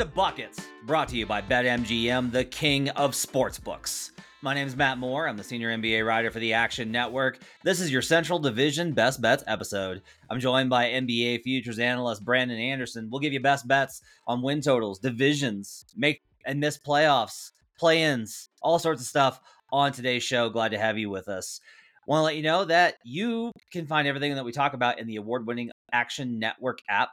To 0.00 0.06
Buckets, 0.06 0.66
brought 0.86 1.08
to 1.08 1.16
you 1.18 1.26
by 1.26 1.42
BetMGM, 1.42 2.32
the 2.32 2.46
king 2.46 2.88
of 2.90 3.10
sportsbooks. 3.10 4.12
My 4.40 4.54
name 4.54 4.66
is 4.66 4.74
Matt 4.74 4.96
Moore. 4.96 5.28
I'm 5.28 5.36
the 5.36 5.44
senior 5.44 5.76
NBA 5.76 6.06
writer 6.06 6.30
for 6.30 6.38
the 6.38 6.54
Action 6.54 6.90
Network. 6.90 7.38
This 7.64 7.82
is 7.82 7.92
your 7.92 8.00
Central 8.00 8.38
Division 8.38 8.92
Best 8.92 9.20
Bets 9.20 9.44
episode. 9.46 10.00
I'm 10.30 10.40
joined 10.40 10.70
by 10.70 10.86
NBA 10.86 11.42
futures 11.42 11.78
analyst 11.78 12.24
Brandon 12.24 12.58
Anderson. 12.58 13.10
We'll 13.10 13.20
give 13.20 13.34
you 13.34 13.40
best 13.40 13.68
bets 13.68 14.00
on 14.26 14.40
win 14.40 14.62
totals, 14.62 15.00
divisions, 15.00 15.84
make 15.94 16.22
and 16.46 16.60
miss 16.60 16.78
playoffs, 16.78 17.50
play-ins, 17.78 18.48
all 18.62 18.78
sorts 18.78 19.02
of 19.02 19.06
stuff 19.06 19.38
on 19.70 19.92
today's 19.92 20.22
show. 20.22 20.48
Glad 20.48 20.70
to 20.70 20.78
have 20.78 20.96
you 20.96 21.10
with 21.10 21.28
us. 21.28 21.60
Want 22.06 22.20
to 22.20 22.24
let 22.24 22.36
you 22.36 22.42
know 22.42 22.64
that 22.64 22.94
you 23.04 23.52
can 23.70 23.86
find 23.86 24.08
everything 24.08 24.34
that 24.34 24.46
we 24.46 24.52
talk 24.52 24.72
about 24.72 24.98
in 24.98 25.06
the 25.06 25.16
award-winning 25.16 25.70
Action 25.92 26.38
Network 26.38 26.78
app 26.88 27.10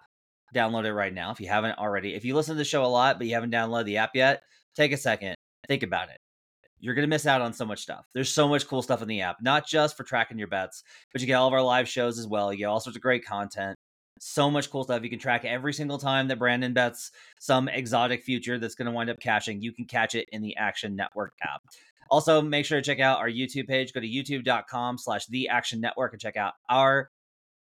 download 0.53 0.85
it 0.85 0.93
right 0.93 1.13
now 1.13 1.31
if 1.31 1.39
you 1.39 1.47
haven't 1.47 1.77
already. 1.77 2.13
If 2.13 2.25
you 2.25 2.35
listen 2.35 2.55
to 2.55 2.57
the 2.57 2.65
show 2.65 2.83
a 2.83 2.87
lot, 2.87 3.17
but 3.17 3.27
you 3.27 3.33
haven't 3.33 3.51
downloaded 3.51 3.85
the 3.85 3.97
app 3.97 4.11
yet, 4.13 4.43
take 4.75 4.91
a 4.91 4.97
second, 4.97 5.35
think 5.67 5.83
about 5.83 6.09
it. 6.09 6.17
You're 6.79 6.93
going 6.93 7.03
to 7.03 7.09
miss 7.09 7.25
out 7.25 7.41
on 7.41 7.53
so 7.53 7.65
much 7.65 7.81
stuff. 7.81 8.05
There's 8.13 8.31
so 8.31 8.47
much 8.47 8.67
cool 8.67 8.81
stuff 8.81 9.01
in 9.01 9.07
the 9.07 9.21
app, 9.21 9.37
not 9.41 9.65
just 9.65 9.97
for 9.97 10.03
tracking 10.03 10.37
your 10.37 10.47
bets, 10.47 10.83
but 11.11 11.21
you 11.21 11.27
get 11.27 11.33
all 11.33 11.47
of 11.47 11.53
our 11.53 11.61
live 11.61 11.89
shows 11.89 12.19
as 12.19 12.27
well. 12.27 12.51
You 12.51 12.59
get 12.59 12.65
all 12.65 12.79
sorts 12.79 12.95
of 12.95 13.01
great 13.01 13.25
content. 13.25 13.75
So 14.19 14.49
much 14.49 14.69
cool 14.71 14.83
stuff. 14.83 15.03
You 15.03 15.09
can 15.09 15.19
track 15.19 15.45
every 15.45 15.73
single 15.73 15.97
time 15.97 16.27
that 16.27 16.39
Brandon 16.39 16.73
bets 16.73 17.11
some 17.39 17.67
exotic 17.67 18.23
future 18.23 18.57
that's 18.59 18.75
going 18.75 18.87
to 18.87 18.91
wind 18.91 19.09
up 19.09 19.19
cashing. 19.19 19.61
You 19.61 19.71
can 19.71 19.85
catch 19.85 20.15
it 20.15 20.27
in 20.31 20.41
the 20.41 20.55
Action 20.57 20.95
Network 20.95 21.33
app. 21.43 21.61
Also, 22.09 22.41
make 22.41 22.65
sure 22.65 22.79
to 22.79 22.85
check 22.85 22.99
out 22.99 23.19
our 23.19 23.29
YouTube 23.29 23.67
page. 23.67 23.93
Go 23.93 23.99
to 23.99 24.07
youtube.com 24.07 24.97
slash 24.97 25.25
the 25.27 25.49
Action 25.49 25.81
Network 25.81 26.13
and 26.13 26.21
check 26.21 26.37
out 26.37 26.53
our 26.69 27.09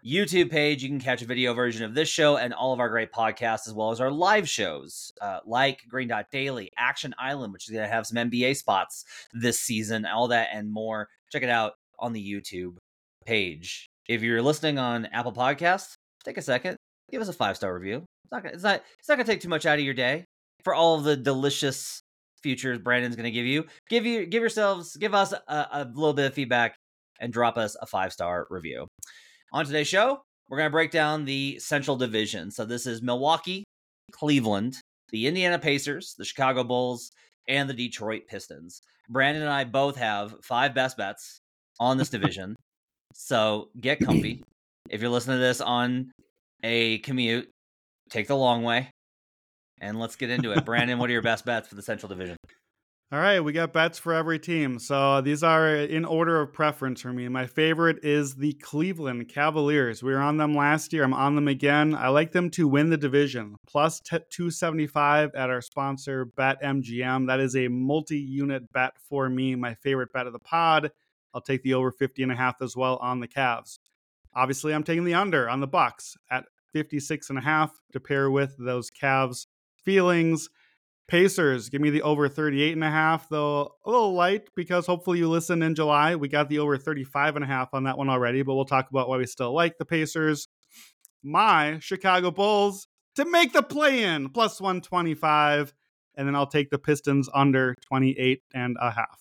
YouTube 0.05 0.51
page. 0.51 0.83
You 0.83 0.89
can 0.89 1.01
catch 1.01 1.23
a 1.23 1.27
video 1.27 1.55
version 1.55 1.85
of 1.85 1.95
this 1.95 2.09
show 2.09 2.37
and 2.37 2.53
all 2.53 2.73
of 2.73 2.81
our 2.81 2.89
great 2.89 3.13
podcasts, 3.13 3.67
as 3.67 3.75
well 3.75 3.91
as 3.91 4.01
our 4.01 4.11
live 4.11 4.49
shows 4.49 5.11
uh, 5.21 5.41
like 5.45 5.83
Green 5.89 6.09
Dot 6.09 6.27
Daily, 6.31 6.71
Action 6.77 7.15
Island, 7.19 7.53
which 7.53 7.69
is 7.69 7.73
going 7.73 7.85
to 7.85 7.93
have 7.93 8.07
some 8.07 8.31
NBA 8.31 8.57
spots 8.57 9.05
this 9.33 9.61
season, 9.61 10.05
all 10.07 10.29
that 10.29 10.49
and 10.53 10.73
more. 10.73 11.09
Check 11.33 11.43
it 11.43 11.51
out 11.51 11.75
on 11.99 12.13
the 12.13 12.33
YouTube 12.33 12.77
page. 13.25 13.87
If 14.09 14.23
you're 14.23 14.43
listening 14.43 14.79
on 14.79 15.07
Apple 15.07 15.33
Podcasts, 15.33 15.95
take 16.25 16.39
a 16.39 16.43
second, 16.43 16.77
give 17.11 17.21
us 17.21 17.29
a 17.29 17.33
five 17.33 17.57
star 17.57 17.75
review. 17.75 18.05
It's 18.25 18.33
not, 18.33 18.43
gonna, 18.43 18.55
it's 18.55 18.65
not, 18.65 18.83
it's 18.99 19.09
not 19.09 19.17
going 19.17 19.27
to 19.27 19.33
take 19.33 19.41
too 19.41 19.49
much 19.49 19.67
out 19.67 19.79
of 19.79 19.85
your 19.85 19.95
day 19.95 20.25
for 20.65 20.75
all 20.75 20.97
of 20.97 21.05
the 21.05 21.17
delicious 21.17 22.01
futures 22.43 22.79
Brandon's 22.79 23.17
going 23.17 23.25
to 23.25 23.31
give 23.31 23.47
you. 23.47 23.65
Give 23.89 24.07
you, 24.07 24.27
give 24.27 24.41
yourselves, 24.41 24.97
give 24.97 25.15
us 25.15 25.33
a, 25.33 25.39
a 25.49 25.91
little 25.95 26.15
bit 26.15 26.27
of 26.27 26.35
feedback 26.35 26.77
and 27.21 27.33
drop 27.33 27.57
us 27.57 27.77
a 27.81 27.87
five 27.87 28.13
star 28.13 28.47
review. 28.51 28.87
On 29.53 29.65
today's 29.65 29.87
show, 29.87 30.23
we're 30.49 30.59
going 30.59 30.67
to 30.67 30.73
break 30.73 30.91
down 30.91 31.25
the 31.25 31.59
Central 31.61 31.97
Division. 31.97 32.51
So 32.51 32.65
this 32.65 32.87
is 32.87 33.01
Milwaukee, 33.01 33.63
Cleveland, 34.11 34.77
the 35.11 35.27
Indiana 35.27 35.59
Pacers, 35.59 36.15
the 36.19 36.25
Chicago 36.25 36.65
Bulls, 36.65 37.13
and 37.49 37.71
the 37.71 37.75
Detroit 37.75 38.23
Pistons. 38.29 38.83
Brandon 39.09 39.45
and 39.45 39.53
I 39.53 39.65
both 39.65 39.97
have 39.97 40.35
five 40.43 40.75
best 40.75 40.97
bets 40.97 41.39
on 41.79 41.97
this 41.97 42.09
division. 42.17 42.57
so 43.15 43.69
get 43.81 44.01
comfy. 44.01 44.43
If 44.91 45.01
you're 45.01 45.11
listening 45.11 45.37
to 45.37 45.43
this 45.43 45.61
on 45.61 46.11
a 46.63 46.99
commute, 46.99 47.49
take 48.11 48.27
the 48.27 48.37
long 48.37 48.63
way. 48.63 48.91
And 49.81 50.01
let's 50.01 50.17
get 50.17 50.31
into 50.31 50.53
it. 50.53 50.65
Brandon, 50.65 50.99
what 50.99 51.09
are 51.09 51.13
your 51.13 51.23
best 51.23 51.45
bets 51.45 51.69
for 51.69 51.75
the 51.77 51.83
Central 51.83 52.09
Division? 52.09 52.37
All 53.13 53.21
right, 53.21 53.39
we 53.39 53.53
got 53.53 53.73
bets 53.73 54.01
for 54.01 54.13
every 54.13 54.41
team. 54.41 54.81
So 54.81 54.97
uh, 54.97 55.21
these 55.21 55.45
are 55.45 55.77
in 55.77 56.05
order 56.05 56.41
of 56.41 56.53
preference 56.53 57.03
for 57.03 57.13
me. 57.13 57.29
My 57.29 57.47
favorite 57.47 58.05
is 58.05 58.35
the 58.35 58.55
Cleveland 58.55 59.29
Cavaliers. 59.29 60.03
We 60.03 60.13
were 60.13 60.19
on 60.19 60.39
them 60.39 60.57
last 60.57 60.93
year. 60.93 61.05
I'm 61.05 61.15
on 61.15 61.37
them 61.37 61.47
again. 61.47 61.95
I 61.95 62.09
like 62.09 62.33
them 62.33 62.51
to 62.51 62.67
win 62.67 62.91
the 62.91 62.97
division. 62.97 63.55
Plus 63.65 64.01
t- 64.01 64.19
275 64.31 65.37
at 65.37 65.51
our 65.51 65.61
sponsor, 65.61 66.27
BetMGM. 66.37 67.29
That 67.29 67.39
is 67.39 67.55
a 67.55 67.69
multi 67.69 68.19
unit 68.19 68.73
bet 68.73 68.95
for 68.99 69.29
me. 69.29 69.55
My 69.55 69.75
favorite 69.75 70.13
bet 70.13 70.27
of 70.27 70.33
the 70.33 70.41
pod. 70.41 70.91
I'll 71.33 71.41
take 71.41 71.63
the 71.63 71.75
over 71.75 71.93
50 71.93 72.25
and 72.25 72.33
a 72.33 72.37
half 72.37 72.61
as 72.61 72.77
well 72.77 72.97
on 72.97 73.21
the 73.21 73.29
Cavs. 73.29 73.79
Obviously, 74.35 74.75
I'm 74.75 74.83
taking 74.83 75.05
the 75.05 75.15
under 75.15 75.49
on 75.49 75.61
the 75.61 75.69
Bucks 75.69 76.17
at 76.29 76.47
56 76.73 77.31
and 77.31 77.39
a 77.39 77.43
half 77.43 77.71
to 77.93 78.01
pair 78.01 78.33
with 78.33 78.57
those 78.59 78.91
Cavs 78.91 79.47
feelings. 79.77 80.51
Pacers, 81.09 81.69
give 81.69 81.81
me 81.81 81.91
the 81.91 82.03
over 82.03 82.29
38 82.29 82.73
and 82.73 82.83
a 82.83 82.91
half, 82.91 83.29
though 83.29 83.77
a 83.85 83.91
little 83.91 84.15
light 84.15 84.49
because 84.57 84.87
hopefully 84.87 85.19
you 85.19 85.29
listen 85.29 85.63
in 85.63 85.75
July. 85.75 86.17
We 86.17 86.29
got 86.29 86.49
the 86.49 86.59
over 86.59 86.77
35 86.77 87.37
and 87.37 87.45
a 87.45 87.49
half 87.49 87.69
on 87.73 87.85
that 87.85 87.97
one 87.97 88.09
already, 88.09 88.43
but 88.43 88.55
we'll 88.55 88.65
talk 88.65 88.91
about 88.91 89.09
why 89.09 89.17
we 89.17 89.27
still 89.27 89.55
like 89.55 89.79
the 89.79 89.85
Pacers. 89.85 90.49
My 91.23 91.79
Chicago 91.79 92.31
Bulls 92.31 92.89
to 93.15 93.25
make 93.25 93.53
the 93.53 93.63
play 93.63 94.03
in 94.03 94.31
plus 94.31 94.61
125, 94.61 95.75
and 96.17 96.27
then 96.27 96.35
I'll 96.35 96.47
take 96.47 96.71
the 96.71 96.79
Pistons 96.79 97.29
under 97.33 97.75
28 97.89 98.43
and 98.53 98.77
a 98.81 98.91
half. 98.91 99.21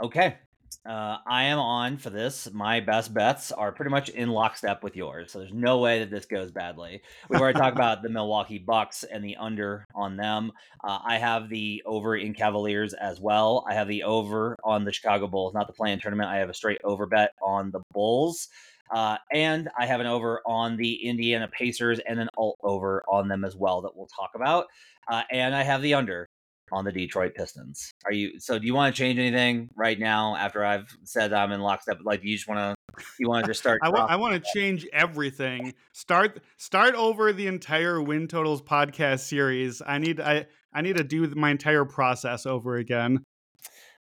Okay. 0.00 0.38
Uh, 0.84 1.18
I 1.28 1.44
am 1.44 1.60
on 1.60 1.96
for 1.96 2.10
this. 2.10 2.48
My 2.52 2.80
best 2.80 3.14
bets 3.14 3.52
are 3.52 3.70
pretty 3.70 3.92
much 3.92 4.08
in 4.08 4.30
lockstep 4.30 4.82
with 4.82 4.96
yours, 4.96 5.30
so 5.30 5.38
there's 5.38 5.52
no 5.52 5.78
way 5.78 6.00
that 6.00 6.10
this 6.10 6.26
goes 6.26 6.50
badly. 6.50 7.02
We've 7.28 7.40
already 7.40 7.58
talked 7.58 7.76
about 7.76 8.02
the 8.02 8.08
Milwaukee 8.08 8.58
Bucks 8.58 9.04
and 9.04 9.24
the 9.24 9.36
under 9.36 9.86
on 9.94 10.16
them. 10.16 10.50
Uh, 10.82 10.98
I 11.04 11.18
have 11.18 11.48
the 11.48 11.84
over 11.86 12.16
in 12.16 12.34
Cavaliers 12.34 12.94
as 12.94 13.20
well. 13.20 13.64
I 13.68 13.74
have 13.74 13.86
the 13.86 14.02
over 14.02 14.56
on 14.64 14.84
the 14.84 14.92
Chicago 14.92 15.28
Bulls, 15.28 15.54
not 15.54 15.68
the 15.68 15.72
play-in 15.72 16.00
tournament. 16.00 16.28
I 16.28 16.38
have 16.38 16.50
a 16.50 16.54
straight 16.54 16.80
over 16.82 17.06
bet 17.06 17.30
on 17.40 17.70
the 17.70 17.82
Bulls. 17.92 18.48
Uh, 18.92 19.16
and 19.32 19.70
I 19.78 19.86
have 19.86 20.00
an 20.00 20.06
over 20.06 20.42
on 20.44 20.76
the 20.76 20.94
Indiana 20.94 21.48
Pacers 21.48 22.00
and 22.00 22.18
an 22.18 22.28
alt 22.36 22.58
over 22.62 23.02
on 23.08 23.28
them 23.28 23.44
as 23.44 23.54
well 23.56 23.82
that 23.82 23.96
we'll 23.96 24.08
talk 24.08 24.32
about. 24.34 24.66
Uh, 25.08 25.22
and 25.30 25.54
I 25.54 25.62
have 25.62 25.80
the 25.80 25.94
under 25.94 26.28
on 26.72 26.84
the 26.84 26.90
Detroit 26.92 27.34
Pistons. 27.34 27.92
Are 28.04 28.12
you 28.12 28.40
so 28.40 28.58
do 28.58 28.66
you 28.66 28.74
want 28.74 28.94
to 28.94 28.98
change 28.98 29.18
anything 29.18 29.68
right 29.76 29.98
now 29.98 30.34
after 30.34 30.64
I've 30.64 30.96
said 31.04 31.32
I'm 31.32 31.52
in 31.52 31.60
lockstep? 31.60 31.98
Like 32.02 32.24
you 32.24 32.34
just 32.34 32.48
want 32.48 32.58
to 32.58 33.04
you 33.18 33.28
want 33.28 33.44
to 33.44 33.50
just 33.50 33.60
start 33.60 33.80
I 33.82 33.90
want, 33.90 34.10
I 34.10 34.16
to 34.42 34.50
change 34.54 34.86
everything. 34.92 35.74
Start 35.92 36.40
start 36.56 36.94
over 36.94 37.32
the 37.32 37.46
entire 37.46 38.02
Win 38.02 38.26
Totals 38.26 38.62
podcast 38.62 39.20
series. 39.20 39.82
I 39.86 39.98
need 39.98 40.20
I 40.20 40.46
I 40.72 40.80
need 40.80 40.96
to 40.96 41.04
do 41.04 41.26
my 41.34 41.50
entire 41.50 41.84
process 41.84 42.46
over 42.46 42.76
again. 42.76 43.24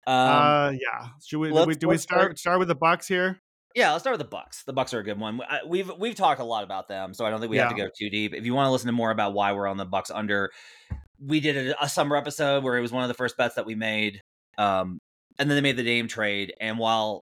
um, 0.07 0.15
uh, 0.15 0.71
yeah. 0.71 1.09
Should 1.25 1.39
we, 1.39 1.51
do 1.51 1.65
we 1.65 1.75
do 1.75 1.89
we 1.89 1.99
start 1.99 2.21
start- 2.21 2.39
start 2.39 2.59
with 2.59 2.69
the 2.69 2.75
Bucks 2.75 3.09
here? 3.09 3.41
Yeah, 3.75 3.93
let's 3.93 4.03
start 4.03 4.19
with 4.19 4.27
the 4.27 4.31
Bucks. 4.31 4.63
The 4.65 4.73
Bucks 4.73 4.95
are 4.95 5.01
a 5.01 5.05
good 5.05 5.21
one. 5.21 5.41
I, 5.49 5.61
we've 5.67 5.91
we've 5.99 6.15
talked 6.15 6.41
a 6.41 6.45
lot 6.45 6.65
about 6.65 6.89
them, 6.89 7.15
so 7.15 7.25
I 7.25 7.31
don't 7.31 7.41
think 7.41 7.51
we 7.51 7.59
have 7.59 7.71
to 7.71 7.77
go 7.77 7.89
too 7.97 8.11
deep. 8.11 8.35
If 8.35 8.45
you 8.45 8.55
want 8.55 8.67
to 8.67 8.71
listen 8.71 8.87
to 8.87 8.93
more 8.93 9.11
about 9.11 9.35
why 9.35 9.53
we're 9.53 9.69
on 9.69 9.77
the 9.77 9.85
Bucks 9.85 10.11
under, 10.11 10.51
we 11.21 11.41
did 11.41 11.69
a, 11.69 11.85
a 11.85 11.89
summer 11.89 12.17
episode 12.17 12.65
where 12.65 12.77
it 12.77 12.81
was 12.81 12.93
one 12.93 13.03
of 13.03 13.09
the 13.09 13.15
first 13.15 13.37
bets 13.37 13.55
that 13.57 13.67
we 13.67 13.75
made. 13.75 14.21
Um, 14.57 14.99
and 15.39 15.49
then 15.49 15.57
they 15.57 15.61
made 15.61 15.77
the 15.77 15.85
Dame 15.85 16.09
trade, 16.09 16.53
and 16.61 16.79
while 16.79 17.23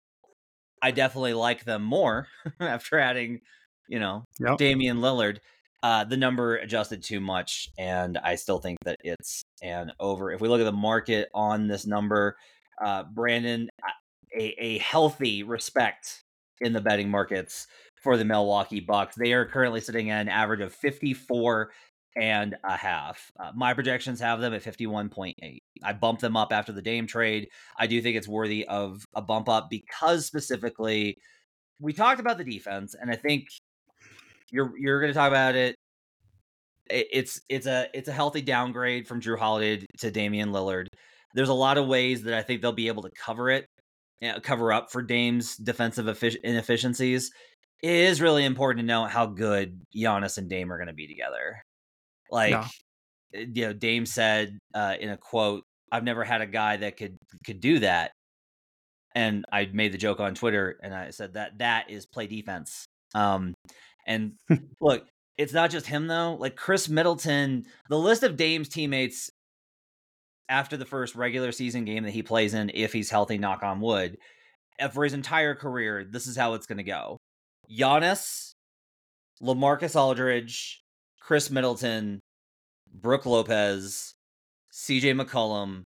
I 0.82 0.90
definitely 0.90 1.34
like 1.34 1.64
them 1.64 1.82
more 1.82 2.28
after 2.60 2.98
adding, 2.98 3.40
you 3.88 3.98
know, 3.98 4.24
Yep. 4.40 4.58
Damian 4.58 4.98
Lillard. 4.98 5.38
Uh, 5.82 6.04
the 6.04 6.16
number 6.16 6.56
adjusted 6.56 7.02
too 7.02 7.20
much, 7.20 7.68
and 7.78 8.18
I 8.18 8.36
still 8.36 8.58
think 8.58 8.78
that 8.84 8.96
it's 9.04 9.42
an 9.62 9.92
over. 10.00 10.32
If 10.32 10.40
we 10.40 10.48
look 10.48 10.60
at 10.60 10.64
the 10.64 10.72
market 10.72 11.28
on 11.34 11.68
this 11.68 11.86
number, 11.86 12.36
uh, 12.82 13.04
Brandon, 13.04 13.68
a, 14.36 14.54
a 14.58 14.78
healthy 14.78 15.42
respect 15.42 16.24
in 16.60 16.72
the 16.72 16.80
betting 16.80 17.10
markets 17.10 17.66
for 18.02 18.16
the 18.16 18.24
Milwaukee 18.24 18.80
Bucks. 18.80 19.16
They 19.16 19.32
are 19.32 19.44
currently 19.46 19.80
sitting 19.80 20.10
at 20.10 20.20
an 20.22 20.28
average 20.28 20.60
of 20.60 20.72
54 20.72 21.70
and 22.16 22.56
a 22.64 22.76
half. 22.76 23.30
Uh, 23.38 23.50
my 23.54 23.74
projections 23.74 24.20
have 24.20 24.40
them 24.40 24.54
at 24.54 24.62
51.8. 24.62 25.58
I 25.82 25.92
bumped 25.92 26.22
them 26.22 26.36
up 26.36 26.50
after 26.52 26.72
the 26.72 26.80
Dame 26.82 27.06
trade. 27.06 27.48
I 27.78 27.86
do 27.86 28.00
think 28.00 28.16
it's 28.16 28.28
worthy 28.28 28.66
of 28.66 29.04
a 29.14 29.20
bump 29.20 29.48
up 29.48 29.68
because 29.68 30.24
specifically 30.26 31.16
we 31.78 31.92
talked 31.92 32.20
about 32.20 32.38
the 32.38 32.44
defense 32.44 32.94
and 32.98 33.10
I 33.10 33.16
think 33.16 33.48
you're 34.50 34.72
you're 34.78 35.00
going 35.00 35.12
to 35.12 35.18
talk 35.18 35.28
about 35.28 35.54
it 35.56 35.74
it- 36.90 37.08
it's 37.12 37.40
it's 37.48 37.66
a 37.66 37.88
it's 37.94 38.08
a 38.08 38.12
healthy 38.12 38.40
downgrade 38.42 39.06
from 39.06 39.20
Jrue 39.20 39.38
Holiday 39.38 39.84
to 39.98 40.10
Damian 40.10 40.50
Lillard. 40.52 40.86
there's 41.34 41.48
a 41.50 41.54
lot 41.54 41.76
of 41.78 41.86
ways 41.86 42.22
that 42.22 42.34
I 42.34 42.42
think 42.42 42.62
they'll 42.62 42.72
be 42.72 42.88
able 42.88 43.02
to 43.02 43.10
cover 43.10 43.50
it, 43.50 43.66
you 44.20 44.32
know, 44.32 44.40
cover 44.40 44.72
up 44.72 44.90
for 44.90 45.02
Dame's 45.02 45.56
defensive 45.56 46.06
effic- 46.06 46.40
inefficiencies. 46.42 47.30
It 47.82 47.90
is 47.90 48.20
really 48.22 48.44
important 48.44 48.82
to 48.82 48.86
know 48.86 49.04
how 49.04 49.26
good 49.26 49.80
Giannis 49.94 50.38
and 50.38 50.48
Dame 50.48 50.72
are 50.72 50.78
going 50.78 50.86
to 50.88 50.94
be 50.94 51.06
together. 51.06 51.60
Like, 52.30 52.50
Yeah. 52.52 52.60
uh, 53.34 53.44
you 53.52 53.66
know, 53.66 53.72
Dame 53.72 54.06
said 54.06 54.58
uh, 54.74 54.94
in 54.98 55.10
a 55.10 55.16
quote, 55.16 55.62
"I've 55.92 56.04
never 56.04 56.24
had 56.24 56.40
a 56.40 56.46
guy 56.46 56.78
that 56.78 56.96
could 56.96 57.16
could 57.44 57.60
do 57.60 57.80
that." 57.80 58.12
And 59.14 59.44
I 59.52 59.66
made 59.72 59.92
the 59.92 59.98
joke 59.98 60.20
on 60.20 60.34
Twitter, 60.34 60.78
and 60.82 60.94
I 60.94 61.10
said 61.10 61.34
that 61.34 61.58
that 61.58 61.90
is 61.90 62.06
play 62.06 62.26
defense. 62.26 62.86
Um, 63.14 63.54
and 64.06 64.32
look, 64.80 65.06
it's 65.38 65.52
not 65.52 65.70
just 65.70 65.86
him 65.86 66.06
though. 66.06 66.34
Like 66.38 66.56
Khris 66.56 66.88
Middleton, 66.88 67.64
the 67.88 67.98
list 67.98 68.22
of 68.22 68.36
Dame's 68.36 68.68
teammates 68.68 69.30
after 70.48 70.76
the 70.76 70.84
first 70.84 71.14
regular 71.14 71.52
season 71.52 71.84
game 71.84 72.04
that 72.04 72.12
he 72.12 72.22
plays 72.22 72.54
in, 72.54 72.70
if 72.74 72.92
he's 72.92 73.10
healthy, 73.10 73.38
knock 73.38 73.62
on 73.62 73.80
wood, 73.80 74.18
uh, 74.80 74.88
for 74.88 75.04
his 75.04 75.14
entire 75.14 75.54
career, 75.54 76.04
this 76.04 76.26
is 76.26 76.36
how 76.36 76.54
it's 76.54 76.66
going 76.66 76.78
to 76.78 76.84
go: 76.84 77.18
Giannis, 77.70 78.52
Lamarcus 79.42 79.96
Aldridge, 79.96 80.82
Khris 81.20 81.50
Middleton, 81.50 82.20
Brook 82.92 83.26
Lopez, 83.26 84.14
C.J. 84.70 85.14
McCollum, 85.14 85.82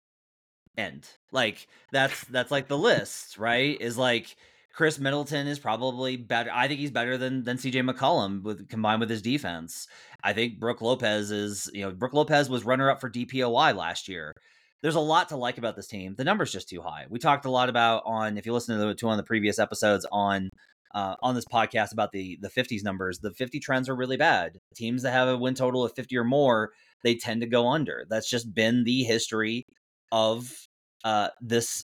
end. 0.77 1.07
Like 1.31 1.67
that's 1.91 2.23
that's 2.25 2.51
like 2.51 2.67
the 2.67 2.77
list, 2.77 3.37
right? 3.37 3.79
Is 3.79 3.97
like 3.97 4.35
Khris 4.75 4.99
Middleton 4.99 5.47
is 5.47 5.57
probably 5.57 6.17
better. 6.17 6.49
I 6.53 6.67
think 6.67 6.81
he's 6.81 6.91
better 6.91 7.17
than 7.17 7.45
than 7.45 7.57
CJ 7.57 7.89
McCollum 7.89 8.43
with 8.43 8.67
combined 8.67 8.99
with 8.99 9.09
his 9.09 9.21
defense. 9.21 9.87
I 10.21 10.33
think 10.33 10.59
Brook 10.59 10.81
Lopez 10.81 11.31
is, 11.31 11.69
you 11.73 11.81
know, 11.81 11.91
Brook 11.91 12.13
Lopez 12.13 12.49
was 12.49 12.65
runner 12.65 12.89
up 12.89 12.99
for 12.99 13.09
DPOY 13.09 13.75
last 13.75 14.09
year. 14.09 14.33
There's 14.81 14.95
a 14.95 14.99
lot 14.99 15.29
to 15.29 15.37
like 15.37 15.57
about 15.57 15.77
this 15.77 15.87
team. 15.87 16.15
The 16.17 16.25
number's 16.25 16.51
just 16.51 16.67
too 16.67 16.81
high. 16.81 17.05
We 17.09 17.19
talked 17.19 17.45
a 17.45 17.49
lot 17.51 17.69
about 17.69 18.03
on 18.05 18.37
if 18.37 18.45
you 18.45 18.51
listen 18.51 18.77
to, 18.77 18.85
the, 18.85 18.95
to 18.95 19.05
one 19.05 19.13
of 19.13 19.17
the 19.17 19.27
previous 19.27 19.59
episodes 19.59 20.05
on 20.11 20.49
uh, 20.93 21.15
on 21.21 21.35
this 21.35 21.45
podcast 21.45 21.93
about 21.93 22.11
the 22.11 22.37
the 22.41 22.49
50s 22.49 22.83
numbers. 22.83 23.19
The 23.19 23.31
50 23.31 23.61
trends 23.61 23.87
are 23.87 23.95
really 23.95 24.17
bad. 24.17 24.59
Teams 24.75 25.03
that 25.03 25.11
have 25.11 25.29
a 25.29 25.37
win 25.37 25.55
total 25.55 25.85
of 25.85 25.93
50 25.95 26.17
or 26.17 26.25
more, 26.25 26.71
they 27.01 27.15
tend 27.15 27.39
to 27.41 27.47
go 27.47 27.69
under. 27.69 28.05
That's 28.09 28.29
just 28.29 28.53
been 28.53 28.83
the 28.83 29.03
history 29.03 29.65
of 30.11 30.51
uh, 31.05 31.29
this 31.39 31.85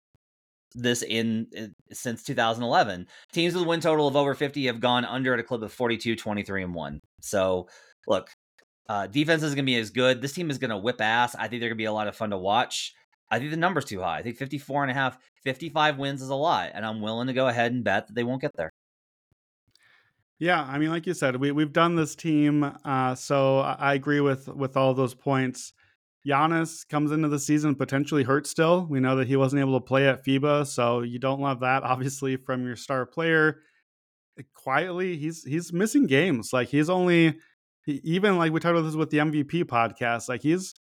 this 0.74 1.02
in, 1.02 1.48
in 1.52 1.74
since 1.92 2.24
2011. 2.24 3.08
Teams 3.31 3.54
with 3.54 3.64
a 3.64 3.68
win 3.68 3.81
total 3.81 4.08
of 4.08 4.16
over 4.16 4.34
50 4.34 4.66
have 4.66 4.80
gone 4.80 5.06
under 5.06 5.34
at 5.34 5.40
a 5.40 5.44
clip 5.44 5.62
of 5.62 5.74
42, 5.74 6.16
23, 6.16 6.64
and 6.64 6.75
1. 6.75 7.00
So, 7.22 7.68
look, 8.08 8.30
uh, 8.90 9.08
defense 9.08 9.44
is 9.44 9.56
going 9.56 9.66
to 9.66 9.72
be 9.72 9.78
as 9.78 9.90
good. 9.90 10.22
This 10.22 10.34
team 10.34 10.50
is 10.50 10.58
going 10.58 10.72
to 10.72 10.78
whip 10.78 11.02
ass. 11.02 11.36
I 11.36 11.48
think 11.48 11.62
they're 11.62 11.70
going 11.70 11.72
to 11.72 11.75
be 11.75 11.86
a 11.86 11.94
lot 11.94 12.08
of 12.08 12.16
fun 12.16 12.31
to 12.31 12.38
watch. 12.38 12.94
I 13.31 13.40
think 13.40 13.52
the 13.52 13.58
number's 13.58 13.86
too 13.86 14.02
high. 14.02 14.18
I 14.18 14.22
think 14.22 14.38
54 14.38 14.84
and 14.84 14.92
a 14.92 14.94
half, 14.94 15.18
55 15.44 15.98
wins 15.98 16.22
is 16.22 16.30
a 16.30 16.36
lot, 16.36 16.72
and 16.74 16.86
I'm 16.86 17.02
willing 17.02 17.28
to 17.28 17.34
go 17.34 17.48
ahead 17.48 17.72
and 17.72 17.84
bet 17.84 18.08
that 18.08 18.14
they 18.14 18.24
won't 18.24 18.42
get 18.42 18.52
there. 18.56 18.72
Yeah, 20.40 20.62
I 20.62 20.78
mean, 20.78 20.90
like 20.90 21.08
you 21.08 21.14
said, 21.14 21.38
we 21.38 21.52
we've 21.52 21.72
done 21.72 21.96
this 21.96 22.16
team, 22.16 22.70
uh, 22.84 23.16
so 23.16 23.60
I 23.60 23.75
I 23.80 23.94
agree 23.94 24.20
with 24.20 24.48
with 24.50 24.75
all 24.75 24.94
those 24.94 25.14
points. 25.14 25.74
Giannis 26.28 26.88
comes 26.88 27.12
into 27.12 27.28
the 27.28 27.40
season 27.40 27.75
potentially 27.75 28.24
hurt 28.24 28.48
still. 28.48 28.86
We 28.90 29.00
know 29.00 29.16
that 29.18 29.28
he 29.28 29.36
wasn't 29.36 29.60
able 29.60 29.80
to 29.80 29.86
play 29.86 30.08
at 30.08 30.24
FIBA, 30.24 30.68
so 30.68 31.02
you 31.02 31.20
don't 31.20 31.42
love 31.42 31.60
that, 31.60 31.84
obviously, 31.84 32.38
from 32.38 32.66
your 32.66 32.75
star 32.75 33.06
player. 33.06 33.60
Eh, 34.40 34.44
quietly, 34.54 35.18
he's 35.18 35.44
he's 35.44 35.74
missing 35.74 36.08
games. 36.08 36.52
Like 36.54 36.70
he's 36.70 36.90
only 36.90 37.40
he, 37.86 38.00
even 38.04 38.38
like 38.38 38.52
we 38.52 38.60
talked 38.60 38.78
about 38.78 38.84
this 38.84 38.96
with 38.96 39.10
the 39.10 39.18
MVP 39.18 39.66
podcast. 39.66 40.30
Like 40.30 40.42
he's 40.42 40.74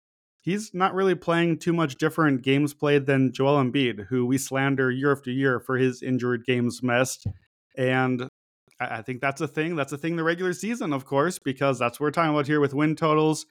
he's 0.41 0.73
not 0.73 0.93
really 0.93 1.15
playing 1.15 1.57
too 1.57 1.73
much 1.73 1.95
different 1.95 2.43
games 2.43 2.73
played 2.73 3.07
than 3.07 3.33
Joel 3.33 3.63
Embiid, 3.63 4.07
who 4.07 4.25
we 4.25 4.37
slander 4.37 4.91
year 4.91 5.11
after 5.11 5.31
year 5.31 5.59
for 5.59 5.77
his 5.77 6.03
injured 6.03 6.45
games 6.45 6.81
missed. 6.83 7.25
And 7.75 8.23
I 8.79 8.97
I 8.97 9.01
think 9.01 9.21
that's 9.21 9.41
a 9.41 9.47
thing. 9.47 9.75
That's 9.75 9.91
a 9.91 9.97
thing 9.97 10.17
the 10.17 10.23
regular 10.23 10.53
season, 10.53 10.93
of 10.93 11.05
course, 11.05 11.39
because 11.39 11.79
that's 11.79 11.99
what 11.99 12.05
we're 12.05 12.11
talking 12.11 12.31
about 12.31 12.47
here 12.47 12.59
with 12.59 12.75
win 12.75 12.95
totals. 12.95 13.47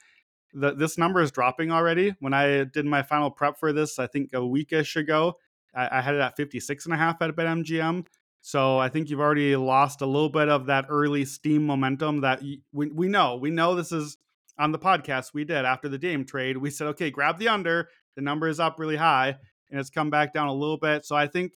The, 0.52 0.72
this 0.72 0.98
number 0.98 1.20
is 1.20 1.30
dropping 1.30 1.70
already. 1.70 2.14
When 2.20 2.34
I 2.34 2.64
did 2.64 2.84
my 2.84 3.02
final 3.02 3.30
prep 3.30 3.58
for 3.58 3.72
this, 3.72 3.98
I 3.98 4.06
think 4.06 4.30
a 4.32 4.38
weekish 4.38 4.96
ago, 4.96 5.36
I, 5.74 5.98
I 5.98 6.00
had 6.00 6.14
it 6.14 6.20
at 6.20 6.36
56 6.36 6.84
and 6.86 6.94
a 6.94 6.96
half 6.96 7.22
at 7.22 7.34
BetMGM. 7.36 8.06
So 8.42 8.78
I 8.78 8.88
think 8.88 9.10
you've 9.10 9.20
already 9.20 9.54
lost 9.56 10.00
a 10.00 10.06
little 10.06 10.30
bit 10.30 10.48
of 10.48 10.66
that 10.66 10.86
early 10.88 11.24
steam 11.24 11.66
momentum 11.66 12.22
that 12.22 12.42
y- 12.42 12.58
we, 12.72 12.88
we 12.88 13.08
know. 13.08 13.36
We 13.36 13.50
know 13.50 13.74
this 13.74 13.92
is 13.92 14.16
on 14.58 14.72
the 14.72 14.78
podcast 14.78 15.34
we 15.34 15.44
did 15.44 15.64
after 15.64 15.88
the 15.88 15.98
Dame 15.98 16.24
trade. 16.24 16.56
We 16.56 16.70
said, 16.70 16.88
okay, 16.88 17.10
grab 17.10 17.38
the 17.38 17.48
under. 17.48 17.88
The 18.16 18.22
number 18.22 18.48
is 18.48 18.58
up 18.58 18.78
really 18.78 18.96
high 18.96 19.36
and 19.70 19.78
it's 19.78 19.90
come 19.90 20.10
back 20.10 20.32
down 20.32 20.48
a 20.48 20.54
little 20.54 20.78
bit. 20.78 21.04
So 21.04 21.16
I 21.16 21.26
think 21.26 21.52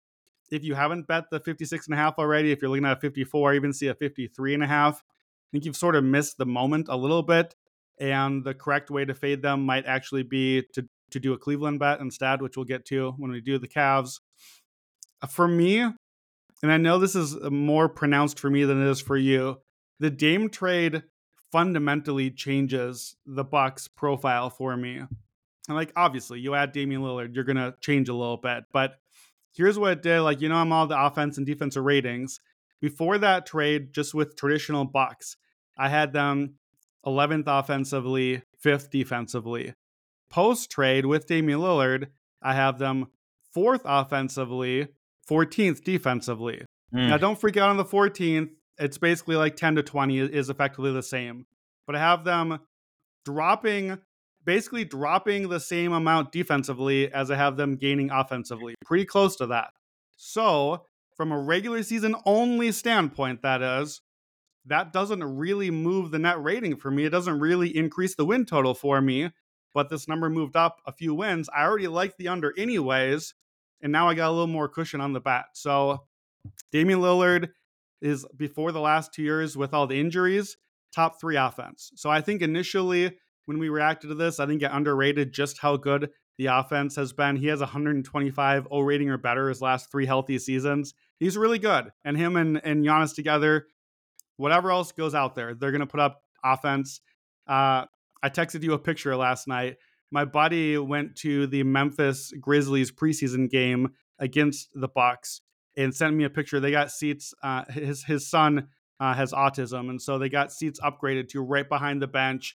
if 0.50 0.64
you 0.64 0.74
haven't 0.74 1.06
bet 1.06 1.30
the 1.30 1.40
56 1.40 1.86
and 1.86 1.94
a 1.94 1.96
half 1.96 2.18
already, 2.18 2.52
if 2.52 2.60
you're 2.60 2.70
looking 2.70 2.84
at 2.84 2.98
a 2.98 3.00
54, 3.00 3.54
even 3.54 3.72
see 3.72 3.86
a 3.88 3.94
53 3.94 4.54
and 4.54 4.62
a 4.62 4.66
half, 4.66 4.98
I 4.98 5.48
think 5.52 5.64
you've 5.64 5.76
sort 5.76 5.96
of 5.96 6.04
missed 6.04 6.36
the 6.36 6.46
moment 6.46 6.88
a 6.88 6.96
little 6.96 7.22
bit. 7.22 7.54
And 8.00 8.44
the 8.44 8.54
correct 8.54 8.90
way 8.90 9.04
to 9.04 9.14
fade 9.14 9.42
them 9.42 9.64
might 9.64 9.86
actually 9.86 10.22
be 10.22 10.62
to, 10.74 10.88
to 11.10 11.20
do 11.20 11.32
a 11.32 11.38
Cleveland 11.38 11.78
bet 11.78 12.00
instead, 12.00 12.42
which 12.42 12.56
we'll 12.56 12.64
get 12.64 12.84
to 12.86 13.12
when 13.18 13.30
we 13.30 13.40
do 13.40 13.58
the 13.58 13.68
Cavs. 13.68 14.20
Uh, 15.20 15.26
For 15.26 15.46
me, 15.46 15.80
and 16.62 16.72
I 16.72 16.76
know 16.76 16.98
this 16.98 17.14
is 17.14 17.36
uh, 17.36 17.50
more 17.50 17.88
pronounced 17.88 18.40
for 18.40 18.50
me 18.50 18.64
than 18.64 18.82
it 18.82 18.90
is 18.90 19.00
for 19.00 19.16
you, 19.16 19.58
the 20.00 20.10
Dame 20.10 20.48
trade 20.48 21.02
fundamentally 21.50 22.30
changes 22.30 23.14
the 23.26 23.44
Bucks 23.44 23.88
profile 23.88 24.48
for 24.48 24.76
me. 24.76 24.96
And 24.96 25.76
like 25.76 25.92
obviously, 25.94 26.40
you 26.40 26.54
add 26.54 26.72
Damian 26.72 27.02
Lillard, 27.02 27.34
you're 27.34 27.44
gonna 27.44 27.74
change 27.80 28.08
a 28.08 28.14
little 28.14 28.38
bit. 28.38 28.64
But 28.72 28.94
here's 29.52 29.78
what 29.78 29.92
it 29.92 30.02
did. 30.02 30.22
Like, 30.22 30.40
you 30.40 30.48
know, 30.48 30.56
I'm 30.56 30.72
all 30.72 30.86
the 30.86 31.00
offense 31.00 31.36
and 31.36 31.46
defensive 31.46 31.84
ratings. 31.84 32.40
Before 32.80 33.18
that 33.18 33.46
trade, 33.46 33.92
just 33.92 34.12
with 34.12 34.34
traditional 34.34 34.84
Bucks, 34.84 35.36
I 35.76 35.88
had 35.88 36.12
them 36.12 36.54
11th 37.06 37.44
offensively, 37.46 38.42
5th 38.64 38.90
defensively. 38.90 39.74
Post 40.30 40.70
trade 40.70 41.06
with 41.06 41.26
Damian 41.26 41.60
Lillard, 41.60 42.08
I 42.42 42.54
have 42.54 42.78
them 42.78 43.08
4th 43.54 43.82
offensively, 43.84 44.88
14th 45.28 45.84
defensively. 45.84 46.64
Mm. 46.94 47.08
Now, 47.08 47.18
don't 47.18 47.38
freak 47.38 47.56
out 47.56 47.70
on 47.70 47.76
the 47.76 47.84
14th. 47.84 48.50
It's 48.78 48.98
basically 48.98 49.36
like 49.36 49.56
10 49.56 49.76
to 49.76 49.82
20 49.82 50.18
is 50.18 50.48
effectively 50.48 50.92
the 50.92 51.02
same. 51.02 51.46
But 51.86 51.96
I 51.96 52.00
have 52.00 52.24
them 52.24 52.60
dropping, 53.24 53.98
basically 54.44 54.84
dropping 54.84 55.48
the 55.48 55.60
same 55.60 55.92
amount 55.92 56.32
defensively 56.32 57.12
as 57.12 57.30
I 57.30 57.36
have 57.36 57.56
them 57.56 57.76
gaining 57.76 58.10
offensively. 58.10 58.74
Pretty 58.84 59.04
close 59.04 59.36
to 59.36 59.46
that. 59.48 59.70
So, 60.16 60.86
from 61.16 61.32
a 61.32 61.38
regular 61.38 61.82
season 61.82 62.16
only 62.24 62.72
standpoint, 62.72 63.42
that 63.42 63.62
is, 63.62 64.00
that 64.66 64.92
doesn't 64.92 65.22
really 65.22 65.70
move 65.70 66.10
the 66.10 66.18
net 66.18 66.42
rating 66.42 66.76
for 66.76 66.90
me. 66.90 67.04
It 67.04 67.10
doesn't 67.10 67.40
really 67.40 67.76
increase 67.76 68.14
the 68.14 68.24
win 68.24 68.44
total 68.44 68.74
for 68.74 69.00
me. 69.00 69.30
But 69.74 69.88
this 69.88 70.06
number 70.06 70.28
moved 70.28 70.56
up 70.56 70.80
a 70.86 70.92
few 70.92 71.14
wins. 71.14 71.48
I 71.54 71.64
already 71.64 71.88
liked 71.88 72.18
the 72.18 72.28
under 72.28 72.52
anyways. 72.58 73.34
And 73.80 73.90
now 73.90 74.08
I 74.08 74.14
got 74.14 74.28
a 74.28 74.32
little 74.32 74.46
more 74.46 74.68
cushion 74.68 75.00
on 75.00 75.12
the 75.12 75.20
bat. 75.20 75.46
So 75.54 76.04
Damian 76.70 77.00
Lillard 77.00 77.50
is 78.00 78.26
before 78.36 78.72
the 78.72 78.80
last 78.80 79.12
two 79.12 79.22
years 79.22 79.56
with 79.56 79.72
all 79.72 79.86
the 79.86 79.98
injuries, 79.98 80.56
top 80.94 81.20
three 81.20 81.36
offense. 81.36 81.90
So 81.96 82.10
I 82.10 82.20
think 82.20 82.42
initially 82.42 83.16
when 83.46 83.58
we 83.58 83.68
reacted 83.68 84.08
to 84.10 84.14
this, 84.14 84.38
I 84.38 84.46
think 84.46 84.62
it 84.62 84.70
underrated 84.72 85.32
just 85.32 85.58
how 85.58 85.76
good 85.76 86.10
the 86.38 86.46
offense 86.46 86.96
has 86.96 87.12
been. 87.12 87.36
He 87.36 87.48
has 87.48 87.60
125 87.60 88.68
O 88.70 88.80
rating 88.80 89.10
or 89.10 89.18
better 89.18 89.48
his 89.48 89.60
last 89.60 89.90
three 89.90 90.06
healthy 90.06 90.38
seasons. 90.38 90.94
He's 91.18 91.36
really 91.36 91.58
good. 91.58 91.90
And 92.04 92.16
him 92.16 92.36
and, 92.36 92.60
and 92.64 92.84
Giannis 92.84 93.14
together, 93.14 93.66
whatever 94.36 94.70
else 94.70 94.92
goes 94.92 95.14
out 95.14 95.34
there, 95.34 95.54
they're 95.54 95.70
going 95.70 95.80
to 95.80 95.86
put 95.86 96.00
up 96.00 96.22
offense. 96.44 97.00
Uh, 97.46 97.86
I 98.22 98.28
texted 98.28 98.62
you 98.62 98.72
a 98.72 98.78
picture 98.78 99.16
last 99.16 99.48
night. 99.48 99.76
My 100.10 100.24
buddy 100.24 100.78
went 100.78 101.16
to 101.16 101.46
the 101.46 101.62
Memphis 101.62 102.32
Grizzlies 102.40 102.92
preseason 102.92 103.50
game 103.50 103.88
against 104.18 104.68
the 104.74 104.88
Bucks 104.88 105.40
and 105.76 105.94
sent 105.94 106.14
me 106.14 106.24
a 106.24 106.30
picture. 106.30 106.60
They 106.60 106.70
got 106.70 106.90
seats. 106.90 107.34
Uh, 107.42 107.64
his 107.70 108.04
his 108.04 108.28
son 108.28 108.68
uh, 109.00 109.14
has 109.14 109.32
autism, 109.32 109.90
and 109.90 110.00
so 110.00 110.18
they 110.18 110.28
got 110.28 110.52
seats 110.52 110.78
upgraded 110.80 111.28
to 111.30 111.40
right 111.40 111.68
behind 111.68 112.02
the 112.02 112.06
bench. 112.06 112.56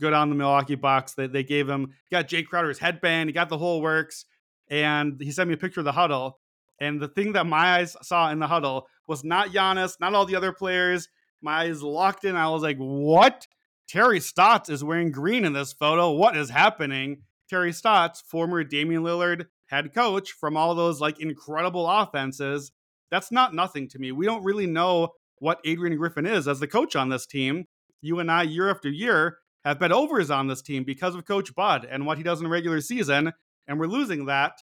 Go 0.00 0.10
down 0.10 0.28
the 0.28 0.34
Milwaukee 0.34 0.74
Bucks. 0.74 1.14
They 1.14 1.26
they 1.26 1.44
gave 1.44 1.68
him 1.68 1.92
got 2.10 2.28
Jae 2.28 2.46
Crowder's 2.46 2.78
headband. 2.78 3.28
He 3.28 3.32
got 3.32 3.48
the 3.48 3.58
whole 3.58 3.80
works, 3.80 4.24
and 4.68 5.20
he 5.20 5.30
sent 5.30 5.48
me 5.48 5.54
a 5.54 5.58
picture 5.58 5.80
of 5.80 5.84
the 5.84 5.92
huddle. 5.92 6.40
And 6.80 7.00
the 7.00 7.08
thing 7.08 7.32
that 7.32 7.46
my 7.46 7.78
eyes 7.78 7.96
saw 8.02 8.30
in 8.30 8.38
the 8.38 8.46
huddle 8.46 8.86
was 9.06 9.24
not 9.24 9.50
Giannis, 9.50 10.00
not 10.00 10.14
all 10.14 10.26
the 10.26 10.36
other 10.36 10.52
players. 10.52 11.08
My 11.40 11.62
eyes 11.62 11.82
locked 11.82 12.24
in. 12.24 12.36
I 12.36 12.48
was 12.48 12.62
like, 12.62 12.78
"What? 12.78 13.46
Terry 13.86 14.20
Stotts 14.20 14.70
is 14.70 14.82
wearing 14.82 15.12
green 15.12 15.44
in 15.44 15.52
this 15.52 15.72
photo. 15.72 16.10
What 16.10 16.36
is 16.36 16.50
happening?" 16.50 17.22
Terry 17.48 17.72
Stotts, 17.72 18.22
former 18.22 18.64
Damian 18.64 19.02
Lillard 19.02 19.46
head 19.66 19.94
coach 19.94 20.32
from 20.32 20.56
all 20.56 20.74
those 20.74 21.00
like 21.00 21.20
incredible 21.20 21.88
offenses. 21.88 22.72
That's 23.10 23.30
not 23.30 23.54
nothing 23.54 23.88
to 23.90 23.98
me. 23.98 24.12
We 24.12 24.26
don't 24.26 24.44
really 24.44 24.66
know 24.66 25.10
what 25.38 25.60
Adrian 25.64 25.96
Griffin 25.96 26.26
is 26.26 26.48
as 26.48 26.60
the 26.60 26.66
coach 26.66 26.96
on 26.96 27.10
this 27.10 27.26
team. 27.26 27.66
You 28.00 28.18
and 28.18 28.30
I, 28.30 28.42
year 28.42 28.70
after 28.70 28.88
year, 28.88 29.38
have 29.64 29.78
bet 29.78 29.92
overs 29.92 30.30
on 30.30 30.46
this 30.46 30.62
team 30.62 30.84
because 30.84 31.14
of 31.14 31.24
Coach 31.24 31.54
Bud 31.54 31.86
and 31.88 32.06
what 32.06 32.18
he 32.18 32.24
does 32.24 32.40
in 32.40 32.48
regular 32.48 32.80
season. 32.80 33.32
and 33.66 33.80
we're 33.80 33.86
losing 33.86 34.26
that. 34.26 34.62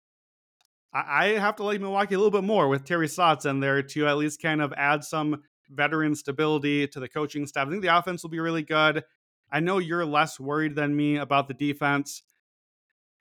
I, 0.93 1.27
have 1.39 1.57
to 1.57 1.65
like 1.65 1.81
Milwaukee 1.81 2.15
a 2.15 2.19
little 2.19 2.31
bit 2.31 2.45
more 2.45 2.69
with 2.69 2.85
Terry 2.85 3.09
Stotts 3.09 3.45
in 3.45 3.61
there 3.61 3.83
to 3.83 4.07
at 4.07 4.17
least 4.17 4.41
kind 4.41 4.63
of 4.63 4.73
add 4.73 5.05
some 5.05 5.43
veteran 5.71 6.15
stability 6.15 6.87
to 6.89 7.01
the 7.01 7.09
coaching 7.09 7.47
staff. 7.47 7.67
I 7.67 7.71
think 7.71 7.83
the 7.83 7.97
offense 7.97 8.23
will 8.23 8.31
be 8.31 8.41
really 8.41 8.63
good. 8.63 9.05
I 9.51 9.61
know 9.61 9.79
you're 9.79 10.07
less 10.07 10.41
worried 10.41 10.75
than 10.75 10.97
me 10.97 11.17
about 11.17 11.49
the 11.49 11.55
defense. 11.55 12.23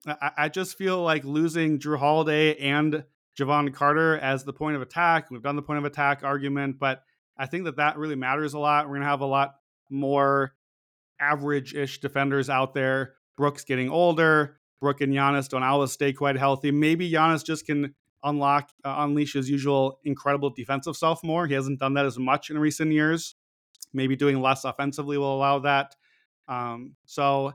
I, 0.05 0.31
I 0.37 0.49
just 0.49 0.77
feel 0.77 1.01
like 1.01 1.23
losing 1.25 1.79
Jrue 1.79 1.99
Holiday 1.99 2.55
and 2.57 3.03
Jevon 3.37 3.73
Carter 3.73 4.17
as 4.17 4.43
the 4.43 4.53
point 4.53 4.75
of 4.75 4.81
attack. 4.81 5.29
We've 5.29 5.41
done 5.41 5.55
the 5.55 5.61
point 5.61 5.79
of 5.79 5.85
attack 5.85 6.23
argument, 6.23 6.79
but 6.79 7.03
I 7.37 7.45
think 7.45 7.65
that 7.65 7.77
that 7.77 7.97
really 7.97 8.15
matters 8.15 8.53
a 8.53 8.59
lot. 8.59 8.85
We're 8.85 8.95
going 8.95 9.01
to 9.01 9.07
have 9.07 9.21
a 9.21 9.25
lot 9.25 9.55
more 9.89 10.53
average 11.19 11.73
ish 11.73 11.99
defenders 11.99 12.49
out 12.49 12.73
there. 12.73 13.13
Brooks 13.35 13.63
getting 13.63 13.89
older. 13.89 14.57
Brook 14.79 15.01
and 15.01 15.13
Giannis 15.13 15.49
don't 15.49 15.63
always 15.63 15.91
stay 15.91 16.13
quite 16.13 16.37
healthy. 16.37 16.71
Maybe 16.71 17.11
Giannis 17.11 17.45
just 17.45 17.65
can 17.65 17.95
unlock, 18.23 18.69
uh, 18.83 18.95
unleash 18.99 19.33
his 19.33 19.49
usual 19.49 19.99
incredible 20.03 20.49
defensive 20.49 20.95
self 20.95 21.23
more. 21.23 21.47
He 21.47 21.53
hasn't 21.53 21.79
done 21.79 21.93
that 21.95 22.05
as 22.05 22.17
much 22.17 22.49
in 22.49 22.59
recent 22.59 22.91
years. 22.91 23.35
Maybe 23.93 24.15
doing 24.15 24.41
less 24.41 24.65
offensively 24.65 25.17
will 25.17 25.35
allow 25.35 25.59
that. 25.59 25.95
Um, 26.47 26.95
so 27.05 27.53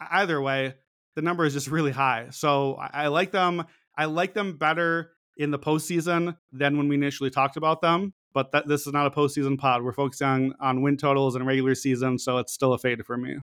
either 0.00 0.40
way, 0.40 0.74
the 1.14 1.22
number 1.22 1.44
is 1.44 1.52
just 1.52 1.68
really 1.70 1.92
high. 1.92 2.28
So 2.30 2.74
I, 2.74 3.04
I 3.04 3.06
like 3.08 3.32
them. 3.32 3.64
I 3.96 4.06
like 4.06 4.34
them 4.34 4.56
better 4.56 5.12
in 5.36 5.50
the 5.50 5.58
postseason 5.58 6.36
than 6.52 6.76
when 6.76 6.88
we 6.88 6.96
initially 6.96 7.30
talked 7.30 7.56
about 7.56 7.80
them. 7.80 8.12
But 8.34 8.52
that, 8.52 8.68
this 8.68 8.86
is 8.86 8.92
not 8.92 9.06
a 9.06 9.10
postseason 9.10 9.58
pod. 9.58 9.82
We're 9.82 9.92
focusing 9.92 10.26
on, 10.26 10.54
on 10.60 10.82
win 10.82 10.96
totals 10.96 11.34
and 11.34 11.46
regular 11.46 11.74
season, 11.74 12.18
so 12.18 12.38
it's 12.38 12.52
still 12.52 12.72
a 12.72 12.78
fade 12.78 13.04
for 13.04 13.16
me. 13.16 13.36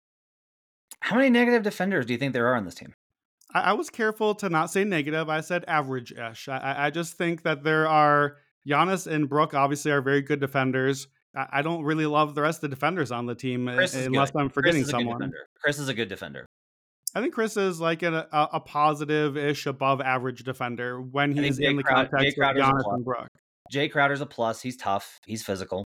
How 1.00 1.16
many 1.16 1.30
negative 1.30 1.62
defenders 1.62 2.06
do 2.06 2.12
you 2.12 2.18
think 2.18 2.32
there 2.32 2.46
are 2.48 2.56
on 2.56 2.64
this 2.64 2.74
team? 2.74 2.94
I, 3.54 3.60
I 3.60 3.72
was 3.72 3.90
careful 3.90 4.34
to 4.36 4.48
not 4.48 4.70
say 4.70 4.84
negative. 4.84 5.28
I 5.28 5.40
said 5.40 5.64
average-ish. 5.68 6.48
I, 6.48 6.86
I 6.86 6.90
just 6.90 7.14
think 7.14 7.42
that 7.42 7.62
there 7.62 7.88
are 7.88 8.36
Giannis 8.68 9.06
and 9.06 9.28
Brook 9.28 9.54
obviously 9.54 9.90
are 9.92 10.00
very 10.00 10.22
good 10.22 10.40
defenders. 10.40 11.08
I, 11.36 11.46
I 11.52 11.62
don't 11.62 11.82
really 11.84 12.06
love 12.06 12.34
the 12.34 12.42
rest 12.42 12.58
of 12.58 12.70
the 12.70 12.76
defenders 12.76 13.10
on 13.12 13.26
the 13.26 13.34
team 13.34 13.68
eh, 13.68 13.72
unless 13.72 14.30
good. 14.30 14.40
I'm 14.40 14.48
forgetting 14.48 14.82
Chris 14.82 14.88
is 14.88 14.94
a 14.94 14.96
good 14.98 15.08
someone. 15.08 15.32
Chris 15.62 15.78
is 15.78 15.88
a 15.88 15.94
good 15.94 16.08
defender. 16.08 16.46
I 17.14 17.20
think 17.20 17.34
Chris 17.34 17.56
is 17.58 17.78
like 17.80 18.02
a, 18.02 18.26
a, 18.32 18.48
a 18.54 18.60
positive-ish 18.60 19.66
above 19.66 20.00
average 20.00 20.44
defender 20.44 21.00
when 21.00 21.36
he's 21.36 21.58
in 21.58 21.76
the 21.76 21.82
context 21.82 22.38
of 22.38 22.56
Giannis 22.56 22.94
and 22.94 23.04
Brook. 23.04 23.28
Jae 23.72 23.90
Crowder's 23.90 24.20
a 24.20 24.26
plus. 24.26 24.62
He's 24.62 24.76
tough. 24.76 25.18
He's 25.26 25.42
physical. 25.42 25.84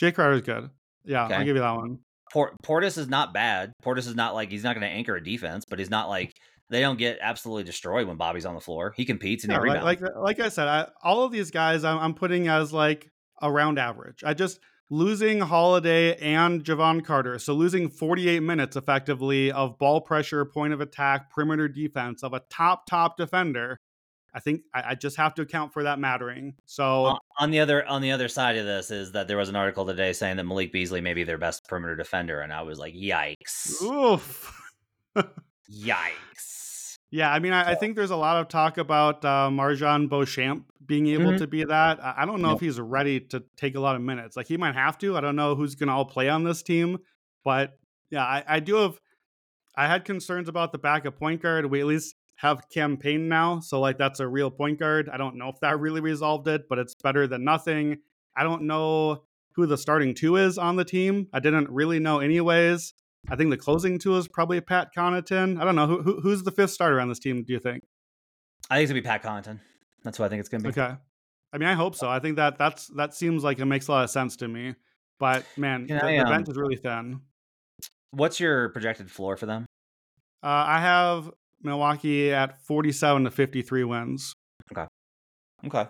Jae 0.00 0.14
Crowder's 0.14 0.42
good. 0.42 0.70
Yeah, 1.04 1.24
Okay. 1.26 1.34
I'll 1.34 1.44
give 1.44 1.56
you 1.56 1.62
that 1.62 1.76
one. 1.76 2.00
Port- 2.32 2.54
Portis 2.64 2.98
is 2.98 3.08
not 3.08 3.32
bad. 3.32 3.72
Portis 3.84 4.06
is 4.06 4.14
not 4.16 4.34
like 4.34 4.50
he's 4.50 4.64
not 4.64 4.74
going 4.74 4.86
to 4.86 4.92
anchor 4.94 5.16
a 5.16 5.22
defense, 5.22 5.64
but 5.68 5.78
he's 5.78 5.90
not 5.90 6.08
like 6.08 6.32
they 6.70 6.80
don't 6.80 6.98
get 6.98 7.18
absolutely 7.20 7.64
destroyed 7.64 8.06
when 8.08 8.16
Bobby's 8.16 8.44
on 8.46 8.54
the 8.54 8.60
floor. 8.60 8.92
He 8.96 9.04
competes 9.04 9.44
and 9.44 9.52
Yeah, 9.52 9.60
he 9.62 9.68
like, 9.68 10.00
rebounds. 10.00 10.02
like 10.02 10.16
uh, 10.16 10.20
like 10.20 10.40
I 10.40 10.48
said, 10.48 10.68
I, 10.68 10.88
all 11.02 11.24
of 11.24 11.32
these 11.32 11.50
guys 11.50 11.84
I'm, 11.84 11.98
I'm 11.98 12.14
putting 12.14 12.48
as 12.48 12.72
like 12.72 13.10
around 13.42 13.78
average. 13.78 14.24
I 14.24 14.34
just 14.34 14.58
losing 14.90 15.40
Holiday 15.40 16.16
and 16.16 16.64
Jevon 16.64 17.04
Carter, 17.04 17.38
so 17.38 17.54
losing 17.54 17.88
48 17.88 18.40
minutes 18.40 18.76
effectively 18.76 19.50
of 19.52 19.78
ball 19.78 20.00
pressure, 20.00 20.44
point 20.44 20.72
of 20.72 20.80
attack, 20.80 21.30
perimeter 21.30 21.68
defense 21.68 22.22
of 22.22 22.32
a 22.34 22.40
top 22.50 22.86
top 22.86 23.16
defender. 23.16 23.80
I 24.34 24.40
think 24.40 24.62
I, 24.74 24.90
I 24.90 24.94
just 24.96 25.16
have 25.16 25.34
to 25.36 25.42
account 25.42 25.72
for 25.72 25.84
that 25.84 25.98
mattering. 25.98 26.54
So 26.66 27.06
On- 27.06 27.18
on 27.38 27.50
the 27.50 27.60
other 27.60 27.86
on 27.86 28.02
the 28.02 28.12
other 28.12 28.28
side 28.28 28.56
of 28.56 28.66
this 28.66 28.90
is 28.90 29.12
that 29.12 29.28
there 29.28 29.36
was 29.38 29.48
an 29.48 29.56
article 29.56 29.86
today 29.86 30.12
saying 30.12 30.36
that 30.36 30.44
Malik 30.44 30.72
Beasley 30.72 31.00
may 31.00 31.14
be 31.14 31.24
their 31.24 31.38
best 31.38 31.66
perimeter 31.68 31.96
defender, 31.96 32.40
and 32.40 32.52
I 32.52 32.62
was 32.62 32.78
like, 32.78 32.94
yikes, 32.94 33.80
oof. 33.82 34.52
yikes. 35.70 36.98
Yeah, 37.10 37.32
I 37.32 37.38
mean, 37.38 37.52
I, 37.52 37.70
I 37.72 37.74
think 37.76 37.96
there's 37.96 38.10
a 38.10 38.16
lot 38.16 38.36
of 38.40 38.48
talk 38.48 38.78
about 38.78 39.24
uh, 39.24 39.48
MarJon 39.50 40.08
Beauchamp 40.08 40.66
being 40.84 41.06
able 41.08 41.32
Mhm. 41.32 41.38
to 41.38 41.46
be 41.46 41.64
that. 41.64 42.02
I, 42.02 42.14
I 42.18 42.26
don't 42.26 42.42
know 42.42 42.48
Yep. 42.50 42.56
if 42.56 42.60
he's 42.60 42.80
ready 42.80 43.20
to 43.20 43.42
take 43.56 43.74
a 43.76 43.80
lot 43.80 43.96
of 43.96 44.02
minutes. 44.02 44.36
Like 44.36 44.46
he 44.48 44.56
might 44.56 44.74
have 44.74 44.98
to. 44.98 45.16
I 45.16 45.20
don't 45.20 45.36
know 45.36 45.54
who's 45.54 45.74
going 45.74 45.86
to 45.88 45.92
all 45.92 46.04
play 46.04 46.28
on 46.28 46.44
this 46.44 46.62
team, 46.62 46.98
but 47.44 47.78
yeah, 48.10 48.24
I, 48.24 48.44
I 48.46 48.60
do 48.60 48.76
have. 48.76 49.00
I 49.76 49.86
had 49.86 50.04
concerns 50.04 50.48
about 50.48 50.72
the 50.72 50.78
backup 50.78 51.18
point 51.18 51.42
guard. 51.42 51.66
We 51.66 51.80
at 51.80 51.86
least 51.86 52.14
have 52.36 52.68
Cam 52.70 52.96
Payne 52.96 53.28
now, 53.28 53.60
so 53.60 53.78
like 53.80 53.98
that's 53.98 54.20
a 54.20 54.28
real 54.28 54.50
point 54.50 54.78
guard. 54.78 55.08
I 55.08 55.16
don't 55.16 55.36
know 55.36 55.48
if 55.48 55.60
that 55.60 55.78
really 55.80 56.00
resolved 56.00 56.48
it, 56.48 56.68
but 56.68 56.78
it's 56.78 56.94
better 56.94 57.26
than 57.26 57.44
nothing. 57.44 57.98
I 58.36 58.42
don't 58.42 58.62
know 58.62 59.22
who 59.52 59.66
the 59.66 59.78
starting 59.78 60.14
two 60.14 60.36
is 60.36 60.58
on 60.58 60.76
the 60.76 60.84
team. 60.84 61.28
I 61.32 61.40
didn't 61.40 61.70
really 61.70 61.98
know 61.98 62.20
anyways. 62.20 62.94
I 63.28 63.36
think 63.36 63.50
the 63.50 63.56
closing 63.56 63.98
two 63.98 64.16
is 64.16 64.28
probably 64.28 64.60
Pat 64.60 64.94
Connaughton. 64.96 65.60
I 65.60 65.64
don't 65.64 65.74
know 65.74 65.86
who, 65.86 66.02
who 66.02 66.20
who's 66.20 66.42
the 66.42 66.52
fifth 66.52 66.70
starter 66.70 67.00
on 67.00 67.08
this 67.08 67.18
team. 67.18 67.42
Do 67.42 67.52
you 67.52 67.58
think? 67.58 67.82
I 68.70 68.76
think 68.76 68.84
it's 68.84 68.92
gonna 68.92 69.02
be 69.02 69.06
Pat 69.06 69.22
Connaughton. 69.22 69.60
That's 70.04 70.18
what 70.18 70.26
I 70.26 70.28
think 70.28 70.40
it's 70.40 70.48
gonna 70.48 70.62
be. 70.62 70.68
Okay, 70.68 70.94
I 71.52 71.58
mean 71.58 71.68
I 71.68 71.74
hope 71.74 71.94
so. 71.94 72.08
I 72.08 72.20
think 72.20 72.36
that 72.36 72.58
that's 72.58 72.86
that 72.96 73.14
seems 73.14 73.42
like 73.42 73.58
it 73.58 73.64
makes 73.64 73.88
a 73.88 73.92
lot 73.92 74.04
of 74.04 74.10
sense 74.10 74.36
to 74.36 74.48
me. 74.48 74.74
But 75.18 75.44
man, 75.56 75.86
Can 75.86 75.98
the, 75.98 76.04
I, 76.04 76.16
the 76.18 76.24
um, 76.24 76.28
bench 76.28 76.48
is 76.48 76.56
really 76.56 76.76
thin. 76.76 77.20
What's 78.12 78.38
your 78.38 78.68
projected 78.68 79.10
floor 79.10 79.36
for 79.36 79.46
them? 79.46 79.66
Uh, 80.42 80.64
I 80.66 80.80
have 80.80 81.30
Milwaukee 81.62 82.32
at 82.32 82.60
forty-seven 82.62 83.24
to 83.24 83.30
fifty-three 83.30 83.84
wins. 83.84 84.32
Okay. 84.72 84.86
Okay. 85.66 85.88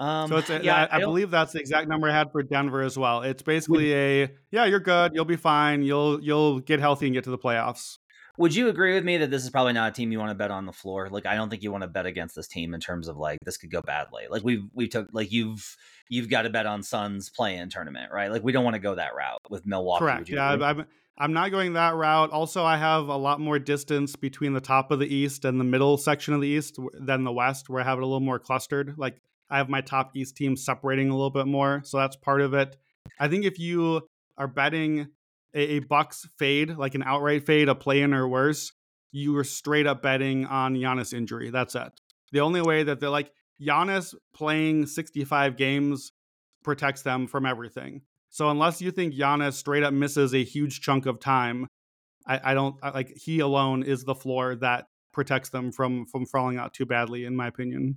Um, 0.00 0.28
So 0.28 0.38
it's 0.38 0.48
a, 0.48 0.64
yeah, 0.64 0.88
I, 0.90 0.96
I, 0.96 1.00
believe 1.00 1.30
that's 1.30 1.52
the 1.52 1.60
exact 1.60 1.86
number 1.86 2.08
I 2.08 2.12
had 2.12 2.32
for 2.32 2.42
Denver 2.42 2.80
as 2.80 2.96
well. 2.96 3.20
It's 3.20 3.42
basically 3.42 3.92
a 3.94 4.30
yeah, 4.50 4.64
you're 4.64 4.80
good, 4.80 5.12
you'll 5.14 5.26
be 5.26 5.36
fine, 5.36 5.82
you'll 5.82 6.22
you'll 6.22 6.60
get 6.60 6.80
healthy 6.80 7.06
and 7.06 7.14
get 7.14 7.24
to 7.24 7.30
the 7.30 7.38
playoffs. 7.38 7.98
Would 8.38 8.54
you 8.54 8.68
agree 8.68 8.94
with 8.94 9.04
me 9.04 9.18
that 9.18 9.30
this 9.30 9.44
is 9.44 9.50
probably 9.50 9.74
not 9.74 9.90
a 9.90 9.92
team 9.92 10.10
you 10.10 10.18
want 10.18 10.30
to 10.30 10.34
bet 10.34 10.50
on 10.50 10.64
the 10.64 10.72
floor? 10.72 11.10
Like, 11.10 11.26
I 11.26 11.34
don't 11.34 11.50
think 11.50 11.62
you 11.62 11.70
want 11.70 11.82
to 11.82 11.88
bet 11.88 12.06
against 12.06 12.34
this 12.34 12.48
team 12.48 12.72
in 12.72 12.80
terms 12.80 13.08
of 13.08 13.18
like 13.18 13.38
this 13.44 13.58
could 13.58 13.70
go 13.70 13.82
badly. 13.82 14.24
Like 14.30 14.42
we've 14.42 14.64
we 14.72 14.88
took 14.88 15.08
like 15.12 15.30
you've 15.30 15.76
you've 16.08 16.30
got 16.30 16.42
to 16.42 16.50
bet 16.50 16.64
on 16.64 16.82
Suns 16.82 17.28
play-in 17.28 17.68
tournament, 17.68 18.10
right? 18.10 18.32
Like 18.32 18.42
we 18.42 18.52
don't 18.52 18.64
want 18.64 18.74
to 18.74 18.80
go 18.80 18.94
that 18.94 19.14
route 19.14 19.42
with 19.50 19.66
Milwaukee. 19.66 20.04
Correct. 20.04 20.20
Would 20.20 20.28
Yeah, 20.30 20.54
agree? 20.54 20.64
I'm 20.64 20.86
I'm 21.18 21.34
not 21.34 21.50
going 21.50 21.74
that 21.74 21.94
route. 21.94 22.30
Also, 22.30 22.64
I 22.64 22.78
have 22.78 23.08
a 23.08 23.16
lot 23.16 23.40
more 23.40 23.58
distance 23.58 24.16
between 24.16 24.54
the 24.54 24.60
top 24.62 24.90
of 24.90 24.98
the 24.98 25.14
East 25.14 25.44
and 25.44 25.60
the 25.60 25.64
middle 25.64 25.98
section 25.98 26.32
of 26.32 26.40
the 26.40 26.48
East 26.48 26.78
than 26.94 27.24
the 27.24 27.32
West, 27.32 27.68
where 27.68 27.82
I 27.82 27.84
have 27.84 27.98
it 27.98 28.02
a 28.02 28.06
little 28.06 28.20
more 28.20 28.38
clustered. 28.38 28.94
Like 28.96 29.20
I 29.50 29.58
have 29.58 29.68
my 29.68 29.80
top 29.80 30.16
East 30.16 30.36
team 30.36 30.56
separating 30.56 31.10
a 31.10 31.14
little 31.14 31.30
bit 31.30 31.46
more, 31.46 31.82
so 31.84 31.98
that's 31.98 32.16
part 32.16 32.40
of 32.40 32.54
it. 32.54 32.76
I 33.18 33.28
think 33.28 33.44
if 33.44 33.58
you 33.58 34.02
are 34.38 34.48
betting 34.48 35.08
a, 35.54 35.60
a 35.60 35.78
Bucks 35.80 36.28
fade, 36.38 36.76
like 36.76 36.94
an 36.94 37.02
outright 37.02 37.44
fade, 37.44 37.68
a 37.68 37.74
play 37.74 38.02
in 38.02 38.14
or 38.14 38.28
worse, 38.28 38.72
you 39.12 39.36
are 39.36 39.44
straight 39.44 39.86
up 39.86 40.02
betting 40.02 40.46
on 40.46 40.74
Giannis 40.74 41.12
injury. 41.12 41.50
That's 41.50 41.74
it. 41.74 41.92
The 42.32 42.40
only 42.40 42.62
way 42.62 42.84
that 42.84 43.00
they're 43.00 43.10
like 43.10 43.32
Giannis 43.60 44.14
playing 44.34 44.86
65 44.86 45.56
games 45.56 46.12
protects 46.62 47.02
them 47.02 47.26
from 47.26 47.46
everything. 47.46 48.02
So 48.30 48.48
unless 48.50 48.80
you 48.80 48.90
think 48.92 49.14
Giannis 49.14 49.54
straight 49.54 49.82
up 49.82 49.92
misses 49.92 50.34
a 50.34 50.44
huge 50.44 50.80
chunk 50.80 51.06
of 51.06 51.18
time, 51.18 51.66
I, 52.26 52.40
I 52.44 52.54
don't 52.54 52.76
I, 52.82 52.90
like 52.90 53.16
he 53.16 53.40
alone 53.40 53.82
is 53.82 54.04
the 54.04 54.14
floor 54.14 54.54
that 54.56 54.86
protects 55.12 55.48
them 55.48 55.72
from 55.72 56.06
from 56.06 56.26
falling 56.26 56.56
out 56.56 56.72
too 56.72 56.86
badly, 56.86 57.24
in 57.24 57.34
my 57.34 57.48
opinion. 57.48 57.96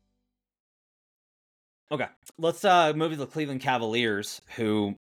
Okay, 1.91 2.07
let's 2.37 2.63
uh, 2.63 2.93
move 2.95 3.11
to 3.11 3.17
the 3.17 3.27
Cleveland 3.27 3.61
Cavaliers, 3.61 4.41
who 4.55 4.95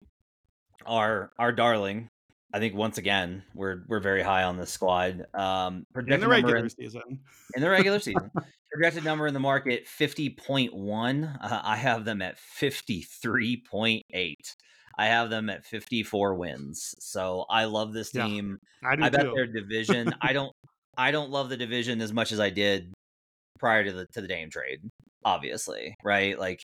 are 0.85 1.31
our 1.37 1.51
darling. 1.51 2.09
I 2.51 2.57
think 2.59 2.73
once 2.73 2.97
again 2.97 3.43
we're 3.53 3.83
we're 3.87 3.99
very 3.99 4.23
high 4.23 4.43
on 4.43 4.57
this 4.57 4.71
squad. 4.71 5.25
Um, 5.35 5.75
In 5.77 5.85
projected 5.93 6.21
the 6.21 6.27
number 6.27 6.29
regular 6.29 6.57
in- 6.57 6.69
season. 6.69 7.19
in 7.55 7.61
the 7.61 7.69
regular 7.69 7.99
season. 7.99 8.31
Projected 8.71 9.03
number 9.03 9.27
in 9.27 9.33
the 9.35 9.39
market 9.39 9.87
fifty 9.87 10.29
point 10.31 10.73
one. 10.73 11.25
Uh, 11.25 11.61
I 11.63 11.75
have 11.75 12.05
them 12.05 12.21
at 12.23 12.39
fifty 12.39 13.01
three 13.01 13.61
point 13.69 14.03
eight. 14.13 14.55
I 14.97 15.05
have 15.07 15.29
them 15.29 15.49
at 15.49 15.65
fifty 15.65 16.01
four 16.01 16.33
wins. 16.35 16.95
So 16.99 17.45
I 17.49 17.65
love 17.65 17.93
this 17.93 18.11
Yeah, 18.15 18.25
team. 18.25 18.57
I 18.83 18.95
do 18.95 19.03
I 19.03 19.09
bet 19.09 19.21
too. 19.21 19.33
their 19.35 19.45
division. 19.47 20.11
I 20.21 20.33
don't. 20.33 20.51
I 20.97 21.11
don't 21.11 21.29
love 21.29 21.49
the 21.49 21.57
division 21.57 22.01
as 22.01 22.11
much 22.11 22.31
as 22.31 22.39
I 22.39 22.49
did 22.49 22.91
prior 23.59 23.83
to 23.83 23.91
the 23.91 24.05
to 24.13 24.21
the 24.21 24.27
Dame 24.27 24.49
trade. 24.49 24.79
Obviously, 25.25 25.95
right? 26.03 26.37
Like, 26.39 26.63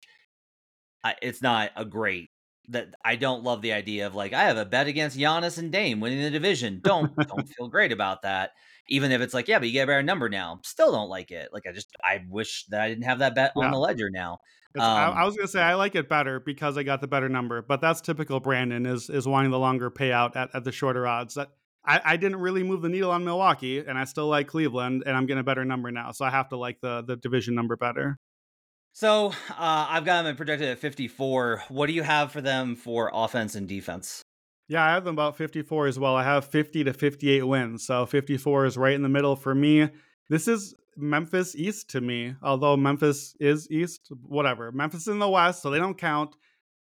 I, 1.03 1.15
it's 1.21 1.41
not 1.41 1.71
a 1.75 1.85
great 1.85 2.29
that 2.69 2.89
I 3.03 3.15
don't 3.15 3.43
love 3.43 3.61
the 3.61 3.73
idea 3.73 4.07
of 4.07 4.15
like 4.15 4.33
I 4.33 4.43
have 4.43 4.57
a 4.57 4.65
bet 4.65 4.87
against 4.87 5.17
Giannis 5.17 5.57
and 5.57 5.71
Dame 5.71 5.99
winning 5.99 6.21
the 6.21 6.29
division. 6.29 6.79
Don't 6.83 7.13
don't 7.15 7.47
feel 7.49 7.67
great 7.67 7.91
about 7.91 8.21
that. 8.23 8.51
Even 8.87 9.11
if 9.11 9.21
it's 9.21 9.33
like, 9.33 9.47
yeah, 9.47 9.59
but 9.59 9.67
you 9.67 9.73
get 9.73 9.83
a 9.83 9.87
better 9.87 10.03
number 10.03 10.29
now. 10.29 10.59
Still 10.63 10.91
don't 10.91 11.09
like 11.09 11.31
it. 11.31 11.49
Like 11.53 11.63
I 11.67 11.71
just 11.71 11.89
I 12.03 12.21
wish 12.29 12.65
that 12.69 12.81
I 12.81 12.89
didn't 12.89 13.05
have 13.05 13.19
that 13.19 13.35
bet 13.35 13.53
Yeah. 13.55 13.65
on 13.65 13.71
the 13.71 13.77
ledger 13.79 14.09
now. 14.11 14.39
It's- 14.75 14.87
I, 14.87 15.05
Um, 15.05 15.17
I 15.17 15.25
was 15.25 15.35
gonna 15.35 15.47
say 15.47 15.61
I 15.61 15.73
like 15.73 15.95
it 15.95 16.07
better 16.07 16.39
because 16.39 16.77
I 16.77 16.83
got 16.83 17.01
the 17.01 17.07
better 17.07 17.29
number, 17.29 17.61
but 17.61 17.81
that's 17.81 17.99
typical 18.01 18.39
Brandon 18.39 18.85
is 18.85 19.09
is 19.09 19.27
wanting 19.27 19.51
the 19.51 19.59
longer 19.59 19.89
payout 19.89 20.35
at, 20.35 20.49
at 20.53 20.63
the 20.63 20.71
shorter 20.71 21.07
odds. 21.07 21.33
That 21.35 21.49
I, 21.83 21.99
I 22.05 22.15
didn't 22.17 22.39
really 22.39 22.63
move 22.63 22.81
the 22.83 22.89
needle 22.89 23.11
on 23.11 23.25
Milwaukee, 23.25 23.79
and 23.79 23.97
I 23.97 24.03
still 24.05 24.27
like 24.27 24.47
Cleveland, 24.47 25.03
and 25.05 25.17
I'm 25.17 25.25
getting 25.25 25.41
a 25.41 25.43
better 25.43 25.65
number 25.65 25.91
now, 25.91 26.11
so 26.11 26.23
I 26.25 26.29
have 26.29 26.49
to 26.49 26.57
like 26.57 26.79
the 26.81 27.01
the 27.01 27.15
division 27.17 27.55
number 27.55 27.75
better. 27.75 28.17
So 28.93 29.27
uh, 29.49 29.87
I've 29.89 30.05
got 30.05 30.23
them 30.23 30.35
projected 30.35 30.69
at 30.69 30.79
54. 30.79 31.63
What 31.69 31.87
do 31.87 31.93
you 31.93 32.03
have 32.03 32.31
for 32.31 32.41
them 32.41 32.75
for 32.75 33.09
offense 33.13 33.55
and 33.55 33.67
defense? 33.67 34.21
Yeah, 34.67 34.85
I 34.85 34.91
have 34.91 35.03
them 35.03 35.15
about 35.15 35.35
54 35.35 35.87
as 35.87 35.99
well. 35.99 36.15
I 36.15 36.23
have 36.23 36.45
50 36.45 36.85
to 36.85 36.93
58 36.93 37.43
wins, 37.43 37.85
so 37.85 38.05
54 38.05 38.65
is 38.65 38.77
right 38.77 38.93
in 38.93 39.01
the 39.01 39.09
middle 39.09 39.35
for 39.35 39.53
me. 39.53 39.89
This 40.29 40.47
is 40.47 40.73
Memphis 40.95 41.55
East 41.55 41.89
to 41.89 42.01
me, 42.01 42.35
although 42.41 42.77
Memphis 42.77 43.35
is 43.39 43.69
East, 43.69 44.11
whatever. 44.23 44.71
Memphis 44.71 45.01
is 45.01 45.07
in 45.09 45.19
the 45.19 45.27
West, 45.29 45.61
so 45.61 45.69
they 45.69 45.79
don't 45.79 45.97
count. 45.97 46.35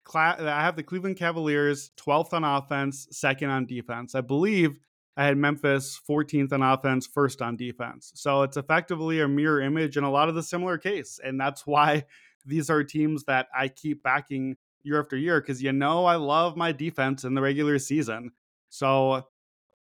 Cla- 0.03 0.37
I 0.39 0.61
have 0.61 0.75
the 0.75 0.83
Cleveland 0.83 1.17
Cavaliers 1.17 1.91
12th 1.97 2.33
on 2.33 2.43
offense, 2.43 3.07
second 3.11 3.49
on 3.49 3.65
defense. 3.65 4.15
I 4.15 4.21
believe 4.21 4.79
I 5.17 5.25
had 5.25 5.35
Memphis 5.35 5.99
14th 6.07 6.53
on 6.53 6.61
offense, 6.61 7.07
first 7.07 7.41
on 7.41 7.57
defense. 7.57 8.11
So 8.13 8.43
it's 8.43 8.55
effectively 8.55 9.19
a 9.19 9.27
mirror 9.27 9.59
image 9.61 9.97
in 9.97 10.03
a 10.03 10.11
lot 10.11 10.29
of 10.29 10.35
the 10.35 10.43
similar 10.43 10.77
case. 10.77 11.19
And 11.23 11.41
that's 11.41 11.65
why 11.65 12.05
these 12.45 12.69
are 12.69 12.83
teams 12.83 13.23
that 13.23 13.47
I 13.53 13.67
keep 13.67 14.03
backing 14.03 14.57
year 14.83 15.01
after 15.01 15.17
year 15.17 15.41
because 15.41 15.61
you 15.61 15.73
know 15.73 16.05
I 16.05 16.15
love 16.15 16.55
my 16.55 16.71
defense 16.71 17.23
in 17.23 17.33
the 17.33 17.41
regular 17.41 17.79
season. 17.79 18.31
So 18.69 19.27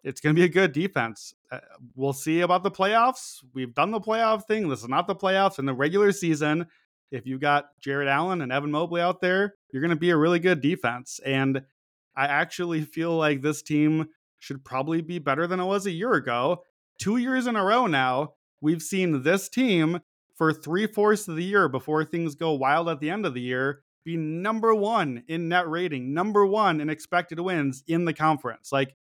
it's 0.04 0.20
going 0.20 0.36
to 0.36 0.40
be 0.40 0.46
a 0.46 0.50
good 0.50 0.74
defense. 0.74 1.34
Uh, 1.50 1.60
we'll 1.96 2.14
see 2.14 2.42
about 2.42 2.64
the 2.64 2.72
playoffs. 2.72 3.38
We've 3.54 3.74
done 3.74 3.92
the 3.92 4.02
playoff 4.02 4.46
thing. 4.48 4.68
This 4.68 4.84
is 4.84 4.90
not 4.90 5.08
the 5.08 5.16
playoffs 5.16 5.60
in 5.60 5.66
the 5.66 5.74
regular 5.74 6.12
season. 6.12 6.68
If 7.10 7.26
you've 7.26 7.42
got 7.42 7.70
Jarrett 7.80 8.08
Allen 8.10 8.42
and 8.42 8.52
Evan 8.52 8.72
Mobley 8.72 9.02
out 9.02 9.22
there, 9.22 9.56
you're 9.72 9.82
going 9.82 9.90
to 9.92 9.96
be 9.96 10.10
a 10.10 10.18
really 10.18 10.40
good 10.40 10.62
defense. 10.62 11.20
And 11.26 11.64
I 12.16 12.26
actually 12.26 12.82
feel 12.82 13.16
like 13.16 13.42
this 13.42 13.62
team 13.62 14.10
should 14.42 14.66
probably 14.66 15.02
be 15.02 15.20
better 15.20 15.48
than 15.48 15.60
it 15.60 15.66
was 15.66 15.86
a 15.86 15.92
year 15.92 16.14
ago. 16.14 16.64
Two 17.00 17.18
years 17.18 17.48
in 17.48 17.56
a 17.56 17.64
row 17.64 17.88
now, 17.88 18.34
we've 18.60 18.82
seen 18.82 19.24
this 19.24 19.48
team 19.48 20.00
for 20.36 20.52
three 20.52 20.88
fourths 20.88 21.28
of 21.28 21.36
the 21.36 21.44
year 21.44 21.70
before 21.70 22.04
things 22.04 22.36
go 22.36 22.52
wild 22.52 22.90
at 22.90 23.00
the 23.00 23.10
end 23.10 23.26
of 23.26 23.34
the 23.34 23.42
year 23.42 23.84
be 24.04 24.18
number 24.18 24.74
one 24.74 25.24
in 25.28 25.50
net 25.50 25.70
rating, 25.70 26.14
number 26.14 26.46
one 26.46 26.82
in 26.82 26.90
expected 26.90 27.40
wins 27.40 27.84
in 27.88 28.06
the 28.06 28.14
conference. 28.14 28.72
Like 28.72 28.96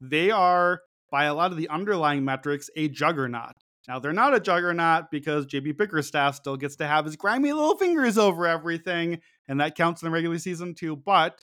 they 0.00 0.30
are, 0.30 0.82
by 1.10 1.24
a 1.24 1.34
lot 1.34 1.52
of 1.52 1.56
the 1.56 1.68
underlying 1.68 2.24
metrics, 2.24 2.70
a 2.76 2.88
juggernaut. 2.88 3.54
Now 3.88 3.98
they're 3.98 4.12
not 4.12 4.34
a 4.34 4.40
juggernaut 4.40 5.10
because 5.10 5.46
JB 5.46 5.76
Bickerstaff 5.76 6.36
still 6.36 6.56
gets 6.56 6.76
to 6.76 6.86
have 6.86 7.04
his 7.04 7.16
grimy 7.16 7.52
little 7.52 7.76
fingers 7.76 8.16
over 8.16 8.46
everything, 8.46 9.20
and 9.48 9.60
that 9.60 9.74
counts 9.74 10.02
in 10.02 10.06
the 10.06 10.12
regular 10.12 10.38
season 10.38 10.74
too. 10.74 10.96
But 10.96 11.40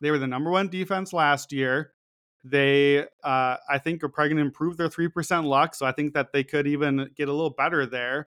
they 0.00 0.10
were 0.10 0.18
the 0.18 0.26
number 0.26 0.50
one 0.50 0.68
defense 0.68 1.12
last 1.12 1.52
year. 1.52 1.92
They, 2.48 3.00
uh, 3.24 3.56
I 3.68 3.78
think, 3.78 4.04
are 4.04 4.08
probably 4.08 4.30
going 4.30 4.38
to 4.38 4.46
improve 4.46 4.76
their 4.76 4.88
three 4.88 5.08
percent 5.08 5.46
luck. 5.46 5.74
So 5.74 5.86
I 5.86 5.92
think 5.92 6.14
that 6.14 6.32
they 6.32 6.44
could 6.44 6.66
even 6.66 7.10
get 7.16 7.28
a 7.28 7.32
little 7.32 7.50
better 7.50 7.86
there. 7.86 8.28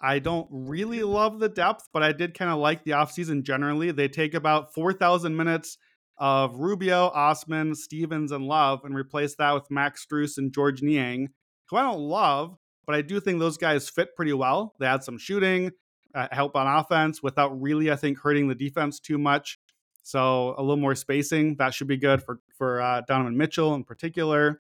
I 0.00 0.18
don't 0.18 0.48
really 0.50 1.02
love 1.02 1.40
the 1.40 1.48
depth, 1.48 1.88
but 1.92 2.02
I 2.02 2.12
did 2.12 2.38
kind 2.38 2.50
of 2.50 2.58
like 2.58 2.84
the 2.84 2.92
offseason 2.92 3.42
generally. 3.42 3.90
They 3.90 4.08
take 4.08 4.32
about 4.32 4.72
4,000 4.72 5.36
minutes 5.36 5.76
of 6.16 6.56
Rubio, 6.56 7.08
Osman, 7.08 7.74
Stevens, 7.74 8.32
and 8.32 8.46
Love 8.46 8.80
and 8.84 8.94
replace 8.94 9.34
that 9.36 9.52
with 9.52 9.70
Max 9.70 10.06
Strus 10.06 10.38
and 10.38 10.52
Georges 10.52 10.82
Niang, 10.82 11.28
who 11.68 11.76
I 11.76 11.82
don't 11.82 12.00
love, 12.00 12.56
but 12.86 12.94
I 12.94 13.02
do 13.02 13.20
think 13.20 13.38
those 13.38 13.58
guys 13.58 13.90
fit 13.90 14.16
pretty 14.16 14.32
well. 14.32 14.74
They 14.80 14.86
add 14.86 15.04
some 15.04 15.18
shooting, 15.18 15.70
uh, 16.14 16.28
help 16.32 16.56
on 16.56 16.66
offense 16.66 17.22
without 17.22 17.60
really, 17.60 17.90
I 17.90 17.96
think, 17.96 18.18
hurting 18.18 18.48
the 18.48 18.54
defense 18.54 19.00
too 19.00 19.18
much. 19.18 19.58
So 20.02 20.54
a 20.56 20.62
little 20.62 20.76
more 20.76 20.94
spacing 20.94 21.56
that 21.56 21.74
should 21.74 21.88
be 21.88 21.96
good 21.96 22.22
for 22.22 22.40
for 22.56 22.80
uh, 22.80 23.02
Donovan 23.06 23.36
Mitchell 23.36 23.74
in 23.74 23.84
particular. 23.84 24.60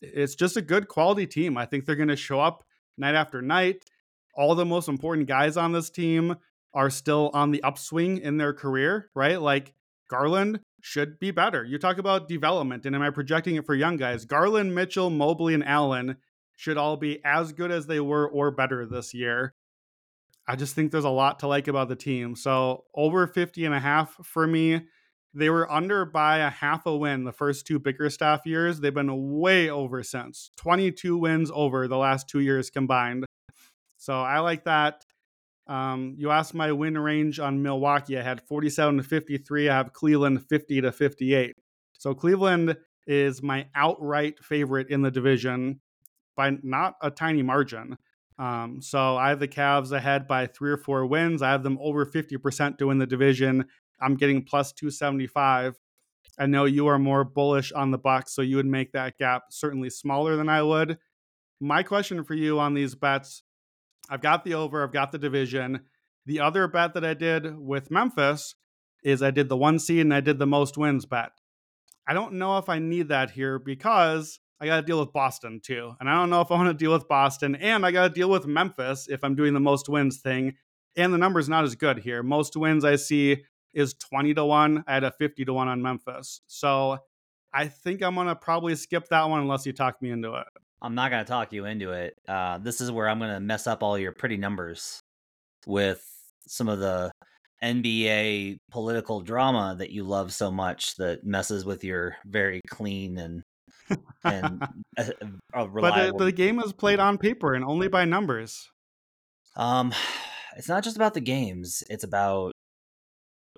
It's 0.00 0.34
just 0.34 0.56
a 0.56 0.62
good 0.62 0.88
quality 0.88 1.26
team. 1.26 1.56
I 1.56 1.66
think 1.66 1.84
they're 1.84 1.96
going 1.96 2.08
to 2.08 2.16
show 2.16 2.40
up 2.40 2.64
night 2.98 3.14
after 3.14 3.42
night 3.42 3.84
all 4.36 4.54
the 4.54 4.64
most 4.64 4.88
important 4.88 5.26
guys 5.26 5.56
on 5.56 5.72
this 5.72 5.90
team 5.90 6.36
are 6.74 6.90
still 6.90 7.30
on 7.32 7.50
the 7.50 7.62
upswing 7.62 8.18
in 8.18 8.36
their 8.36 8.52
career, 8.52 9.10
right? 9.14 9.40
Like 9.40 9.72
Garland 10.08 10.60
should 10.82 11.18
be 11.18 11.30
better. 11.30 11.64
You 11.64 11.78
talk 11.78 11.98
about 11.98 12.28
development, 12.28 12.84
and 12.84 12.94
am 12.94 13.02
I 13.02 13.10
projecting 13.10 13.56
it 13.56 13.64
for 13.64 13.74
young 13.74 13.96
guys? 13.96 14.24
Garland, 14.24 14.74
Mitchell, 14.74 15.10
Mobley, 15.10 15.54
and 15.54 15.64
Allen 15.64 16.16
should 16.54 16.76
all 16.76 16.96
be 16.96 17.24
as 17.24 17.52
good 17.52 17.70
as 17.70 17.86
they 17.86 18.00
were 18.00 18.28
or 18.28 18.50
better 18.50 18.86
this 18.86 19.14
year. 19.14 19.54
I 20.48 20.56
just 20.56 20.74
think 20.74 20.92
there's 20.92 21.04
a 21.04 21.10
lot 21.10 21.40
to 21.40 21.48
like 21.48 21.68
about 21.68 21.88
the 21.88 21.96
team. 21.96 22.36
So 22.36 22.84
over 22.94 23.26
50 23.26 23.64
and 23.64 23.74
a 23.74 23.80
half 23.80 24.16
for 24.22 24.46
me. 24.46 24.86
They 25.34 25.50
were 25.50 25.70
under 25.70 26.06
by 26.06 26.38
a 26.38 26.48
half 26.48 26.86
a 26.86 26.96
win 26.96 27.24
the 27.24 27.32
first 27.32 27.66
two 27.66 27.78
Bickerstaff 27.78 28.46
years. 28.46 28.80
They've 28.80 28.94
been 28.94 29.38
way 29.38 29.68
over 29.68 30.02
since 30.02 30.50
22 30.56 31.18
wins 31.18 31.50
over 31.52 31.86
the 31.88 31.98
last 31.98 32.26
two 32.26 32.40
years 32.40 32.70
combined. 32.70 33.26
So 33.98 34.14
I 34.14 34.38
like 34.38 34.64
that. 34.64 35.04
Um, 35.66 36.14
you 36.16 36.30
asked 36.30 36.54
my 36.54 36.72
win 36.72 36.96
range 36.96 37.38
on 37.38 37.62
Milwaukee. 37.62 38.18
I 38.18 38.22
had 38.22 38.40
47 38.46 38.96
to 38.96 39.02
53. 39.02 39.68
I 39.68 39.76
have 39.76 39.92
Cleveland 39.92 40.46
50 40.48 40.80
to 40.80 40.92
58. 40.92 41.52
So 41.98 42.14
Cleveland 42.14 42.76
is 43.06 43.42
my 43.42 43.66
outright 43.74 44.42
favorite 44.42 44.88
in 44.88 45.02
the 45.02 45.10
division 45.10 45.80
by 46.36 46.56
not 46.62 46.94
a 47.02 47.10
tiny 47.10 47.42
margin. 47.42 47.96
Um, 48.38 48.80
so 48.82 49.16
I 49.16 49.30
have 49.30 49.40
the 49.40 49.48
Cavs 49.48 49.92
ahead 49.92 50.28
by 50.28 50.46
three 50.46 50.70
or 50.70 50.76
four 50.76 51.06
wins. 51.06 51.42
I 51.42 51.50
have 51.50 51.62
them 51.62 51.78
over 51.80 52.04
50% 52.04 52.78
to 52.78 52.86
win 52.86 52.98
the 52.98 53.06
division. 53.06 53.66
I'm 54.00 54.16
getting 54.16 54.42
plus 54.42 54.72
275. 54.72 55.78
I 56.38 56.46
know 56.46 56.66
you 56.66 56.86
are 56.88 56.98
more 56.98 57.24
bullish 57.24 57.72
on 57.72 57.90
the 57.90 57.98
Bucks, 57.98 58.34
so 58.34 58.42
you 58.42 58.56
would 58.56 58.66
make 58.66 58.92
that 58.92 59.16
gap 59.16 59.44
certainly 59.50 59.88
smaller 59.88 60.36
than 60.36 60.50
I 60.50 60.62
would. 60.62 60.98
My 61.60 61.82
question 61.82 62.24
for 62.24 62.34
you 62.34 62.58
on 62.58 62.74
these 62.74 62.94
bets 62.94 63.42
I've 64.08 64.22
got 64.22 64.44
the 64.44 64.54
over, 64.54 64.82
I've 64.82 64.92
got 64.92 65.12
the 65.12 65.18
division. 65.18 65.80
The 66.26 66.40
other 66.40 66.68
bet 66.68 66.94
that 66.94 67.04
I 67.04 67.14
did 67.14 67.58
with 67.58 67.90
Memphis 67.90 68.54
is 69.02 69.22
I 69.22 69.30
did 69.30 69.48
the 69.48 69.56
one 69.56 69.78
seed 69.78 70.00
and 70.00 70.14
I 70.14 70.20
did 70.20 70.38
the 70.38 70.46
most 70.46 70.76
wins 70.76 71.06
bet. 71.06 71.30
I 72.06 72.14
don't 72.14 72.34
know 72.34 72.58
if 72.58 72.68
I 72.68 72.78
need 72.78 73.08
that 73.08 73.30
here 73.30 73.58
because 73.58 74.40
I 74.60 74.66
got 74.66 74.76
to 74.76 74.82
deal 74.82 75.00
with 75.00 75.12
Boston 75.12 75.60
too. 75.62 75.94
And 76.00 76.08
I 76.08 76.14
don't 76.14 76.30
know 76.30 76.40
if 76.40 76.50
I 76.50 76.54
want 76.54 76.68
to 76.68 76.84
deal 76.84 76.92
with 76.92 77.08
Boston 77.08 77.56
and 77.56 77.84
I 77.84 77.90
got 77.90 78.08
to 78.08 78.14
deal 78.14 78.30
with 78.30 78.46
Memphis 78.46 79.06
if 79.08 79.22
I'm 79.22 79.34
doing 79.34 79.54
the 79.54 79.60
most 79.60 79.88
wins 79.88 80.18
thing. 80.18 80.54
And 80.96 81.12
the 81.12 81.18
number's 81.18 81.48
not 81.48 81.64
as 81.64 81.74
good 81.74 81.98
here. 81.98 82.22
Most 82.22 82.56
wins 82.56 82.84
I 82.84 82.96
see 82.96 83.42
is 83.74 83.94
20 83.94 84.34
to 84.34 84.44
1. 84.44 84.84
I 84.86 84.94
had 84.94 85.04
a 85.04 85.10
50 85.10 85.44
to 85.44 85.52
1 85.52 85.68
on 85.68 85.82
Memphis. 85.82 86.40
So 86.46 86.98
I 87.52 87.68
think 87.68 88.02
I'm 88.02 88.14
going 88.14 88.28
to 88.28 88.36
probably 88.36 88.74
skip 88.76 89.08
that 89.08 89.28
one 89.28 89.40
unless 89.40 89.66
you 89.66 89.72
talk 89.72 90.00
me 90.00 90.10
into 90.10 90.34
it. 90.34 90.46
I'm 90.80 90.94
not 90.94 91.10
going 91.10 91.24
to 91.24 91.28
talk 91.28 91.52
you 91.52 91.66
into 91.66 91.92
it. 91.92 92.14
Uh, 92.26 92.58
this 92.58 92.80
is 92.80 92.90
where 92.90 93.08
I'm 93.08 93.18
going 93.18 93.32
to 93.32 93.40
mess 93.40 93.66
up 93.66 93.82
all 93.82 93.98
your 93.98 94.12
pretty 94.12 94.36
numbers 94.36 95.00
with 95.66 96.02
some 96.46 96.68
of 96.68 96.78
the 96.78 97.10
NBA 97.62 98.58
political 98.70 99.20
drama 99.20 99.74
that 99.78 99.90
you 99.90 100.04
love 100.04 100.32
so 100.32 100.50
much 100.50 100.96
that 100.96 101.24
messes 101.24 101.64
with 101.64 101.84
your 101.84 102.16
very 102.26 102.60
clean 102.68 103.18
and 103.18 103.42
and 104.24 104.62
uh, 104.98 105.04
uh, 105.54 105.66
But 105.66 105.94
the, 106.18 106.24
the 106.26 106.32
game 106.32 106.58
is 106.60 106.72
played 106.72 106.98
on 106.98 107.18
paper 107.18 107.54
and 107.54 107.64
only 107.64 107.88
by 107.88 108.04
numbers. 108.04 108.68
Um, 109.56 109.92
it's 110.56 110.68
not 110.68 110.84
just 110.84 110.96
about 110.96 111.14
the 111.14 111.20
games; 111.20 111.82
it's 111.88 112.04
about 112.04 112.52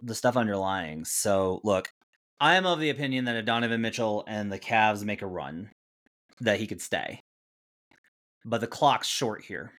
the 0.03 0.15
stuff 0.15 0.37
underlying. 0.37 1.05
So, 1.05 1.61
look, 1.65 1.91
I 2.41 2.55
am 2.55 2.67
of 2.67 2.81
the 2.81 2.91
opinion 2.91 3.25
that 3.25 3.37
if 3.37 3.45
Donovan 3.45 3.81
Mitchell 3.81 4.25
and 4.29 4.53
the 4.53 4.59
Cavs 4.59 5.05
make 5.05 5.23
a 5.23 5.27
run, 5.27 5.71
that 6.41 6.61
he 6.61 6.67
could 6.67 6.81
stay. 6.81 7.21
But 8.45 8.61
the 8.61 8.67
clock's 8.67 9.09
short 9.09 9.45
here. 9.45 9.73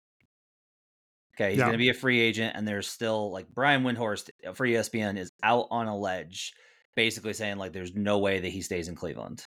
Okay, 1.36 1.52
he's 1.52 1.60
Yeah. 1.60 1.66
going 1.66 1.74
to 1.74 1.78
be 1.78 1.90
a 1.90 1.94
free 1.94 2.20
agent, 2.20 2.56
and 2.56 2.68
there's 2.68 2.88
still 2.88 3.32
like 3.32 3.48
Brian 3.48 3.84
Windhorst 3.84 4.30
for 4.56 4.66
E 4.66 4.74
ESPN 4.74 5.18
is 5.18 5.30
out 5.42 5.68
on 5.72 5.88
a 5.88 5.98
ledge, 5.98 6.54
basically 6.96 7.34
saying 7.34 7.58
like 7.58 7.72
there's 7.72 7.96
no 7.96 8.20
way 8.20 8.40
that 8.40 8.50
he 8.50 8.62
stays 8.62 8.90
in 8.90 8.96
Cleveland. 8.96 9.46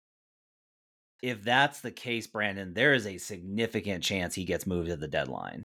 If 1.25 1.43
that's 1.43 1.81
the 1.81 1.91
case, 1.91 2.27
Brandon, 2.27 2.75
there 2.75 2.93
is 2.93 3.07
a 3.07 3.17
significant 3.17 4.05
chance 4.05 4.35
he 4.35 4.45
gets 4.45 4.67
moved 4.67 4.91
at 4.91 5.01
the 5.01 5.09
deadline. 5.09 5.63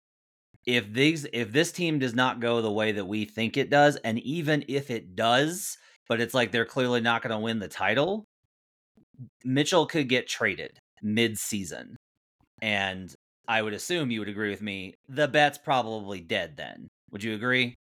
If 0.65 0.93
these 0.93 1.28
if 1.34 1.52
this 1.52 1.74
team 1.74 2.00
does 2.00 2.15
not 2.15 2.39
go 2.39 2.62
the 2.62 2.72
way 2.72 2.93
that 2.93 3.04
we 3.04 3.26
think 3.26 3.58
it 3.58 3.69
does, 3.69 3.98
and 3.98 4.19
even 4.19 4.63
if 4.69 4.89
it 4.89 5.17
does, 5.17 5.78
but 6.08 6.22
it's 6.22 6.34
like 6.34 6.54
they're 6.54 6.63
clearly 6.63 7.02
not 7.02 7.22
going 7.22 7.34
to 7.34 7.39
win 7.39 7.60
the 7.60 7.67
title, 7.67 8.24
Mitchell 9.43 9.86
could 9.86 10.08
get 10.08 10.30
traded 10.30 10.80
mid-season. 11.02 11.98
And 12.62 13.13
I 13.45 13.62
would 13.62 13.74
assume 13.74 14.12
you 14.12 14.22
would 14.22 14.30
agree 14.30 14.52
with 14.52 14.62
me. 14.62 14.93
The 15.10 15.28
bet's 15.28 15.58
probably 15.58 16.22
dead 16.22 16.56
then. 16.56 16.88
Would 17.12 17.22
you 17.22 17.36
agree? 17.36 17.76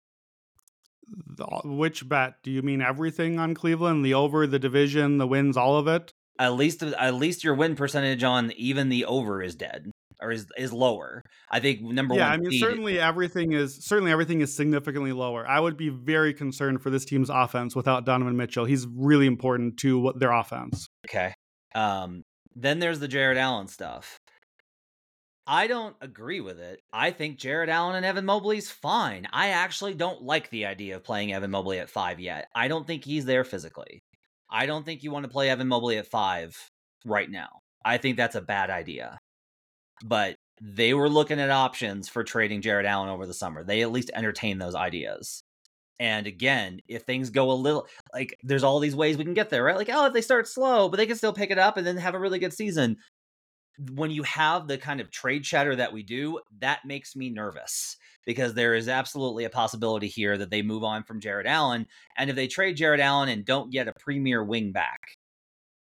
The- 1.09 1.61
Which 1.65 2.09
bet? 2.09 2.35
Do 2.45 2.53
you 2.53 2.63
mean 2.63 2.83
everything 2.83 3.41
on 3.41 3.53
Cleveland? 3.55 4.05
The 4.05 4.15
over, 4.15 4.47
the 4.47 4.61
division, 4.61 5.19
the 5.19 5.27
wins, 5.27 5.57
all 5.57 5.77
of 5.77 5.89
it? 5.89 6.13
At 6.39 6.55
least 6.55 6.83
at 6.83 7.15
least 7.15 7.45
your 7.45 7.55
win 7.55 7.77
percentage 7.77 8.25
on 8.25 8.51
even 8.53 8.89
the 8.89 9.05
over 9.05 9.43
is 9.43 9.55
dead 9.55 9.91
or 10.21 10.33
is 10.33 10.47
is 10.57 10.73
lower. 10.73 11.23
I 11.51 11.61
think 11.61 11.83
number 11.83 12.15
yeah, 12.15 12.31
one. 12.31 12.43
Yeah, 12.43 12.49
I 12.49 12.51
mean 12.51 12.61
certainly 12.61 12.99
everything 12.99 13.53
is 13.53 13.85
certainly 13.85 14.11
everything 14.11 14.41
is 14.41 14.55
significantly 14.55 15.13
lower. 15.13 15.47
I 15.47 15.61
would 15.61 15.77
be 15.77 15.91
very 15.91 16.35
concerned 16.35 16.83
for 16.83 16.91
this 16.91 17.05
team's 17.05 17.31
offense 17.31 17.77
without 17.77 18.05
Donovan 18.05 18.37
Mitchell. 18.37 18.65
He's 18.65 18.87
really 18.87 19.27
important 19.27 19.77
to 19.79 19.99
what 19.99 20.19
their 20.19 20.33
offense. 20.33 20.89
Okay. 21.07 21.35
Um, 21.75 22.23
then 22.57 22.79
there's 22.79 23.01
the 23.01 23.09
Jarrett 23.09 23.39
Allen 23.39 23.69
stuff. 23.69 24.19
I 25.47 25.67
don't 25.67 25.95
agree 26.01 26.41
with 26.41 26.59
it. 26.59 26.81
I 26.91 27.11
think 27.11 27.39
Jarrett 27.39 27.69
Allen 27.69 27.97
and 27.97 28.07
Evan 28.07 28.25
Mobley's 28.25 28.71
fine. 28.71 29.29
I 29.31 29.49
actually 29.49 29.95
don't 29.95 30.23
like 30.23 30.49
the 30.49 30.65
idea 30.65 30.97
of 30.97 31.05
playing 31.05 31.35
Evan 31.35 31.51
Mobley 31.51 31.79
at 31.81 31.91
five 31.91 32.19
yet. 32.19 32.49
I 32.55 32.69
don't 32.69 32.87
think 32.87 33.05
he's 33.05 33.27
there 33.27 33.45
physically. 33.45 34.01
I 34.55 34.67
don't 34.67 34.87
think 34.87 35.03
you 35.03 35.11
want 35.11 35.25
to 35.25 35.31
play 35.31 35.51
Evan 35.51 35.67
Mobley 35.67 35.99
at 35.99 36.07
five 36.07 36.57
right 37.05 37.29
now. 37.29 37.49
I 37.85 37.99
think 37.99 38.17
that's 38.17 38.37
a 38.37 38.41
bad 38.41 38.71
idea. 38.71 39.19
But 40.05 40.37
they 40.63 40.95
were 40.95 41.09
looking 41.09 41.41
at 41.41 41.51
options 41.51 42.09
for 42.09 42.23
trading 42.23 42.63
Jarrett 42.63 42.87
Allen 42.87 43.09
over 43.09 43.27
the 43.27 43.35
summer. 43.35 43.65
They 43.65 43.83
at 43.83 43.91
least 43.91 44.13
entertained 44.15 44.63
those 44.63 44.77
ideas. 44.77 45.43
And 45.99 46.27
again, 46.29 46.81
if 46.89 47.03
things 47.03 47.31
go 47.31 47.51
a 47.51 47.53
little 47.53 47.87
like 48.13 48.37
there's 48.43 48.65
all 48.65 48.79
these 48.79 48.97
ways 48.97 49.17
we 49.17 49.25
can 49.25 49.35
get 49.35 49.51
there, 49.51 49.65
right? 49.65 49.77
Like, 49.77 49.91
oh, 49.93 50.07
if 50.07 50.13
they 50.13 50.21
start 50.21 50.47
slow, 50.47 50.89
but 50.89 50.99
they 50.99 51.07
can 51.07 51.17
still 51.17 51.33
pick 51.33 51.51
it 51.51 51.59
up 51.59 51.77
and 51.77 51.87
then 51.87 51.97
have 51.97 52.15
a 52.15 52.19
really 52.19 52.39
good 52.39 52.53
season. 52.53 52.97
When 53.95 54.11
you 54.11 54.23
have 54.23 54.69
the 54.69 54.79
kind 54.79 55.01
of 55.01 55.11
trade 55.11 55.45
chatter 55.45 55.75
that 55.77 55.93
we 55.93 56.03
do, 56.03 56.41
that 56.61 56.85
makes 56.85 57.17
me 57.17 57.31
nervous 57.31 57.97
because 58.25 58.55
there 58.55 58.75
is 58.75 58.89
absolutely 58.89 59.45
a 59.45 59.51
possibility 59.51 60.09
here 60.09 60.39
that 60.39 60.51
they 60.51 60.63
move 60.63 60.85
on 60.85 61.03
from 61.03 61.21
Jarrett 61.21 61.47
Allen. 61.47 61.87
And 62.17 62.31
if 62.31 62.37
they 62.37 62.47
trade 62.47 62.77
Jarrett 62.77 63.01
Allen 63.01 63.29
and 63.29 63.45
don't 63.45 63.73
get 63.73 63.89
a 63.89 63.93
premier 63.99 64.45
wing 64.45 64.73
back, 64.73 65.01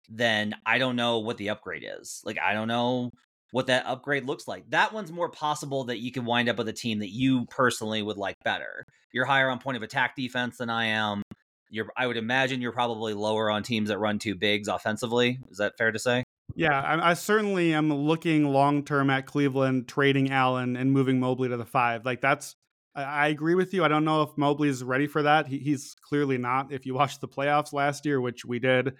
then 0.09 0.55
I 0.67 0.79
don't 0.79 0.97
know 0.97 1.19
what 1.19 1.37
the 1.37 1.51
upgrade 1.51 1.85
is. 2.01 2.23
Like, 2.25 2.39
I 2.39 2.55
don't 2.55 2.69
know 2.69 3.11
what 3.53 3.67
that 3.67 3.87
upgrade 3.87 4.25
looks 4.25 4.49
like. 4.49 4.69
That 4.71 4.93
one's 4.93 5.13
more 5.13 5.29
possible 5.29 5.85
that 5.85 6.01
you 6.01 6.11
can 6.11 6.25
wind 6.25 6.49
up 6.49 6.59
with 6.59 6.69
a 6.69 6.73
team 6.73 6.99
that 7.01 7.11
you 7.11 7.47
personally 7.47 8.03
would 8.03 8.17
like 8.17 8.37
better. 8.45 8.85
You're 9.13 9.27
higher 9.27 9.51
on 9.51 9.59
point 9.59 9.77
of 9.77 9.83
attack 9.83 10.17
defense 10.17 10.57
than 10.57 10.71
I 10.71 10.87
am. 10.87 11.23
You're 11.71 11.89
I 11.97 12.07
would 12.07 12.17
imagine 12.17 12.61
you're 12.61 12.73
probably 12.73 13.15
lower 13.15 13.51
on 13.51 13.63
teams 13.63 13.89
that 13.89 13.99
run 13.99 14.19
two 14.19 14.35
bigs 14.35 14.69
offensively. 14.69 15.39
Is 15.51 15.59
that 15.59 15.77
fair 15.79 15.93
to 15.93 15.99
say? 15.99 16.25
Yeah, 16.55 16.81
I, 16.81 17.11
I 17.11 17.15
certainly 17.15 17.73
am 17.75 17.93
looking 17.93 18.45
long 18.45 18.85
term 18.85 19.11
at 19.11 19.27
Cleveland 19.27 19.89
trading 19.89 20.31
Allen 20.31 20.77
and 20.77 20.93
moving 20.93 21.21
Mobley 21.21 21.49
to 21.49 21.57
the 21.57 21.65
five. 21.65 22.05
Like 22.05 22.21
that's, 22.21 22.57
I, 22.95 23.03
I 23.03 23.27
agree 23.29 23.55
with 23.55 23.73
you. 23.75 23.85
I 23.85 23.89
don't 23.89 24.05
know 24.05 24.23
if 24.23 24.37
Mobley's 24.37 24.83
ready 24.83 25.07
for 25.07 25.23
that. 25.23 25.47
He, 25.47 25.59
he's 25.59 25.95
clearly 26.03 26.39
not. 26.39 26.73
If 26.73 26.87
you 26.87 26.95
watched 27.03 27.21
the 27.21 27.29
playoffs 27.29 27.73
last 27.73 28.05
year, 28.07 28.21
which 28.21 28.45
we 28.45 28.59
did, 28.59 28.95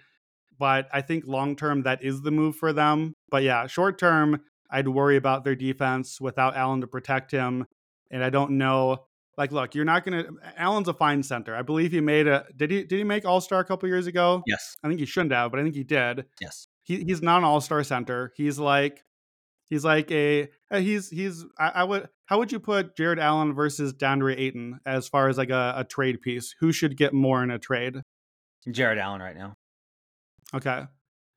but 0.57 0.87
I 0.93 1.01
think 1.01 1.25
long 1.27 1.55
term 1.55 1.83
that 1.83 2.03
is 2.03 2.21
the 2.21 2.31
move 2.31 2.55
for 2.55 2.73
them. 2.73 3.13
But 3.29 3.43
yeah, 3.43 3.67
short 3.67 3.97
term, 3.97 4.41
I'd 4.69 4.87
worry 4.87 5.17
about 5.17 5.43
their 5.43 5.55
defense 5.55 6.19
without 6.19 6.55
Allen 6.55 6.81
to 6.81 6.87
protect 6.87 7.31
him, 7.31 7.67
and 8.11 8.23
I 8.23 8.29
don't 8.29 8.51
know. 8.51 9.05
Like, 9.35 9.51
look, 9.51 9.73
you're 9.73 9.85
not 9.85 10.05
gonna. 10.05 10.25
Allen's 10.57 10.87
a 10.87 10.93
fine 10.93 11.23
center. 11.23 11.55
I 11.55 11.63
believe 11.63 11.91
he 11.91 12.01
made 12.01 12.27
a. 12.27 12.45
Did 12.55 12.69
he? 12.69 12.83
Did 12.83 12.97
he 12.97 13.03
make 13.03 13.25
All 13.25 13.41
Star 13.41 13.59
a 13.59 13.65
couple 13.65 13.89
years 13.89 14.05
ago? 14.05 14.43
Yes. 14.45 14.75
I 14.83 14.87
think 14.87 14.99
he 14.99 15.07
shouldn't 15.07 15.33
have, 15.33 15.49
but 15.49 15.59
I 15.59 15.63
think 15.63 15.75
he 15.75 15.83
did 15.83 16.25
Yes. 16.39 16.67
He, 16.83 17.03
he's 17.03 17.21
not 17.21 17.39
an 17.39 17.43
all-star 17.45 17.83
center. 17.83 18.31
He's 18.35 18.59
like 18.59 19.03
he's 19.65 19.85
like 19.85 20.11
a 20.11 20.49
uh, 20.69 20.79
he's 20.79 21.09
he's 21.09 21.45
I, 21.57 21.69
I 21.69 21.83
would 21.83 22.09
how 22.25 22.39
would 22.39 22.51
you 22.51 22.59
put 22.59 22.95
Jarrett 22.95 23.19
Allen 23.19 23.53
versus 23.53 23.93
DeAndre 23.93 24.37
Ayton 24.37 24.79
as 24.85 25.07
far 25.07 25.29
as 25.29 25.37
like 25.37 25.49
a, 25.49 25.73
a 25.77 25.83
trade 25.83 26.21
piece? 26.21 26.55
Who 26.59 26.71
should 26.71 26.97
get 26.97 27.13
more 27.13 27.41
in 27.43 27.51
a 27.51 27.59
trade? 27.59 28.01
Jarrett 28.69 28.99
Allen 28.99 29.21
right 29.21 29.35
now. 29.35 29.55
Okay. 30.53 30.83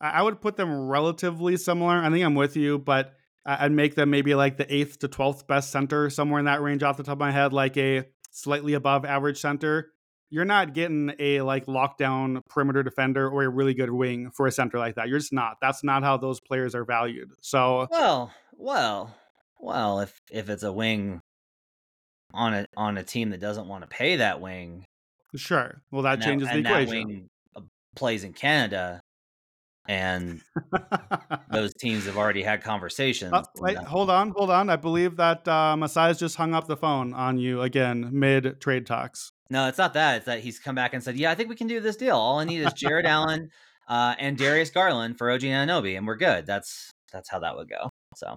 I, 0.00 0.08
I 0.08 0.22
would 0.22 0.40
put 0.40 0.56
them 0.56 0.88
relatively 0.88 1.56
similar. 1.56 1.96
I 1.96 2.10
think 2.10 2.24
I'm 2.24 2.34
with 2.34 2.56
you, 2.56 2.78
but 2.78 3.14
I'd 3.44 3.72
make 3.72 3.94
them 3.94 4.10
maybe 4.10 4.34
like 4.34 4.56
the 4.56 4.72
eighth 4.74 4.98
to 5.00 5.08
twelfth 5.08 5.46
best 5.46 5.70
center, 5.70 6.10
somewhere 6.10 6.40
in 6.40 6.46
that 6.46 6.62
range 6.62 6.82
off 6.82 6.96
the 6.96 7.04
top 7.04 7.12
of 7.12 7.18
my 7.18 7.30
head, 7.30 7.52
like 7.52 7.76
a 7.76 8.04
slightly 8.32 8.74
above 8.74 9.04
average 9.04 9.40
center. 9.40 9.92
You're 10.30 10.44
not 10.44 10.74
getting 10.74 11.12
a 11.18 11.40
like 11.42 11.66
lockdown 11.66 12.40
perimeter 12.48 12.82
defender 12.82 13.28
or 13.28 13.44
a 13.44 13.48
really 13.48 13.74
good 13.74 13.90
wing 13.90 14.30
for 14.34 14.46
a 14.46 14.52
center 14.52 14.78
like 14.78 14.96
that. 14.96 15.08
You're 15.08 15.20
just 15.20 15.32
not. 15.32 15.56
That's 15.60 15.84
not 15.84 16.02
how 16.02 16.16
those 16.16 16.40
players 16.40 16.74
are 16.74 16.84
valued. 16.84 17.32
So 17.42 17.86
Well, 17.90 18.32
well, 18.52 19.14
well. 19.60 20.00
If 20.00 20.18
if 20.30 20.50
it's 20.50 20.64
a 20.64 20.72
wing 20.72 21.20
on 22.34 22.54
a 22.54 22.66
on 22.76 22.98
a 22.98 23.04
team 23.04 23.30
that 23.30 23.40
doesn't 23.40 23.68
want 23.68 23.82
to 23.82 23.88
pay 23.88 24.16
that 24.16 24.40
wing, 24.40 24.84
sure. 25.36 25.82
Well, 25.92 26.02
that 26.02 26.20
changes 26.20 26.48
and 26.48 26.58
the 26.58 26.68
that 26.70 26.82
equation. 26.82 27.06
wing 27.06 27.28
uh, 27.54 27.60
plays 27.94 28.24
in 28.24 28.32
Canada, 28.32 29.00
and 29.88 30.40
those 31.50 31.72
teams 31.80 32.06
have 32.06 32.16
already 32.16 32.42
had 32.42 32.62
conversations. 32.62 33.32
Oh, 33.32 33.44
wait, 33.56 33.76
hold 33.76 34.10
on, 34.10 34.32
hold 34.36 34.50
on. 34.50 34.70
I 34.70 34.76
believe 34.76 35.16
that 35.16 35.46
uh, 35.46 35.76
Masai's 35.76 36.18
just 36.18 36.36
hung 36.36 36.54
up 36.54 36.66
the 36.66 36.76
phone 36.76 37.14
on 37.14 37.38
you 37.38 37.62
again 37.62 38.10
mid 38.12 38.60
trade 38.60 38.86
talks. 38.86 39.30
No, 39.50 39.68
it's 39.68 39.78
not 39.78 39.94
that. 39.94 40.16
It's 40.16 40.26
that 40.26 40.40
he's 40.40 40.58
come 40.58 40.74
back 40.74 40.94
and 40.94 41.02
said, 41.02 41.16
"Yeah, 41.16 41.30
I 41.30 41.34
think 41.34 41.48
we 41.48 41.56
can 41.56 41.66
do 41.66 41.80
this 41.80 41.96
deal. 41.96 42.16
All 42.16 42.38
I 42.38 42.44
need 42.44 42.60
is 42.60 42.72
Jarrett 42.72 43.06
Allen 43.06 43.50
uh, 43.88 44.14
and 44.18 44.36
Darius 44.36 44.70
Garland 44.70 45.18
for 45.18 45.30
OG 45.30 45.42
Anunoby, 45.42 45.96
and 45.96 46.06
we're 46.06 46.16
good." 46.16 46.46
That's 46.46 46.90
that's 47.12 47.30
how 47.30 47.38
that 47.40 47.56
would 47.56 47.68
go. 47.68 47.90
So, 48.16 48.36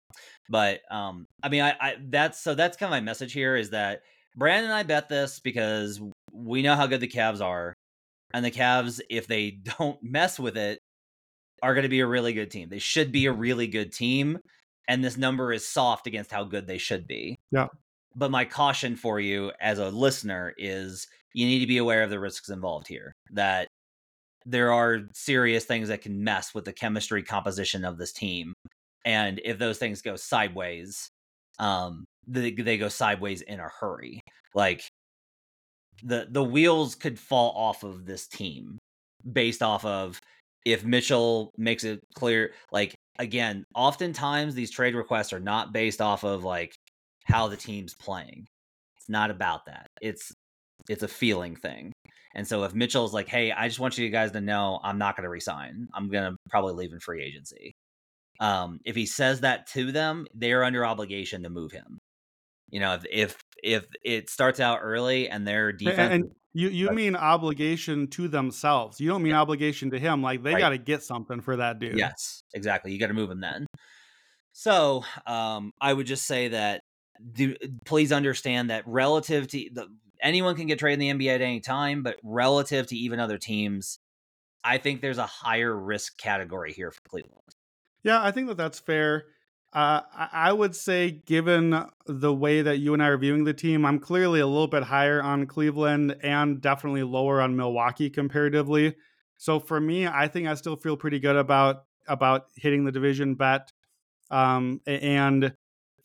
but 0.50 0.82
um, 0.92 1.26
I 1.42 1.50
mean, 1.50 1.62
I, 1.62 1.76
I 1.80 1.96
that's 2.10 2.42
so 2.42 2.56
that's 2.56 2.78
kind 2.78 2.90
of 2.90 2.96
my 2.96 3.02
message 3.02 3.34
here 3.34 3.56
is 3.56 3.72
that 3.72 4.02
Brandon 4.36 4.66
and 4.66 4.74
I 4.74 4.84
bet 4.84 5.10
this 5.10 5.40
because 5.40 6.02
we 6.32 6.62
know 6.62 6.76
how 6.76 6.88
good 6.88 7.02
the 7.02 7.08
Cavs 7.08 7.42
are, 7.42 7.74
and 8.34 8.46
the 8.46 8.52
Cavs, 8.52 9.02
if 9.10 9.28
they 9.28 9.52
don't 9.80 10.02
mess 10.04 10.40
with 10.40 10.58
it, 10.58 10.80
are 11.64 11.74
going 11.74 11.84
to 11.84 11.90
be 11.90 12.02
a 12.02 12.08
really 12.08 12.34
good 12.34 12.52
team. 12.52 12.70
They 12.70 12.80
should 12.80 13.12
be 13.12 13.26
a 13.26 13.34
really 13.34 13.68
good 13.68 13.92
team, 13.92 14.40
and 14.88 15.04
this 15.04 15.18
number 15.18 15.52
is 15.52 15.68
soft 15.68 16.08
against 16.08 16.32
how 16.32 16.44
good 16.44 16.68
they 16.68 16.78
should 16.78 17.08
be. 17.08 17.38
Yeah. 17.52 17.68
But 18.16 18.32
my 18.32 18.46
caution 18.46 18.96
for 18.96 19.20
you 19.20 19.52
as 19.62 19.80
a 19.80 19.90
listener 19.90 20.54
is 20.58 21.08
you 21.34 21.46
need 21.46 21.60
to 21.60 21.68
be 21.68 21.78
aware 21.78 22.04
of 22.04 22.10
the 22.10 22.20
risks 22.20 22.50
involved 22.50 22.88
here. 22.88 23.14
That 23.32 23.68
there 24.46 24.72
are 24.74 25.02
serious 25.14 25.66
things 25.66 25.90
that 25.90 26.02
can 26.02 26.24
mess 26.24 26.54
with 26.54 26.66
the 26.66 26.74
chemistry 26.74 27.24
composition 27.24 27.86
of 27.86 27.98
this 27.98 28.12
team. 28.12 28.54
And 29.06 29.40
if 29.46 29.60
those 29.60 29.78
things 29.78 30.02
go 30.02 30.16
sideways, 30.16 31.10
um, 31.60 32.06
they, 32.28 32.52
they 32.52 32.78
go 32.78 32.90
sideways 32.90 33.42
in 33.42 33.60
a 33.60 33.70
hurry. 33.80 34.22
Like 34.56 34.84
the 36.04 36.28
the 36.30 36.44
wheels 36.44 36.96
could 36.96 37.20
fall 37.20 37.52
off 37.56 37.84
of 37.84 38.06
this 38.06 38.28
team 38.28 38.78
based 39.32 39.62
off 39.62 39.86
of 39.86 40.20
if 40.66 40.84
Mitchell 40.84 41.52
makes 41.58 41.84
it 41.84 42.00
clear. 42.16 42.52
Like 42.72 42.96
again, 43.20 43.66
oftentimes 43.76 44.56
these 44.56 44.72
trade 44.72 44.96
requests 44.96 45.34
are 45.34 45.40
not 45.40 45.74
based 45.74 46.02
off 46.02 46.24
of 46.24 46.44
like 46.44 46.74
how 47.30 47.48
the 47.48 47.58
team's 47.58 47.94
playing. 47.94 48.48
It's 48.98 49.10
not 49.10 49.32
about 49.32 49.66
that. 49.66 49.88
It's 50.02 50.32
it's 50.90 51.04
a 51.04 51.08
feeling 51.08 51.56
thing. 51.56 51.94
And 52.36 52.48
so 52.48 52.64
if 52.64 52.74
Mitchell's 52.74 53.14
like, 53.14 53.28
"Hey, 53.28 53.52
I 53.52 53.68
just 53.68 53.80
want 53.80 53.98
you 53.98 54.10
guys 54.10 54.32
to 54.32 54.42
know 54.42 54.80
I'm 54.84 54.98
not 54.98 55.16
going 55.16 55.24
to 55.24 55.30
resign. 55.30 55.88
I'm 55.94 56.10
going 56.10 56.32
to 56.32 56.38
probably 56.50 56.74
leave 56.74 56.94
in 56.94 57.00
free 57.00 57.24
agency." 57.24 57.74
Um, 58.40 58.80
if 58.86 58.96
he 58.96 59.06
says 59.06 59.42
that 59.42 59.68
to 59.74 59.92
them, 59.92 60.26
they 60.34 60.54
are 60.54 60.64
under 60.64 60.86
obligation 60.86 61.44
to 61.44 61.50
move 61.50 61.72
him. 61.72 62.00
You 62.70 62.80
know, 62.80 62.94
if 62.96 63.06
if 63.12 63.38
if 63.64 63.86
it 64.04 64.30
starts 64.30 64.60
out 64.60 64.80
early 64.82 65.30
and 65.30 65.48
their 65.48 65.72
defense, 65.72 66.14
and 66.14 66.24
you 66.54 66.70
you 66.70 66.92
mean 66.92 67.16
obligation 67.16 68.08
to 68.12 68.28
themselves? 68.28 69.00
You 69.00 69.10
don't 69.10 69.24
mean 69.24 69.34
obligation 69.34 69.92
to 69.92 70.00
him. 70.00 70.22
Like 70.22 70.44
they 70.44 70.54
Right. 70.54 70.60
got 70.60 70.70
to 70.70 70.78
get 70.78 71.04
something 71.04 71.42
for 71.42 71.58
that 71.58 71.80
dude. 71.80 71.98
Yes, 71.98 72.42
exactly. 72.54 72.92
You 72.94 73.00
got 73.00 73.08
to 73.08 73.14
move 73.14 73.32
him 73.32 73.42
then. 73.42 73.66
So 74.54 75.04
um, 75.26 75.72
I 75.80 75.94
would 75.94 76.06
just 76.06 76.26
say 76.26 76.50
that 76.50 76.82
do, 77.34 77.56
please 77.86 78.12
understand 78.12 78.70
that 78.70 78.88
relative 78.88 79.48
to 79.50 79.70
the, 79.72 79.88
anyone 80.22 80.56
can 80.56 80.68
get 80.68 80.80
traded 80.80 81.02
in 81.02 81.18
the 81.18 81.26
NBA 81.26 81.36
at 81.36 81.42
any 81.42 81.60
time, 81.60 82.04
but 82.04 82.18
relative 82.24 82.88
to 82.88 82.96
even 82.96 83.20
other 83.20 83.38
teams, 83.38 84.00
I 84.64 84.78
think 84.78 85.02
there's 85.02 85.18
a 85.18 85.26
higher 85.26 85.76
risk 85.76 86.18
category 86.18 86.74
here 86.74 86.92
for 86.92 87.02
Cleveland. 87.08 87.36
Yeah, 88.04 88.24
I 88.24 88.32
think 88.32 88.48
that 88.48 88.58
that's 88.58 88.80
fair. 88.80 89.26
Uh, 89.72 90.02
I, 90.16 90.52
would 90.52 90.76
say, 90.76 91.12
given 91.12 91.86
the 92.08 92.34
way 92.34 92.64
that 92.64 92.80
you 92.80 92.94
and 92.96 93.04
I 93.04 93.08
are 93.10 93.18
viewing 93.18 93.44
the 93.44 93.54
team, 93.54 93.86
I'm 93.86 94.00
clearly 94.00 94.40
a 94.40 94.48
little 94.48 94.68
bit 94.68 94.84
higher 94.84 95.22
on 95.22 95.46
Cleveland 95.46 96.16
and 96.24 96.60
definitely 96.60 97.04
lower 97.04 97.40
on 97.40 97.56
Milwaukee 97.56 98.10
comparatively. 98.10 98.96
So 99.38 99.60
for 99.60 99.80
me, 99.80 100.08
I 100.08 100.28
think 100.28 100.48
I 100.48 100.56
still 100.56 100.76
feel 100.76 100.98
pretty 100.98 101.20
good 101.20 101.36
about 101.36 101.84
about 102.08 102.48
hitting 102.56 102.84
the 102.84 102.92
division 102.92 103.36
bet, 103.36 103.72
um, 104.32 104.82
and 104.88 105.54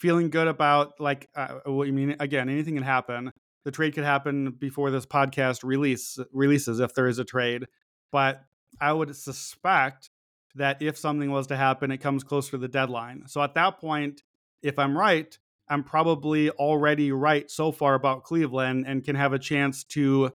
feeling 0.04 0.28
good 0.28 0.48
about 0.48 1.00
like 1.00 1.30
uh, 1.34 1.60
what 1.64 1.86
you 1.86 1.92
mean. 1.94 2.14
Again, 2.20 2.50
anything 2.50 2.74
can 2.74 2.82
happen. 2.82 3.32
The 3.64 3.70
trade 3.70 3.94
could 3.94 4.04
happen 4.04 4.50
before 4.50 4.90
this 4.90 5.06
podcast 5.06 5.64
release 5.64 6.18
releases 6.30 6.78
if 6.78 6.92
there 6.92 7.06
is 7.06 7.18
a 7.18 7.24
trade, 7.24 7.64
but 8.12 8.42
I 8.78 8.92
would 8.92 9.16
suspect 9.16 10.10
that 10.56 10.82
if 10.82 10.98
something 10.98 11.30
was 11.30 11.46
to 11.46 11.56
happen, 11.56 11.90
it 11.90 12.02
comes 12.02 12.22
closer 12.22 12.50
to 12.50 12.58
the 12.58 12.68
deadline. 12.68 13.22
So 13.28 13.40
at 13.40 13.54
that 13.54 13.78
point, 13.78 14.22
if 14.60 14.78
I'm 14.78 14.94
right, 14.96 15.38
I'm 15.70 15.82
probably 15.82 16.50
already 16.50 17.10
right 17.10 17.50
so 17.50 17.72
far 17.72 17.94
about 17.94 18.24
Cleveland 18.24 18.84
and 18.86 19.02
can 19.02 19.16
have 19.16 19.32
a 19.32 19.38
chance 19.38 19.84
to. 19.84 20.32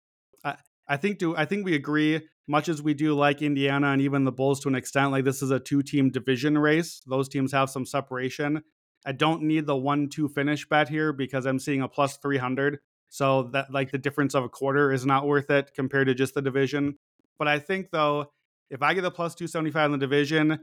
I 0.45 0.55
I 0.87 0.97
think 0.97 1.19
do 1.19 1.35
I 1.35 1.45
think 1.45 1.65
we 1.65 1.75
agree 1.75 2.21
much 2.47 2.69
as 2.69 2.81
we 2.81 2.95
do 2.95 3.17
like 3.17 3.43
Indiana 3.43 3.89
and 3.89 4.01
even 4.01 4.23
the 4.23 4.31
Bulls 4.31 4.61
to 4.61 4.69
an 4.69 4.77
extent. 4.77 5.11
Like 5.11 5.25
this 5.25 5.43
is 5.43 5.51
a 5.51 5.59
two 5.59 5.83
team 5.83 6.11
division 6.11 6.57
race. 6.57 7.03
Those 7.05 7.29
teams 7.29 7.51
have 7.51 7.69
some 7.69 7.85
separation. 7.85 8.63
I 9.07 9.13
don't 9.13 9.43
need 9.43 9.67
the 9.67 9.77
one 9.77 10.09
two 10.09 10.29
finish 10.29 10.69
bet 10.69 10.89
here 10.89 11.13
because 11.13 11.47
I'm 11.47 11.61
seeing 11.61 11.81
a 11.81 11.89
plus 11.89 12.17
three 12.17 12.39
hundred. 12.39 12.81
So 13.09 13.45
that 13.53 13.73
like 13.73 13.93
the 13.93 13.99
difference 13.99 14.35
of 14.35 14.43
a 14.45 14.49
quarter 14.49 14.93
is 14.93 15.07
not 15.07 15.27
worth 15.27 15.49
it 15.49 15.73
compared 15.75 16.09
to 16.09 16.15
just 16.15 16.35
the 16.35 16.43
division. 16.43 16.97
But 17.39 17.47
I 17.47 17.61
think 17.61 17.91
though, 17.93 18.33
if 18.69 18.83
I 18.83 18.95
get 18.95 19.03
the 19.03 19.13
plus 19.13 19.37
two 19.37 19.47
seventy 19.47 19.71
five 19.71 19.87
in 19.87 19.93
the 19.93 19.99
division 19.99 20.59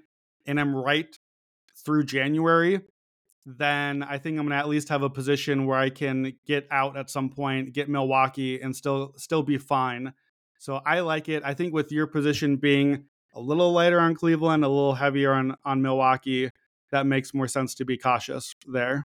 and 0.46 0.60
I'm 0.60 0.76
right 0.76 1.18
through 1.86 2.04
January, 2.04 2.82
then 3.46 4.04
I 4.04 4.18
think 4.18 4.38
I'm 4.38 4.46
gonna 4.46 4.60
at 4.60 4.68
least 4.68 4.90
have 4.90 5.04
a 5.04 5.10
position 5.10 5.66
where 5.66 5.80
I 5.80 5.90
can 5.90 6.34
get 6.46 6.68
out 6.70 6.98
at 6.98 7.10
some 7.10 7.30
point, 7.30 7.74
get 7.74 7.90
Milwaukee, 7.90 8.62
and 8.62 8.76
still 8.76 9.14
still 9.16 9.42
be 9.42 9.58
fine. 9.58 10.14
So 10.60 10.82
I 10.86 11.00
like 11.00 11.30
it. 11.30 11.44
I 11.46 11.54
think 11.54 11.74
with 11.74 11.92
your 11.94 12.08
position 12.08 12.58
being 12.58 13.06
a 13.34 13.40
little 13.40 13.72
lighter 13.72 14.00
on 14.00 14.16
Cleveland, 14.16 14.66
a 14.66 14.68
little 14.68 14.96
heavier 14.96 15.32
on 15.32 15.56
on 15.64 15.82
Milwaukee, 15.82 16.52
that 16.94 17.06
makes 17.08 17.34
more 17.34 17.48
sense 17.48 17.76
to 17.76 17.86
be 17.86 17.98
cautious 17.98 18.54
there. 18.68 19.04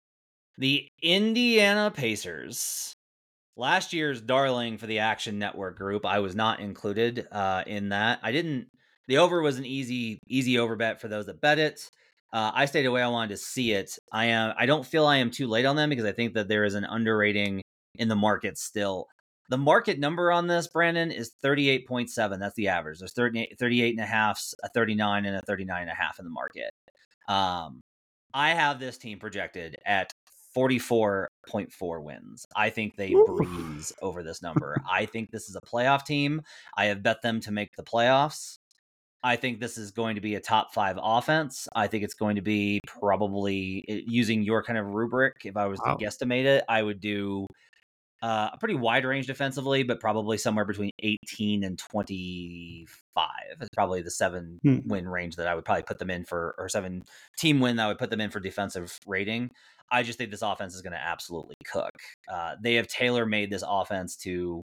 The 0.58 0.88
Indiana 1.02 1.90
Pacers. 1.90 2.94
Last 3.56 3.92
year's 3.92 4.20
darling 4.20 4.78
for 4.78 4.86
the 4.86 4.98
Action 4.98 5.38
Network 5.38 5.78
group. 5.78 6.04
I 6.04 6.18
was 6.18 6.34
not 6.34 6.60
included 6.60 7.28
uh, 7.30 7.62
in 7.66 7.90
that. 7.90 8.18
I 8.22 8.32
didn't. 8.32 8.66
The 9.06 9.18
over 9.18 9.42
was 9.42 9.58
an 9.58 9.66
easy 9.66 10.18
easy 10.28 10.58
over 10.58 10.74
bet 10.74 11.00
for 11.00 11.08
those 11.08 11.26
that 11.26 11.40
bet 11.40 11.58
it. 11.58 11.80
Uh, 12.32 12.50
I 12.52 12.64
stayed 12.64 12.86
away. 12.86 13.02
I 13.02 13.08
wanted 13.08 13.30
to 13.30 13.36
see 13.36 13.72
it. 13.72 13.96
I 14.12 14.26
am. 14.26 14.54
I 14.58 14.66
don't 14.66 14.84
feel 14.84 15.06
I 15.06 15.18
am 15.18 15.30
too 15.30 15.46
late 15.46 15.66
on 15.66 15.76
them 15.76 15.90
because 15.90 16.06
I 16.06 16.12
think 16.12 16.34
that 16.34 16.48
there 16.48 16.64
is 16.64 16.74
an 16.74 16.84
underrating 16.84 17.62
in 17.96 18.08
the 18.08 18.16
market 18.16 18.58
still. 18.58 19.06
The 19.50 19.58
market 19.58 19.98
number 19.98 20.32
on 20.32 20.46
this, 20.46 20.66
Brandon, 20.68 21.12
is 21.12 21.32
38.7. 21.44 22.40
That's 22.40 22.54
the 22.54 22.68
average. 22.68 22.98
There's 22.98 23.12
38, 23.12 23.56
38 23.58 23.90
and 23.90 24.00
a 24.00 24.06
half, 24.06 24.42
a 24.64 24.68
39, 24.70 25.26
and 25.26 25.36
a 25.36 25.42
39 25.42 25.82
and 25.82 25.90
a 25.90 25.94
half 25.94 26.18
in 26.18 26.24
the 26.24 26.30
market. 26.30 26.70
Um, 27.28 27.80
I 28.32 28.50
have 28.50 28.80
this 28.80 28.98
team 28.98 29.18
projected 29.18 29.76
at 29.87 30.12
44.4 30.56 32.02
wins. 32.02 32.46
I 32.56 32.70
think 32.70 32.96
they 32.96 33.12
Ooh. 33.12 33.24
breeze 33.37 33.92
over 34.02 34.22
this 34.22 34.42
number. 34.42 34.76
I 34.90 35.06
think 35.06 35.30
this 35.30 35.48
is 35.48 35.56
a 35.56 35.60
playoff 35.60 36.04
team. 36.04 36.42
I 36.76 36.87
have 36.87 37.02
bet 37.02 37.22
them 37.22 37.40
to 37.40 37.52
make 37.52 37.74
the 37.76 37.82
playoffs. 37.82 38.58
I 39.22 39.37
think 39.37 39.58
this 39.58 39.78
is 39.78 39.90
going 39.90 40.16
to 40.16 40.20
be 40.20 40.34
a 40.34 40.40
top 40.40 40.74
five 40.74 40.98
offense. 41.02 41.66
I 41.74 41.87
think 41.87 42.04
it's 42.04 42.14
going 42.14 42.37
to 42.37 42.42
be 42.42 42.80
probably 42.87 43.84
eh, 43.88 44.00
using 44.06 44.42
your 44.42 44.62
kind 44.62 44.78
of 44.78 44.87
rubric. 44.87 45.37
If 45.44 45.56
I 45.56 45.66
was 45.66 45.80
Wow. 45.84 45.94
to 45.94 46.04
guesstimate 46.04 46.44
it, 46.44 46.62
I 46.68 46.82
would 46.82 47.00
do 47.00 47.46
uh, 48.24 48.48
a 48.54 48.58
pretty 48.58 48.74
wide 48.74 49.04
range 49.04 49.26
defensively, 49.26 49.82
but 49.82 50.00
probably 50.00 50.38
somewhere 50.38 50.64
between 50.64 50.90
18 51.02 51.62
and 51.62 51.78
25. 51.78 53.28
It's 53.60 53.68
probably 53.74 54.00
the 54.02 54.10
seven 54.10 54.58
Hmm. 54.62 54.78
win 54.87 55.06
range 55.08 55.37
that 55.37 55.46
I 55.46 55.54
would 55.54 55.64
probably 55.64 55.82
put 55.82 55.98
them 55.98 56.10
in 56.10 56.24
for, 56.24 56.54
or 56.56 56.68
seven 56.68 57.02
team 57.38 57.60
win 57.60 57.76
that 57.76 57.84
I 57.84 57.88
would 57.88 57.98
put 57.98 58.08
them 58.10 58.22
in 58.22 58.30
for 58.30 58.40
defensive 58.40 58.98
rating. 59.06 59.50
I 59.90 60.02
just 60.02 60.16
think 60.18 60.30
this 60.30 60.42
offense 60.42 60.74
is 60.74 60.80
going 60.80 60.94
to 60.94 60.98
absolutely 61.02 61.54
cook. 61.66 61.90
Uh, 62.32 62.56
they 62.62 62.74
have 62.76 62.87
tailor 62.88 63.26
made 63.26 63.50
this 63.50 63.62
offense 63.66 64.16
to 64.18 64.62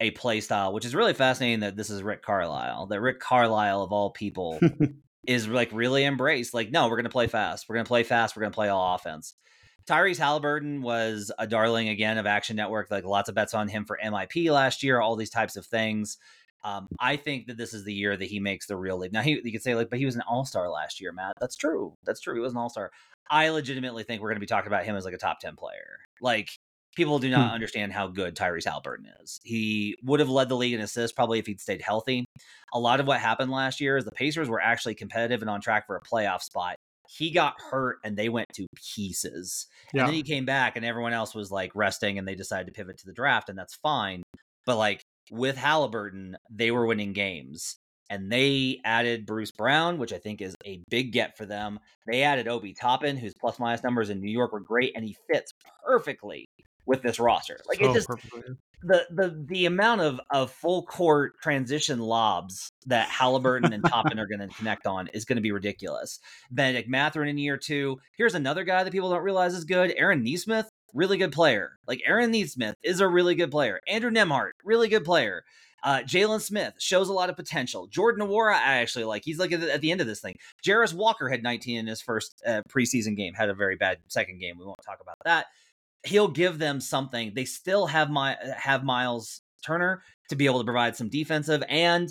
a 0.00 0.10
play 0.10 0.40
style, 0.40 0.72
which 0.74 0.84
is 0.84 0.94
really 0.94 1.14
fascinating 1.14 1.60
that 1.60 1.76
this 1.76 1.88
is 1.90 2.02
Rick 2.02 2.22
Carlisle. 2.22 2.86
That 2.88 3.00
Rick 3.00 3.20
Carlisle, 3.20 3.82
of 3.82 3.90
all 3.90 4.10
people, 4.10 4.60
is 5.26 5.48
like 5.48 5.70
really 5.72 6.04
embraced. 6.04 6.52
Like, 6.52 6.70
no, 6.70 6.84
we're 6.88 6.96
going 6.96 7.04
to 7.04 7.10
play 7.10 7.26
fast. 7.26 7.68
We're 7.68 7.76
going 7.76 7.86
to 7.86 7.88
play 7.88 8.02
fast. 8.02 8.36
We're 8.36 8.42
going 8.42 8.52
to 8.52 8.56
play 8.56 8.68
all 8.68 8.94
offense. 8.94 9.34
Tyrese 9.86 10.18
Halliburton 10.18 10.82
was 10.82 11.32
a 11.38 11.46
darling 11.46 11.88
again 11.88 12.18
of 12.18 12.26
Action 12.26 12.56
Network. 12.56 12.90
Like 12.90 13.04
lots 13.04 13.28
of 13.28 13.34
bets 13.34 13.54
on 13.54 13.68
him 13.68 13.84
for 13.84 13.98
MIP 14.04 14.50
last 14.50 14.82
year, 14.82 15.00
all 15.00 15.16
these 15.16 15.30
types 15.30 15.56
of 15.56 15.64
things. 15.66 16.18
Um, 16.64 16.88
I 17.00 17.16
think 17.16 17.46
that 17.46 17.56
this 17.56 17.72
is 17.72 17.84
the 17.84 17.94
year 17.94 18.16
that 18.16 18.24
he 18.26 18.40
makes 18.40 18.66
the 18.66 18.76
real 18.76 18.98
league. 18.98 19.12
Now, 19.12 19.22
he, 19.22 19.40
you 19.42 19.52
could 19.52 19.62
say 19.62 19.74
like, 19.74 19.88
but 19.90 19.98
he 19.98 20.04
was 20.04 20.16
an 20.16 20.22
all 20.28 20.44
star 20.44 20.68
last 20.68 21.00
year, 21.00 21.12
Matt. 21.12 21.34
That's 21.40 21.56
true. 21.56 21.94
That's 22.04 22.20
true. 22.20 22.34
He 22.34 22.40
was 22.40 22.52
an 22.52 22.58
all 22.58 22.68
star. 22.68 22.90
I 23.30 23.48
legitimately 23.50 24.02
think 24.02 24.20
we're 24.20 24.28
going 24.30 24.36
to 24.36 24.40
be 24.40 24.46
talking 24.46 24.66
about 24.66 24.84
him 24.84 24.96
as 24.96 25.04
like 25.04 25.14
a 25.14 25.18
top 25.18 25.38
ten 25.40 25.54
player. 25.56 25.98
Like 26.20 26.50
people 26.96 27.18
do 27.20 27.30
not 27.30 27.48
Hmm. 27.50 27.54
understand 27.54 27.92
how 27.92 28.08
good 28.08 28.34
Tyrese 28.34 28.64
Halliburton 28.64 29.06
is. 29.22 29.38
He 29.44 29.96
would 30.02 30.18
have 30.20 30.28
led 30.30 30.48
the 30.48 30.56
league 30.56 30.72
in 30.74 30.80
assists 30.80 31.14
probably 31.14 31.38
if 31.38 31.46
he'd 31.46 31.60
stayed 31.60 31.80
healthy. 31.80 32.24
A 32.74 32.78
lot 32.80 32.98
of 32.98 33.06
what 33.06 33.20
happened 33.20 33.52
last 33.52 33.80
year 33.80 33.96
is 33.96 34.04
the 34.04 34.10
Pacers 34.10 34.48
were 34.48 34.60
actually 34.60 34.96
competitive 34.96 35.40
and 35.42 35.48
on 35.50 35.60
track 35.60 35.86
for 35.86 35.96
a 35.96 36.02
playoff 36.02 36.42
spot. 36.42 36.76
He 37.08 37.30
got 37.30 37.54
hurt 37.70 37.98
and 38.04 38.16
they 38.16 38.28
went 38.28 38.48
to 38.54 38.66
pieces. 38.94 39.66
Yeah. 39.92 40.02
And 40.02 40.08
then 40.08 40.14
he 40.14 40.22
came 40.22 40.44
back 40.44 40.76
and 40.76 40.84
everyone 40.84 41.14
else 41.14 41.34
was 41.34 41.50
like 41.50 41.72
resting 41.74 42.18
and 42.18 42.28
they 42.28 42.34
decided 42.34 42.66
to 42.66 42.72
pivot 42.72 42.98
to 42.98 43.06
the 43.06 43.12
draft 43.12 43.48
and 43.48 43.58
that's 43.58 43.76
fine. 43.76 44.22
But 44.66 44.76
like 44.76 45.02
with 45.30 45.56
Halliburton, 45.56 46.36
they 46.50 46.70
were 46.70 46.86
winning 46.86 47.12
games. 47.12 47.76
And 48.10 48.32
they 48.32 48.80
added 48.86 49.26
Bruce 49.26 49.50
Brown, 49.50 49.98
which 49.98 50.14
I 50.14 50.18
think 50.18 50.40
is 50.40 50.54
a 50.64 50.82
big 50.88 51.12
get 51.12 51.36
for 51.36 51.44
them. 51.44 51.78
They 52.06 52.22
added 52.22 52.48
Obi 52.48 52.72
Toppin, 52.72 53.18
whose 53.18 53.34
plus 53.38 53.58
minus 53.58 53.82
numbers 53.82 54.08
in 54.08 54.20
New 54.20 54.30
York 54.30 54.52
were 54.52 54.60
great, 54.60 54.92
and 54.96 55.04
he 55.04 55.14
fits 55.30 55.52
perfectly 55.84 56.46
with 56.86 57.02
this 57.02 57.18
roster. 57.18 57.58
Like 57.68 57.80
So 57.80 57.84
it 57.84 57.88
oh, 57.88 57.94
just 57.94 58.08
perfectly. 58.08 58.42
The 58.82 59.06
the 59.10 59.44
the 59.48 59.66
amount 59.66 60.02
of 60.02 60.20
of 60.30 60.52
full 60.52 60.84
court 60.84 61.34
transition 61.42 61.98
lobs 61.98 62.70
that 62.86 63.08
Halliburton 63.08 63.72
and 63.72 63.84
Toppin 63.84 64.18
are 64.18 64.26
going 64.26 64.40
to 64.40 64.54
connect 64.54 64.86
on 64.86 65.08
is 65.08 65.24
going 65.24 65.36
to 65.36 65.42
be 65.42 65.50
ridiculous. 65.50 66.20
Bennedict 66.50 66.88
Mathurin 66.88 67.28
in 67.28 67.38
year 67.38 67.56
two. 67.56 67.98
Here's 68.16 68.34
another 68.34 68.64
guy 68.64 68.84
that 68.84 68.92
people 68.92 69.10
don't 69.10 69.22
realize 69.22 69.54
is 69.54 69.64
good. 69.64 69.92
Aaron 69.96 70.22
Nesmith, 70.22 70.68
really 70.94 71.16
good 71.16 71.32
player. 71.32 71.72
Like 71.86 72.02
Aaron 72.06 72.30
Nesmith 72.30 72.76
is 72.84 73.00
a 73.00 73.08
really 73.08 73.34
good 73.34 73.50
player. 73.50 73.80
Andrew 73.88 74.10
Nembhard, 74.10 74.50
really 74.64 74.88
good 74.88 75.04
player. 75.04 75.42
Uh, 75.84 76.00
Jalen 76.00 76.40
Smith 76.40 76.74
shows 76.78 77.08
a 77.08 77.12
lot 77.12 77.30
of 77.30 77.36
potential. 77.36 77.86
Jordan 77.86 78.26
Nwora, 78.26 78.54
I 78.54 78.78
actually 78.78 79.04
like. 79.04 79.22
He's 79.24 79.38
like 79.38 79.52
at 79.52 79.60
the, 79.60 79.72
at 79.72 79.80
the 79.80 79.92
end 79.92 80.00
of 80.00 80.08
this 80.08 80.20
thing. 80.20 80.34
Jarace 80.64 80.92
Walker 80.92 81.28
had 81.28 81.42
19 81.42 81.78
in 81.78 81.86
his 81.86 82.02
first 82.02 82.42
uh, 82.44 82.62
preseason 82.68 83.16
game. 83.16 83.34
Had 83.34 83.48
a 83.48 83.54
very 83.54 83.76
bad 83.76 83.98
second 84.08 84.40
game. 84.40 84.56
We 84.58 84.64
won't 84.64 84.80
talk 84.84 84.98
about 85.00 85.16
that 85.24 85.46
he'll 86.04 86.28
give 86.28 86.58
them 86.58 86.80
something. 86.80 87.32
They 87.34 87.44
still 87.44 87.86
have 87.86 88.10
my 88.10 88.34
uh, 88.36 88.54
have 88.56 88.84
Miles 88.84 89.42
Turner 89.64 90.02
to 90.30 90.36
be 90.36 90.46
able 90.46 90.60
to 90.60 90.64
provide 90.64 90.96
some 90.96 91.08
defensive, 91.08 91.62
and 91.68 92.10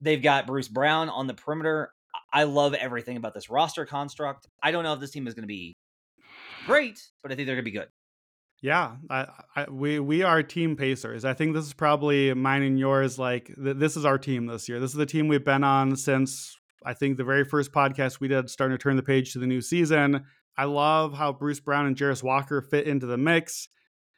they've 0.00 0.22
got 0.22 0.46
Bruce 0.46 0.68
Brown 0.68 1.08
on 1.08 1.26
the 1.26 1.34
perimeter. 1.34 1.92
I 2.32 2.44
love 2.44 2.74
everything 2.74 3.16
about 3.16 3.34
this 3.34 3.48
roster 3.48 3.86
construct. 3.86 4.46
I 4.62 4.70
don't 4.70 4.84
know 4.84 4.92
if 4.92 5.00
this 5.00 5.10
team 5.10 5.26
is 5.26 5.34
going 5.34 5.44
to 5.44 5.48
be 5.48 5.74
great, 6.66 7.00
but 7.22 7.32
I 7.32 7.36
think 7.36 7.46
they're 7.46 7.56
going 7.56 7.64
to 7.64 7.70
be 7.70 7.76
good. 7.78 7.88
Yeah, 8.60 8.96
I, 9.08 9.28
I, 9.54 9.70
we 9.70 10.00
we 10.00 10.22
are 10.22 10.42
team 10.42 10.76
Pacers. 10.76 11.24
I 11.24 11.32
think 11.32 11.54
this 11.54 11.64
is 11.64 11.72
probably 11.72 12.34
mine 12.34 12.62
and 12.62 12.78
yours. 12.78 13.18
Like 13.18 13.54
th- 13.54 13.76
this 13.76 13.96
is 13.96 14.04
our 14.04 14.18
team 14.18 14.46
this 14.46 14.68
year. 14.68 14.80
This 14.80 14.90
is 14.90 14.96
the 14.96 15.06
team 15.06 15.28
we've 15.28 15.44
been 15.44 15.62
on 15.62 15.94
since 15.94 16.56
I 16.84 16.94
think 16.94 17.16
the 17.16 17.24
very 17.24 17.44
first 17.44 17.70
podcast 17.70 18.18
we 18.20 18.28
did, 18.28 18.50
starting 18.50 18.76
to 18.76 18.82
turn 18.82 18.96
the 18.96 19.02
page 19.02 19.32
to 19.32 19.38
the 19.38 19.46
new 19.46 19.60
season. 19.60 20.24
I 20.58 20.64
love 20.64 21.14
how 21.14 21.32
Bruce 21.32 21.60
Brown 21.60 21.86
and 21.86 21.96
Jarace 21.96 22.22
Walker 22.22 22.60
fit 22.60 22.88
into 22.88 23.06
the 23.06 23.16
mix. 23.16 23.68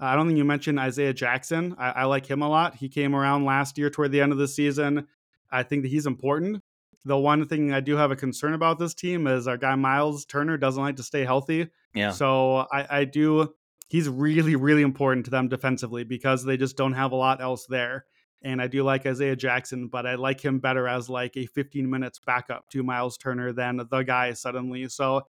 Uh, 0.00 0.06
I 0.06 0.16
don't 0.16 0.26
think 0.26 0.38
you 0.38 0.44
mentioned 0.44 0.80
Isaiah 0.80 1.12
Jackson. 1.12 1.76
I, 1.78 1.90
I 1.90 2.04
like 2.04 2.24
him 2.24 2.40
a 2.40 2.48
lot. 2.48 2.74
He 2.76 2.88
came 2.88 3.14
around 3.14 3.44
last 3.44 3.76
year 3.76 3.90
toward 3.90 4.10
the 4.10 4.22
end 4.22 4.32
of 4.32 4.38
the 4.38 4.48
season. 4.48 5.06
I 5.52 5.62
think 5.62 5.82
that 5.82 5.88
he's 5.88 6.06
important. 6.06 6.62
The 7.04 7.18
one 7.18 7.46
thing 7.46 7.74
I 7.74 7.80
do 7.80 7.94
have 7.96 8.10
a 8.10 8.16
concern 8.16 8.54
about 8.54 8.78
this 8.78 8.94
team 8.94 9.26
is 9.26 9.46
our 9.46 9.58
guy 9.58 9.74
Miles 9.74 10.24
Turner 10.24 10.56
doesn't 10.56 10.82
like 10.82 10.96
to 10.96 11.02
stay 11.02 11.26
healthy. 11.26 11.68
Yeah. 11.94 12.10
So 12.12 12.66
I, 12.72 12.86
I 13.00 13.04
do. 13.04 13.52
He's 13.88 14.08
really, 14.08 14.56
really 14.56 14.82
important 14.82 15.26
to 15.26 15.30
them 15.30 15.48
defensively 15.48 16.04
because 16.04 16.42
they 16.42 16.56
just 16.56 16.76
don't 16.76 16.94
have 16.94 17.12
a 17.12 17.16
lot 17.16 17.42
else 17.42 17.66
there. 17.66 18.06
And 18.42 18.62
I 18.62 18.66
do 18.66 18.82
like 18.82 19.04
Isaiah 19.04 19.36
Jackson, 19.36 19.88
but 19.88 20.06
I 20.06 20.14
like 20.14 20.42
him 20.42 20.58
better 20.58 20.88
as 20.88 21.10
like 21.10 21.36
a 21.36 21.44
15 21.44 21.90
minutes 21.90 22.18
backup 22.24 22.70
to 22.70 22.82
Miles 22.82 23.18
Turner 23.18 23.52
than 23.52 23.82
the 23.90 24.02
guy 24.02 24.32
suddenly. 24.32 24.88
So 24.88 25.26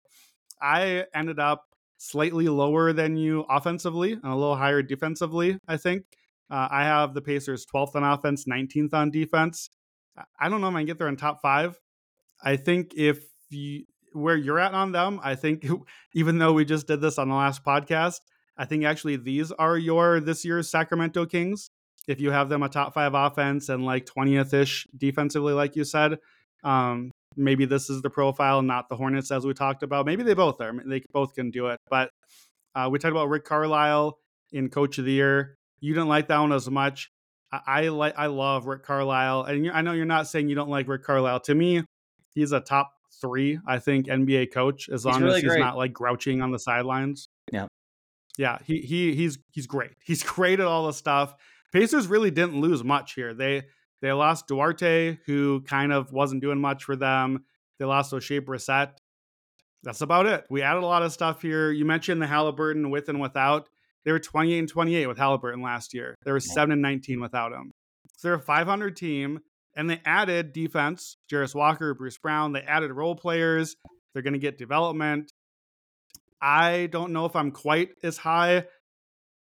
I 0.62 1.06
ended 1.14 1.40
up 1.40 1.66
slightly 1.98 2.48
lower 2.48 2.94
than 2.94 3.18
you 3.18 3.46
offensively 3.50 4.14
and 4.14 4.26
a 4.26 4.36
little 4.36 4.56
higher 4.56 4.82
defensively, 4.82 5.60
I 5.68 5.78
think. 5.78 6.04
Uh, 6.50 6.68
I 6.72 6.84
have 6.84 7.14
the 7.14 7.22
Pacers 7.22 7.66
12th 7.66 7.96
on 7.96 8.04
offense, 8.04 8.46
19th 8.46 8.94
on 8.94 9.12
defense. 9.12 9.70
I- 10.40 10.50
don't 10.50 10.62
know 10.62 10.70
if 10.70 10.76
I 10.76 10.80
can 10.80 10.86
get 10.88 10.98
there 10.98 11.08
in 11.08 11.18
top 11.18 11.42
five. 11.42 11.80
I 12.42 12.56
think 12.56 12.94
if 12.96 13.24
you, 13.50 13.84
where 14.14 14.36
you're 14.36 14.60
at 14.60 14.74
on 14.74 14.92
them, 14.92 15.20
I 15.24 15.36
think 15.36 15.66
even 16.14 16.40
though 16.40 16.54
we 16.54 16.66
just 16.66 16.88
did 16.88 17.02
this 17.02 17.18
on 17.18 17.30
the 17.30 17.36
last 17.36 17.64
podcast, 17.64 18.22
I 18.58 18.66
think 18.66 18.84
actually 18.84 19.18
these 19.18 19.52
are 19.54 19.78
your 19.78 20.20
this 20.20 20.44
year's 20.44 20.70
Sacramento 20.70 21.26
Kings. 21.26 21.70
If 22.08 22.20
you 22.20 22.32
have 22.32 22.50
them 22.50 22.64
a 22.64 22.70
top 22.70 22.94
five 22.94 23.14
offense 23.14 23.70
and 23.70 23.86
like 23.86 24.06
20th 24.06 24.54
ish 24.54 24.88
defensively, 24.98 25.54
like 25.54 25.76
you 25.76 25.84
said, 25.84 26.18
um, 26.64 27.12
maybe 27.36 27.66
this 27.66 27.90
is 27.90 28.02
the 28.02 28.10
profile, 28.10 28.62
not 28.62 28.90
the 28.90 28.96
Hornets 28.96 29.32
as 29.32 29.46
we 29.46 29.54
talked 29.54 29.84
about. 29.84 30.06
Maybe 30.06 30.24
they 30.24 30.34
both 30.34 30.60
are. 30.62 30.74
They 30.86 31.02
both 31.12 31.36
can 31.36 31.52
do 31.52 31.68
it. 31.68 31.80
But 31.90 32.12
uh, 32.76 32.90
we 32.92 33.00
talked 33.00 33.12
about 33.12 33.30
Rick 33.30 33.46
Carlisle 33.46 34.18
in 34.52 34.70
Coach 34.70 34.98
of 34.98 35.06
the 35.06 35.12
Year. 35.12 35.56
You 35.80 35.94
didn't 35.94 36.10
like 36.10 36.28
that 36.28 36.40
one 36.40 36.52
as 36.52 36.70
much. 36.70 37.12
I, 37.52 37.60
I 37.68 37.88
like. 37.90 38.14
I 38.18 38.28
love 38.28 38.66
Rick 38.66 38.84
Carlisle, 38.84 39.44
and 39.44 39.72
I 39.72 39.82
know 39.82 39.94
you're 39.94 40.06
not 40.06 40.28
saying 40.28 40.50
you 40.50 40.56
don't 40.56 40.70
like 40.70 40.88
Rick 40.88 41.04
Carlisle. 41.04 41.42
To 41.42 41.56
me, 41.56 41.84
he's 42.36 42.52
a 42.52 42.60
top 42.60 42.92
three. 43.22 43.60
I 43.66 43.80
think 43.80 44.08
NBA 44.08 44.52
coach 44.54 44.90
as 44.90 45.06
long 45.06 45.22
really 45.22 45.38
as 45.38 45.42
he's 45.42 45.52
great. 45.52 45.60
not 45.60 45.78
like 45.78 45.94
grouching 45.94 46.42
on 46.42 46.52
the 46.52 46.60
sidelines. 46.60 47.28
Yeah. 47.52 47.68
Yeah, 48.38 48.60
he 48.66 48.80
he 48.80 49.16
he's 49.16 49.38
he's 49.52 49.68
great. 49.68 49.92
He's 50.06 50.24
great 50.24 50.60
at 50.60 50.66
all 50.66 50.88
the 50.88 50.94
stuff. 50.94 51.36
Pacers 51.74 52.08
really 52.08 52.32
didn't 52.32 52.60
lose 52.60 52.84
much 52.84 53.14
here. 53.14 53.34
They 53.34 53.64
they 54.02 54.12
lost 54.12 54.48
Duarte, 54.48 55.20
who 55.26 55.62
kind 55.62 55.92
of 55.92 56.12
wasn't 56.12 56.42
doing 56.42 56.60
much 56.60 56.84
for 56.84 56.96
them. 56.96 57.46
They 57.78 57.86
lost 57.86 58.14
Oshae 58.14 58.42
Brissett. 58.42 58.92
That's 59.84 60.02
about 60.02 60.26
it. 60.26 60.46
We 60.50 60.62
added 60.62 60.84
a 60.84 60.86
lot 60.86 61.04
of 61.04 61.14
stuff 61.14 61.42
here. 61.42 61.72
You 61.72 61.86
mentioned 61.86 62.22
the 62.22 62.28
Halliburton 62.28 62.90
with 62.90 63.10
and 63.10 63.22
without. 63.22 63.70
They 64.06 64.12
were 64.12 64.20
28 64.20 64.60
and 64.60 64.70
28 64.70 65.08
with 65.08 65.18
Halliburton 65.18 65.62
last 65.62 65.94
year. 65.94 66.16
They 66.24 66.32
were 66.32 66.40
7 66.40 66.72
and 66.72 66.82
19 66.82 67.22
without 67.22 67.54
him. 67.54 67.72
So 68.18 68.30
they're 68.30 68.36
a 68.36 68.42
500 68.42 68.96
team, 68.96 69.40
and 69.76 69.90
they 69.90 70.02
added 70.06 70.52
defense, 70.52 71.18
Jarace 71.32 71.56
Walker, 71.56 71.94
Bruce 71.94 72.18
Brown. 72.18 72.52
They 72.52 72.62
added 72.62 72.92
role 72.92 73.16
players. 73.16 73.76
They're 74.14 74.24
going 74.24 74.34
to 74.34 74.40
get 74.40 74.58
development. 74.58 75.32
I 76.42 76.88
don't 76.88 77.14
know 77.14 77.26
if 77.26 77.36
I'm 77.36 77.52
quite 77.52 77.92
as 78.04 78.18
high 78.18 78.66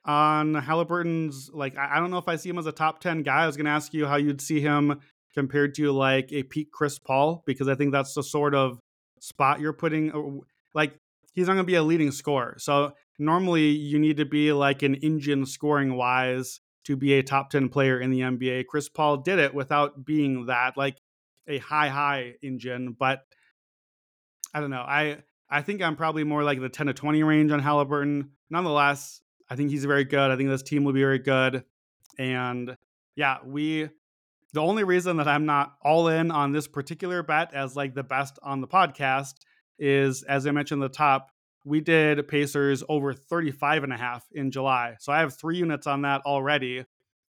on 0.08 0.54
Halliburton's. 0.54 1.50
Like, 1.52 1.76
I 1.78 2.00
don't 2.00 2.10
know 2.10 2.18
if 2.18 2.26
I 2.26 2.36
see 2.36 2.48
him 2.48 2.58
as 2.58 2.66
a 2.66 2.72
top 2.72 3.00
10 3.00 3.22
guy. 3.22 3.42
I 3.42 3.46
was 3.46 3.56
to 3.66 3.70
ask 3.70 3.94
you 3.94 4.06
how 4.06 4.16
you'd 4.16 4.40
see 4.40 4.60
him 4.60 5.00
compared 5.34 5.74
to 5.74 5.92
like 5.92 6.32
a 6.32 6.42
peak 6.42 6.72
Chris 6.72 6.98
Paul, 6.98 7.44
because 7.46 7.68
I 7.68 7.76
think 7.76 7.92
that's 7.92 8.14
the 8.14 8.22
sort 8.22 8.54
of 8.54 8.80
spot 9.20 9.60
you're 9.60 9.74
putting. 9.74 10.10
Uh, 10.10 10.44
like, 10.74 10.98
he's 11.34 11.46
not 11.46 11.58
to 11.58 11.64
be 11.64 11.74
a 11.74 11.82
leading 11.82 12.10
scorer. 12.10 12.56
So 12.58 12.94
normally 13.18 13.68
you 13.68 13.98
need 13.98 14.16
to 14.16 14.24
be 14.24 14.52
like 14.52 14.82
an 14.82 14.94
engine 14.96 15.44
scoring 15.46 15.94
wise 15.94 16.60
to 16.86 16.96
be 16.96 17.14
a 17.14 17.22
top 17.22 17.50
10 17.50 17.68
player 17.68 18.00
in 18.00 18.10
the 18.10 18.20
NBA. 18.20 18.66
Chris 18.66 18.88
Paul 18.88 19.18
did 19.18 19.38
it 19.38 19.54
without 19.54 20.06
being 20.06 20.46
that, 20.46 20.76
like 20.76 20.96
a 21.46 21.58
high, 21.58 21.88
high 21.88 22.34
engine. 22.42 22.96
But 22.98 23.20
I 24.54 24.60
don't 24.60 24.70
know. 24.70 24.80
I 24.80 25.18
I 25.50 25.62
think 25.62 25.82
I'm 25.82 25.96
probably 25.96 26.24
more 26.24 26.42
like 26.42 26.60
the 26.60 26.68
10 26.68 26.86
to 26.86 26.94
20 26.94 27.22
range 27.22 27.52
on 27.52 27.60
Halliburton. 27.60 28.30
Nonetheless, 28.50 29.20
I 29.50 29.56
think 29.56 29.70
he's 29.70 29.84
very 29.84 30.04
good. 30.04 30.30
I 30.30 30.36
think 30.36 30.50
this 30.50 30.62
team 30.62 30.84
will 30.84 30.92
be 30.92 31.00
very 31.00 31.18
good. 31.18 31.64
And 32.18 32.76
yeah, 33.16 33.38
we 33.44 33.88
the 34.52 34.60
only 34.60 34.84
reason 34.84 35.18
that 35.18 35.28
I'm 35.28 35.46
not 35.46 35.74
all 35.82 36.08
in 36.08 36.30
on 36.30 36.52
this 36.52 36.66
particular 36.66 37.22
bet 37.22 37.52
as 37.54 37.76
like 37.76 37.94
the 37.94 38.02
best 38.02 38.38
on 38.42 38.60
the 38.60 38.66
podcast 38.66 39.34
is 39.78 40.22
as 40.22 40.46
I 40.46 40.50
mentioned 40.50 40.82
the 40.82 40.88
top, 40.88 41.30
we 41.64 41.80
did 41.80 42.26
Pacers 42.28 42.82
over 42.88 43.12
35 43.12 43.84
and 43.84 43.92
a 43.92 43.96
half 43.96 44.26
in 44.32 44.50
July. 44.50 44.96
So 45.00 45.12
I 45.12 45.20
have 45.20 45.36
three 45.36 45.58
units 45.58 45.86
on 45.86 46.02
that 46.02 46.22
already. 46.22 46.84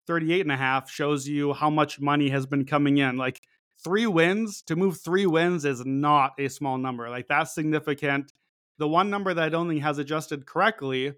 38 0.07 0.42
and 0.42 0.53
a 0.53 0.57
half 0.57 0.90
shows 0.90 1.27
you 1.27 1.55
how 1.55 1.70
much 1.70 2.00
money 2.00 2.29
has 2.29 2.44
been 2.46 2.66
coming 2.66 2.98
in. 2.98 3.16
Like 3.16 3.40
three 3.83 4.07
wins 4.07 4.62
to 4.62 4.77
move 4.77 5.00
three 5.00 5.27
wins 5.27 5.64
is 5.64 5.85
not 5.85 6.33
a 6.38 6.48
small 6.48 6.79
number. 6.79 7.09
Like 7.09 7.29
that's 7.29 7.55
significant. 7.55 8.33
The 8.79 8.88
one 8.88 9.09
number 9.09 9.33
that 9.33 9.44
I 9.44 9.48
don't 9.48 9.68
think 9.68 9.83
has 9.83 9.98
adjusted 9.98 10.46
correctly, 10.46 11.14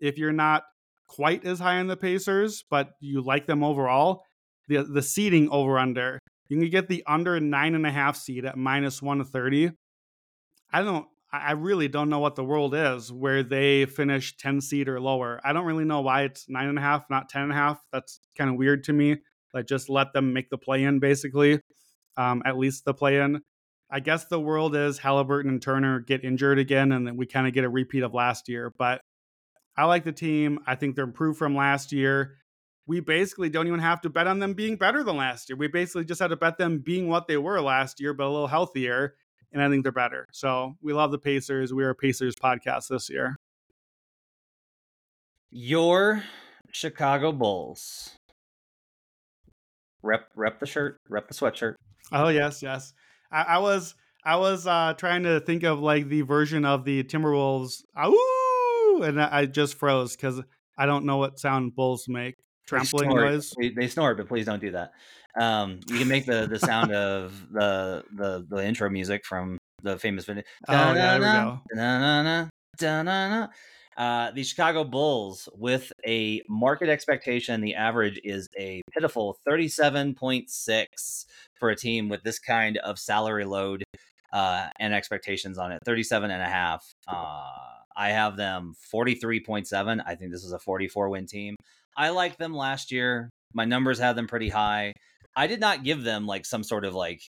if 0.00 0.18
you're 0.18 0.32
not 0.32 0.64
quite 1.06 1.44
as 1.44 1.58
high 1.58 1.78
on 1.78 1.86
the 1.86 1.96
Pacers, 1.96 2.64
but 2.70 2.90
you 3.00 3.20
like 3.20 3.46
them 3.46 3.62
overall, 3.62 4.24
the 4.68 4.82
the 4.82 5.02
seeding 5.02 5.48
over 5.50 5.78
under. 5.78 6.18
You 6.48 6.58
can 6.58 6.70
get 6.70 6.88
the 6.88 7.04
under 7.06 7.38
nine 7.40 7.74
and 7.74 7.86
a 7.86 7.90
half 7.90 8.16
seed 8.16 8.44
at 8.44 8.56
minus 8.56 9.02
one 9.02 9.24
thirty. 9.24 9.70
I 10.72 10.82
don't 10.82 11.06
I 11.30 11.52
really 11.52 11.88
don't 11.88 12.08
know 12.08 12.20
what 12.20 12.36
the 12.36 12.44
world 12.44 12.74
is 12.74 13.12
where 13.12 13.42
they 13.42 13.84
finish 13.84 14.34
10 14.38 14.62
seed 14.62 14.88
or 14.88 14.98
lower. 14.98 15.40
I 15.44 15.52
don't 15.52 15.66
really 15.66 15.84
know 15.84 16.00
why 16.00 16.22
it's 16.22 16.48
nine 16.48 16.68
and 16.68 16.78
a 16.78 16.80
half, 16.80 17.04
not 17.10 17.28
10 17.28 17.42
and 17.42 17.52
a 17.52 17.54
half. 17.54 17.82
That's 17.92 18.20
kind 18.36 18.48
of 18.48 18.56
weird 18.56 18.84
to 18.84 18.94
me. 18.94 19.18
Like 19.52 19.66
just 19.66 19.90
let 19.90 20.14
them 20.14 20.32
make 20.32 20.48
the 20.48 20.56
play 20.56 20.84
in 20.84 21.00
basically 21.00 21.60
um, 22.16 22.42
at 22.46 22.58
least 22.58 22.84
the 22.84 22.94
play 22.94 23.18
in. 23.20 23.42
I 23.90 24.00
guess 24.00 24.26
the 24.26 24.40
world 24.40 24.74
is 24.76 24.98
Halliburton 24.98 25.50
and 25.50 25.62
Turner 25.62 26.00
get 26.00 26.24
injured 26.24 26.58
again, 26.58 26.92
and 26.92 27.06
then 27.06 27.16
we 27.16 27.24
kind 27.24 27.46
of 27.46 27.54
get 27.54 27.64
a 27.64 27.70
repeat 27.70 28.02
of 28.02 28.12
last 28.12 28.48
year. 28.48 28.70
But 28.76 29.00
I 29.78 29.84
like 29.84 30.02
the 30.02 30.10
team. 30.10 30.58
I 30.66 30.74
think 30.74 30.96
they're 30.96 31.04
improved 31.04 31.38
from 31.38 31.54
last 31.54 31.92
year. 31.92 32.34
We 32.88 32.98
basically 32.98 33.48
don't 33.48 33.68
even 33.68 33.78
have 33.78 34.00
to 34.00 34.10
bet 34.10 34.26
on 34.26 34.40
them 34.40 34.54
being 34.54 34.74
better 34.74 35.04
than 35.04 35.16
last 35.16 35.48
year. 35.48 35.56
We 35.56 35.68
basically 35.68 36.04
just 36.04 36.20
had 36.20 36.30
to 36.30 36.36
bet 36.36 36.58
them 36.58 36.78
being 36.80 37.06
what 37.06 37.28
they 37.28 37.36
were 37.36 37.60
last 37.60 38.00
year, 38.00 38.12
but 38.12 38.24
a 38.24 38.28
little 38.28 38.48
healthier. 38.48 39.14
And 39.52 39.62
I 39.62 39.68
think 39.68 39.84
they're 39.84 39.92
better. 39.92 40.26
So 40.32 40.74
we 40.82 40.92
love 40.92 41.12
the 41.12 41.18
Pacers. 41.18 41.72
We 41.72 41.84
are 41.84 41.90
a 41.90 41.94
Pacers 41.94 42.34
podcast 42.34 42.88
this 42.88 43.08
year. 43.08 43.36
Your 45.52 46.24
Chicago 46.72 47.30
Bulls. 47.30 48.16
Rep 50.02 50.28
rep 50.34 50.58
the 50.58 50.66
shirt, 50.66 50.98
rep 51.08 51.28
the 51.28 51.34
sweatshirt. 51.34 51.74
Oh 52.10 52.28
yes, 52.28 52.62
yes. 52.62 52.94
I, 53.30 53.42
I 53.42 53.58
was 53.58 53.94
I 54.24 54.36
was 54.36 54.66
uh, 54.66 54.94
trying 54.98 55.22
to 55.22 55.38
think 55.38 55.62
of 55.62 55.78
like 55.80 56.08
the 56.08 56.22
version 56.22 56.64
of 56.64 56.84
the 56.84 57.04
Timberwolves. 57.04 57.82
Ooh, 58.04 58.37
and 59.02 59.20
I 59.20 59.46
just 59.46 59.74
froze 59.74 60.16
because 60.16 60.40
I 60.76 60.86
don't 60.86 61.04
know 61.04 61.16
what 61.16 61.38
sound 61.38 61.74
bulls 61.74 62.06
make. 62.08 62.36
Trampling 62.66 63.10
noise. 63.10 63.54
They, 63.58 63.70
they 63.70 63.88
snort, 63.88 64.18
but 64.18 64.28
please 64.28 64.44
don't 64.44 64.60
do 64.60 64.72
that. 64.72 64.92
Um, 65.40 65.80
you 65.86 65.98
can 65.98 66.08
make 66.08 66.26
the 66.26 66.46
the 66.46 66.58
sound 66.58 66.92
of 66.92 67.50
the 67.50 68.04
the 68.14 68.46
the 68.48 68.64
intro 68.64 68.90
music 68.90 69.24
from 69.24 69.58
the 69.82 69.98
famous 69.98 70.24
video. 70.24 70.42
Oh, 70.68 70.72
yeah, 70.72 71.18
there 71.18 71.20
we 71.20 71.24
go. 71.24 71.60
Uh, 73.98 74.30
the 74.30 74.44
Chicago 74.44 74.84
Bulls, 74.84 75.48
with 75.54 75.92
a 76.06 76.40
market 76.48 76.88
expectation, 76.88 77.60
the 77.60 77.74
average 77.74 78.20
is 78.22 78.48
a 78.56 78.80
pitiful 78.92 79.36
37.6 79.46 81.26
for 81.58 81.70
a 81.70 81.76
team 81.76 82.08
with 82.08 82.22
this 82.22 82.38
kind 82.38 82.78
of 82.78 82.96
salary 82.96 83.44
load 83.44 83.82
uh, 84.32 84.68
and 84.78 84.94
expectations 84.94 85.58
on 85.58 85.72
it. 85.72 85.80
37 85.84 86.30
and 86.30 86.40
a 86.40 86.46
half. 86.46 86.84
Uh, 87.08 87.50
I 87.98 88.10
have 88.10 88.36
them 88.36 88.74
43.7. 88.94 90.02
I 90.06 90.14
think 90.14 90.30
this 90.30 90.44
is 90.44 90.52
a 90.52 90.58
44 90.58 91.08
win 91.08 91.26
team. 91.26 91.56
I 91.96 92.10
liked 92.10 92.38
them 92.38 92.54
last 92.54 92.92
year. 92.92 93.28
My 93.52 93.64
numbers 93.64 93.98
have 93.98 94.14
them 94.14 94.28
pretty 94.28 94.48
high. 94.48 94.92
I 95.36 95.48
did 95.48 95.58
not 95.60 95.82
give 95.82 96.04
them 96.04 96.26
like 96.26 96.46
some 96.46 96.62
sort 96.62 96.84
of 96.84 96.94
like 96.94 97.20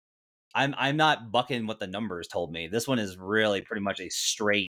I'm 0.55 0.75
I'm 0.77 0.97
not 0.97 1.33
bucking 1.33 1.67
what 1.67 1.81
the 1.81 1.87
numbers 1.87 2.29
told 2.29 2.53
me. 2.53 2.69
This 2.69 2.87
one 2.87 2.99
is 2.99 3.17
really 3.17 3.63
pretty 3.63 3.83
much 3.83 3.99
a 4.01 4.11
straight 4.11 4.69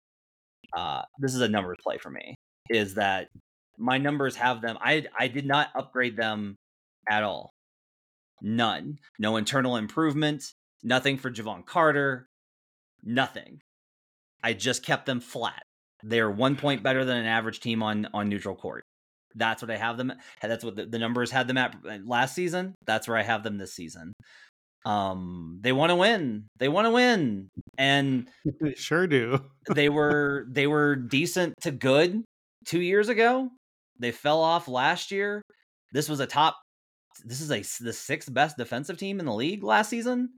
uh, 0.76 1.02
this 1.18 1.35
is 1.35 1.40
a 1.40 1.48
numbers 1.48 1.78
play 1.83 1.98
for 1.98 2.11
me. 2.11 2.35
Is 2.68 2.94
that 2.94 3.28
my 3.78 3.98
numbers 3.98 4.37
have 4.37 4.61
them? 4.61 4.76
I 4.80 5.07
I 5.18 5.28
did 5.28 5.46
not 5.46 5.68
upgrade 5.74 6.16
them 6.16 6.57
at 7.09 7.22
all. 7.22 7.50
None. 8.42 8.98
No 9.18 9.37
internal 9.37 9.76
improvement. 9.76 10.44
Nothing 10.83 11.18
for 11.18 11.30
Jevon 11.30 11.64
Carter. 11.64 12.26
Nothing. 13.02 13.61
I 14.42 14.52
just 14.54 14.85
kept 14.85 15.07
them 15.07 15.20
flat. 15.20 15.62
They're 16.06 16.30
one 16.30 16.56
point 16.56 16.82
better 16.82 17.04
than 17.04 17.16
an 17.16 17.26
average 17.26 17.60
team 17.60 17.82
on 17.82 18.06
on 18.12 18.28
neutral 18.28 18.54
court. 18.54 18.84
That's 19.34 19.62
what 19.62 19.70
I 19.70 19.76
have 19.76 19.96
them. 19.96 20.12
That's 20.40 20.62
what 20.62 20.76
the, 20.76 20.86
the 20.86 20.98
numbers 20.98 21.30
had 21.30 21.48
them 21.48 21.56
at 21.56 21.74
uh, 21.88 21.98
last 22.04 22.34
season. 22.34 22.74
That's 22.86 23.08
where 23.08 23.16
I 23.16 23.22
have 23.22 23.42
them 23.42 23.58
this 23.58 23.74
season. 23.74 24.12
Um, 24.84 25.58
they 25.62 25.72
want 25.72 25.90
to 25.90 25.96
win. 25.96 26.46
They 26.58 26.68
want 26.68 26.86
to 26.86 26.90
win, 26.90 27.48
and 27.78 28.28
they 28.60 28.74
sure 28.74 29.06
do. 29.06 29.40
they 29.74 29.88
were 29.88 30.46
they 30.50 30.66
were 30.66 30.94
decent 30.94 31.54
to 31.62 31.70
good 31.70 32.22
two 32.66 32.80
years 32.80 33.08
ago. 33.08 33.48
They 33.98 34.12
fell 34.12 34.40
off 34.40 34.68
last 34.68 35.10
year. 35.10 35.42
This 35.92 36.08
was 36.08 36.20
a 36.20 36.26
top. 36.26 36.56
This 37.24 37.40
is 37.40 37.50
a 37.50 37.60
the 37.82 37.92
sixth 37.92 38.32
best 38.32 38.58
defensive 38.58 38.98
team 38.98 39.20
in 39.20 39.26
the 39.26 39.34
league 39.34 39.62
last 39.62 39.88
season. 39.88 40.34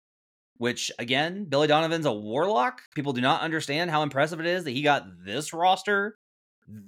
Which 0.59 0.91
again, 0.99 1.45
Billy 1.45 1.67
Donovan's 1.67 2.07
a 2.07 2.13
warlock. 2.13 2.83
People 2.95 3.13
do 3.13 3.21
not 3.21 3.43
understand 3.43 3.91
how 3.91 4.03
impressive 4.03 4.41
it 4.41 4.47
is 4.47 4.65
that 4.65 4.71
he 4.71 4.83
got 4.83 5.05
this 5.25 5.53
roster, 5.53 6.17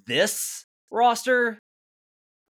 this 0.07 0.65
roster, 0.91 1.59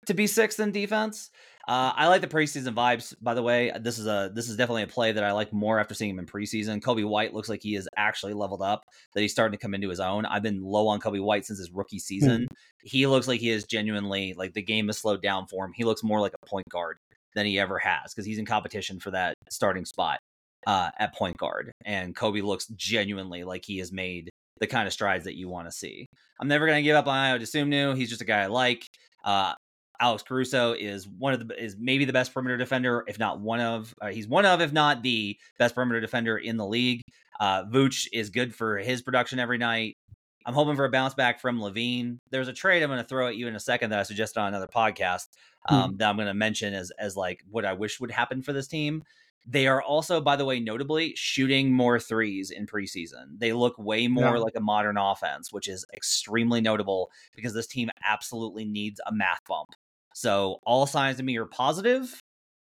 to 0.05 0.13
be 0.13 0.27
sixth 0.27 0.59
in 0.59 0.71
defense. 0.71 1.29
Uh, 1.67 1.93
I 1.95 2.07
like 2.07 2.21
the 2.21 2.27
preseason 2.27 2.73
vibes. 2.73 3.13
By 3.21 3.35
the 3.35 3.43
way, 3.43 3.71
this 3.79 3.99
is 3.99 4.07
a 4.07 4.31
this 4.33 4.49
is 4.49 4.57
definitely 4.57 4.81
a 4.81 4.87
play 4.87 5.11
that 5.11 5.23
I 5.23 5.33
like 5.33 5.53
more 5.53 5.79
after 5.79 5.93
seeing 5.93 6.09
him 6.09 6.17
in 6.17 6.25
preseason. 6.25 6.81
Coby 6.81 7.07
White 7.07 7.33
looks 7.33 7.47
like 7.47 7.61
he 7.61 7.75
is 7.75 7.87
actually 7.95 8.33
leveled 8.33 8.63
up. 8.63 8.85
That 9.13 9.21
he's 9.21 9.31
starting 9.31 9.55
to 9.55 9.61
come 9.61 9.75
into 9.75 9.89
his 9.89 9.99
own. 9.99 10.25
I've 10.25 10.41
been 10.41 10.63
low 10.63 10.87
on 10.87 10.99
Coby 10.99 11.21
White 11.21 11.45
since 11.45 11.59
his 11.59 11.69
rookie 11.71 11.99
season. 11.99 12.43
Mm-hmm. 12.43 12.87
He 12.87 13.05
looks 13.05 13.27
like 13.27 13.39
he 13.39 13.51
is 13.51 13.65
genuinely 13.65 14.33
like 14.35 14.53
the 14.53 14.63
game 14.63 14.87
has 14.87 14.97
slowed 14.97 15.21
down 15.21 15.45
for 15.45 15.63
him. 15.65 15.73
He 15.75 15.83
looks 15.83 16.01
more 16.01 16.19
like 16.19 16.33
a 16.33 16.47
point 16.47 16.67
guard 16.69 16.97
than 17.35 17.45
he 17.45 17.59
ever 17.59 17.77
has 17.77 18.15
because 18.15 18.25
he's 18.25 18.39
in 18.39 18.45
competition 18.47 18.99
for 18.99 19.11
that 19.11 19.35
starting 19.51 19.85
spot 19.85 20.19
uh, 20.67 20.91
at 20.97 21.15
point 21.15 21.37
guard. 21.37 21.71
And 21.85 22.15
Coby 22.15 22.43
looks 22.43 22.67
genuinely 22.67 23.43
like 23.43 23.65
he 23.65 23.79
has 23.79 23.91
made 23.91 24.29
the 24.59 24.67
kind 24.67 24.87
of 24.87 24.93
strides 24.93 25.25
that 25.25 25.37
you 25.37 25.49
want 25.49 25.67
to 25.67 25.71
see. 25.71 26.05
I'm 26.39 26.47
never 26.47 26.65
going 26.65 26.77
to 26.77 26.83
give 26.83 26.95
up 26.95 27.07
on 27.07 27.17
Ayo 27.17 27.41
Dosunmu. 27.41 27.97
He's 27.97 28.09
just 28.09 28.21
a 28.21 28.25
guy 28.25 28.41
I 28.41 28.47
like. 28.47 28.85
Uh, 29.23 29.53
Alex 30.01 30.23
Caruso 30.23 30.73
is 30.73 31.07
one 31.07 31.33
of 31.33 31.45
the 31.45 31.61
is 31.61 31.75
maybe 31.77 32.05
the 32.05 32.13
best 32.13 32.33
perimeter 32.33 32.57
defender, 32.57 33.03
if 33.07 33.19
not 33.19 33.39
one 33.39 33.59
of. 33.59 33.93
Uh, 34.01 34.07
he's 34.07 34.27
one 34.27 34.45
of, 34.45 34.61
if 34.61 34.71
not 34.71 35.03
the 35.03 35.37
best 35.57 35.75
perimeter 35.75 35.99
defender 35.99 36.37
in 36.37 36.57
the 36.57 36.65
league. 36.65 37.01
Uh, 37.39 37.63
Vooch 37.65 38.07
is 38.13 38.29
good 38.29 38.55
for 38.55 38.77
his 38.77 39.01
production 39.01 39.39
every 39.39 39.57
night. 39.57 39.97
I'm 40.45 40.53
hoping 40.53 40.75
for 40.75 40.85
a 40.85 40.89
bounce 40.89 41.13
back 41.13 41.39
from 41.39 41.59
LaVine. 41.59 42.17
There's 42.31 42.47
a 42.47 42.53
trade 42.53 42.81
I'm 42.81 42.89
going 42.89 43.01
to 43.01 43.07
throw 43.07 43.27
at 43.27 43.35
you 43.35 43.47
in 43.47 43.55
a 43.55 43.59
second 43.59 43.89
that 43.89 43.99
I 43.99 44.03
suggested 44.03 44.39
on 44.39 44.47
another 44.47 44.67
podcast 44.67 45.27
hmm. 45.67 45.75
um, 45.75 45.91
hmm. 45.91 45.97
that 45.97 46.09
I'm 46.09 46.15
going 46.15 46.27
to 46.27 46.33
mention 46.33 46.73
as 46.73 46.91
as 46.97 47.17
like 47.17 47.41
what 47.49 47.65
I 47.65 47.73
wish 47.73 47.99
would 47.99 48.11
happen 48.11 48.41
for 48.41 48.53
this 48.53 48.67
team. 48.67 49.03
They 49.45 49.67
are 49.67 49.81
also, 49.81 50.21
by 50.21 50.35
the 50.35 50.45
way, 50.45 50.59
notably 50.59 51.13
shooting 51.15 51.71
more 51.71 51.99
threes 51.99 52.51
in 52.51 52.67
preseason. 52.67 53.37
They 53.39 53.53
look 53.53 53.77
way 53.79 54.07
more 54.07 54.35
Yeah. 54.35 54.43
like 54.43 54.55
a 54.55 54.61
modern 54.61 54.97
offense, 54.97 55.51
which 55.51 55.67
is 55.67 55.85
extremely 55.93 56.61
notable 56.61 57.09
because 57.35 57.53
this 57.53 57.65
team 57.67 57.89
absolutely 58.07 58.65
needs 58.65 58.99
a 59.07 59.11
math 59.11 59.39
bump. 59.47 59.69
So 60.13 60.59
all 60.65 60.85
signs 60.85 61.17
to 61.17 61.23
me 61.23 61.37
are 61.37 61.45
positive. 61.45 62.19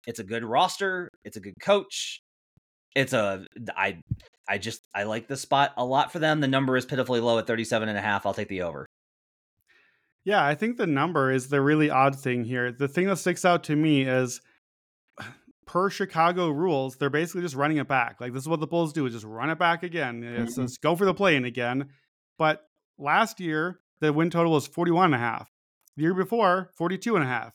It's 0.08 0.20
a 0.20 0.24
good 0.24 0.44
roster. 0.44 1.10
It's 1.24 1.38
a 1.38 1.42
good 1.42 1.56
coach. 1.62 2.22
It's 2.96 3.14
a 3.14 3.46
I 3.76 4.02
I 4.48 4.58
just 4.58 4.82
I 4.94 5.04
like 5.04 5.28
this 5.28 5.42
spot 5.42 5.74
a 5.78 5.86
lot 5.86 6.12
for 6.12 6.20
them. 6.20 6.42
The 6.42 6.48
number 6.48 6.76
is 6.78 6.86
pitifully 6.86 7.20
low 7.20 7.40
at 7.40 7.48
37 7.48 7.88
and 7.90 7.98
a 7.98 8.02
half. 8.02 8.26
I'll 8.26 8.34
take 8.34 8.50
the 8.50 8.62
over. 8.64 8.86
Yeah, 10.26 10.46
I 10.46 10.56
think 10.56 10.78
the 10.78 10.88
number 10.88 11.32
is 11.32 11.50
the 11.50 11.62
really 11.62 11.90
odd 11.90 12.16
thing 12.18 12.46
here. 12.46 12.72
The 12.72 12.88
thing 12.88 13.08
that 13.08 13.18
sticks 13.18 13.44
out 13.44 13.64
to 13.66 13.76
me 13.76 14.04
is 14.04 14.42
per 15.66 15.90
Chicago 15.90 16.50
rules, 16.50 16.96
they're 16.98 17.10
basically 17.10 17.42
just 17.42 17.56
running 17.56 17.78
it 17.78 17.88
back. 17.88 18.20
Like 18.22 18.34
this 18.34 18.44
is 18.44 18.50
what 18.50 18.60
the 18.60 18.68
Bulls 18.68 18.94
do, 18.94 19.06
is 19.06 19.14
just 19.14 19.26
run 19.26 19.50
it 19.50 19.60
back 19.60 19.84
again. 19.84 20.24
It's 20.24 20.58
Mhm. 20.58 20.64
just 20.64 20.82
go 20.82 20.96
for 20.96 21.06
the 21.06 21.14
play 21.14 21.36
in 21.36 21.46
again. 21.46 21.90
But 22.38 22.66
last 22.98 23.40
year, 23.40 23.80
the 24.00 24.12
win 24.14 24.30
total 24.30 24.52
was 24.52 24.68
41 24.68 25.06
and 25.06 25.16
a 25.16 25.18
half. 25.20 25.52
The 25.96 26.04
year 26.04 26.14
before, 26.14 26.72
42 26.76 27.16
and 27.16 27.24
a 27.24 27.28
half. 27.28 27.54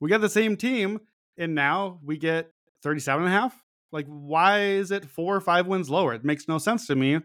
We 0.00 0.08
got 0.08 0.20
the 0.20 0.28
same 0.28 0.56
team, 0.56 1.00
and 1.36 1.54
now 1.54 1.98
we 2.02 2.16
get 2.16 2.52
37 2.82 3.24
and 3.24 3.34
a 3.34 3.36
half. 3.38 3.62
Like, 3.92 4.06
why 4.06 4.60
is 4.60 4.90
it 4.90 5.04
four 5.04 5.34
or 5.36 5.40
five 5.40 5.66
wins 5.66 5.90
lower? 5.90 6.14
It 6.14 6.24
makes 6.24 6.46
no 6.48 6.58
sense 6.58 6.86
to 6.86 6.94
me. 6.94 7.20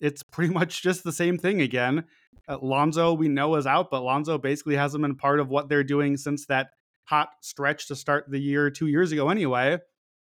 It's 0.00 0.22
pretty 0.22 0.52
much 0.54 0.82
just 0.82 1.02
the 1.04 1.12
same 1.12 1.38
thing 1.38 1.60
again. 1.60 2.04
Uh, 2.48 2.58
Lonzo, 2.60 3.12
we 3.14 3.28
know, 3.28 3.54
is 3.56 3.66
out, 3.66 3.90
but 3.90 4.02
Lonzo 4.02 4.36
basically 4.38 4.76
hasn't 4.76 5.02
been 5.02 5.16
part 5.16 5.40
of 5.40 5.48
what 5.48 5.68
they're 5.68 5.84
doing 5.84 6.16
since 6.16 6.46
that 6.46 6.70
hot 7.10 7.30
stretch 7.40 7.88
to 7.88 7.96
start 7.96 8.26
the 8.28 8.38
year 8.38 8.70
two 8.70 8.86
years 8.86 9.10
ago 9.10 9.28
anyway. 9.30 9.76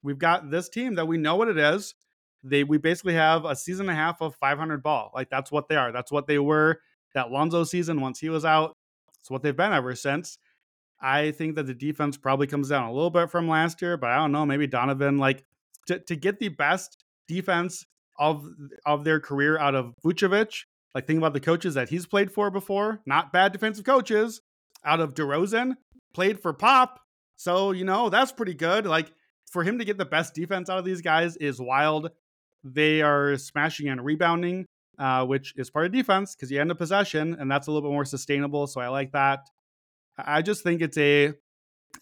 We've 0.02 0.18
got 0.18 0.50
this 0.50 0.68
team 0.68 0.96
that 0.96 1.06
we 1.06 1.16
know 1.16 1.36
what 1.36 1.46
it 1.46 1.56
is. 1.56 1.94
They 2.42 2.64
we 2.64 2.76
basically 2.76 3.14
have 3.14 3.44
a 3.44 3.54
season 3.54 3.88
and 3.88 3.96
a 3.96 4.00
half 4.00 4.20
of 4.20 4.34
500 4.34 4.82
ball. 4.82 5.12
Like 5.14 5.30
that's 5.30 5.52
what 5.52 5.68
they 5.68 5.76
are. 5.76 5.92
That's 5.92 6.10
what 6.10 6.26
they 6.26 6.40
were 6.40 6.80
that 7.14 7.30
Lonzo 7.30 7.62
season 7.62 8.00
once 8.00 8.18
he 8.18 8.28
was 8.28 8.44
out. 8.44 8.76
It's 9.20 9.30
what 9.30 9.42
they've 9.42 9.56
been 9.56 9.72
ever 9.72 9.94
since. 9.94 10.38
I 11.00 11.30
think 11.30 11.54
that 11.54 11.66
the 11.66 11.74
defense 11.74 12.16
probably 12.16 12.48
comes 12.48 12.68
down 12.68 12.88
a 12.88 12.92
little 12.92 13.10
bit 13.10 13.30
from 13.30 13.48
last 13.48 13.80
year, 13.80 13.96
but 13.96 14.10
I 14.10 14.16
don't 14.16 14.32
know. 14.32 14.44
Maybe 14.44 14.66
Donovan, 14.66 15.18
like 15.18 15.44
to, 15.86 16.00
to 16.00 16.16
get 16.16 16.40
the 16.40 16.48
best 16.48 17.04
defense 17.28 17.86
of 18.18 18.44
of 18.84 19.04
their 19.04 19.20
career 19.20 19.56
out 19.56 19.76
of 19.76 19.94
Vucevic. 20.04 20.64
Like 20.96 21.06
think 21.06 21.18
about 21.18 21.32
the 21.32 21.40
coaches 21.40 21.74
that 21.74 21.90
he's 21.90 22.06
played 22.06 22.32
for 22.32 22.50
before. 22.50 23.00
Not 23.06 23.32
bad 23.32 23.52
defensive 23.52 23.84
coaches. 23.84 24.40
Out 24.84 24.98
of 24.98 25.14
DeRozan, 25.14 25.76
played 26.12 26.40
for 26.40 26.52
Pop. 26.52 27.00
So, 27.36 27.72
you 27.72 27.84
know, 27.84 28.08
that's 28.08 28.32
pretty 28.32 28.54
good. 28.54 28.86
Like 28.86 29.12
for 29.50 29.62
him 29.62 29.78
to 29.78 29.84
get 29.84 29.98
the 29.98 30.04
best 30.04 30.34
defense 30.34 30.70
out 30.70 30.78
of 30.78 30.84
these 30.84 31.02
guys 31.02 31.36
is 31.36 31.60
wild. 31.60 32.10
They 32.64 33.02
are 33.02 33.36
smashing 33.36 33.88
and 33.88 34.04
rebounding, 34.04 34.66
uh, 34.98 35.26
which 35.26 35.54
is 35.56 35.70
part 35.70 35.86
of 35.86 35.92
defense 35.92 36.34
because 36.34 36.50
you 36.50 36.60
end 36.60 36.70
up 36.70 36.78
possession, 36.78 37.36
and 37.38 37.50
that's 37.50 37.66
a 37.66 37.70
little 37.70 37.88
bit 37.88 37.92
more 37.92 38.04
sustainable. 38.04 38.66
So 38.66 38.80
I 38.80 38.88
like 38.88 39.12
that. 39.12 39.40
I 40.16 40.38
I 40.38 40.42
just 40.42 40.62
think 40.62 40.80
it's 40.80 40.98
a 40.98 41.34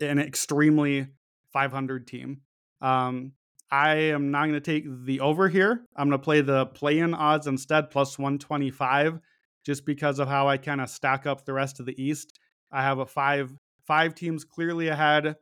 an 0.00 0.18
extremely 0.18 1.06
500 1.52 2.06
team. 2.06 2.42
Um, 2.80 3.32
I 3.70 3.94
am 3.94 4.30
not 4.30 4.42
going 4.42 4.54
to 4.54 4.60
take 4.60 4.84
the 5.04 5.20
over 5.20 5.48
here. 5.48 5.82
I'm 5.96 6.08
going 6.08 6.18
to 6.18 6.24
play 6.24 6.40
the 6.40 6.66
play-in 6.66 7.14
odds 7.14 7.46
instead, 7.46 7.90
plus 7.90 8.18
125, 8.18 9.20
just 9.64 9.86
because 9.86 10.18
of 10.18 10.28
how 10.28 10.48
I 10.48 10.56
kind 10.56 10.80
of 10.80 10.90
stack 10.90 11.26
up 11.26 11.44
the 11.44 11.52
rest 11.52 11.78
of 11.78 11.86
the 11.86 12.02
East. 12.02 12.38
I 12.72 12.82
have 12.82 12.98
a 12.98 13.06
five 13.06 13.52
five 13.90 14.14
teams 14.14 14.44
clearly 14.44 14.86
ahead, 14.86 15.34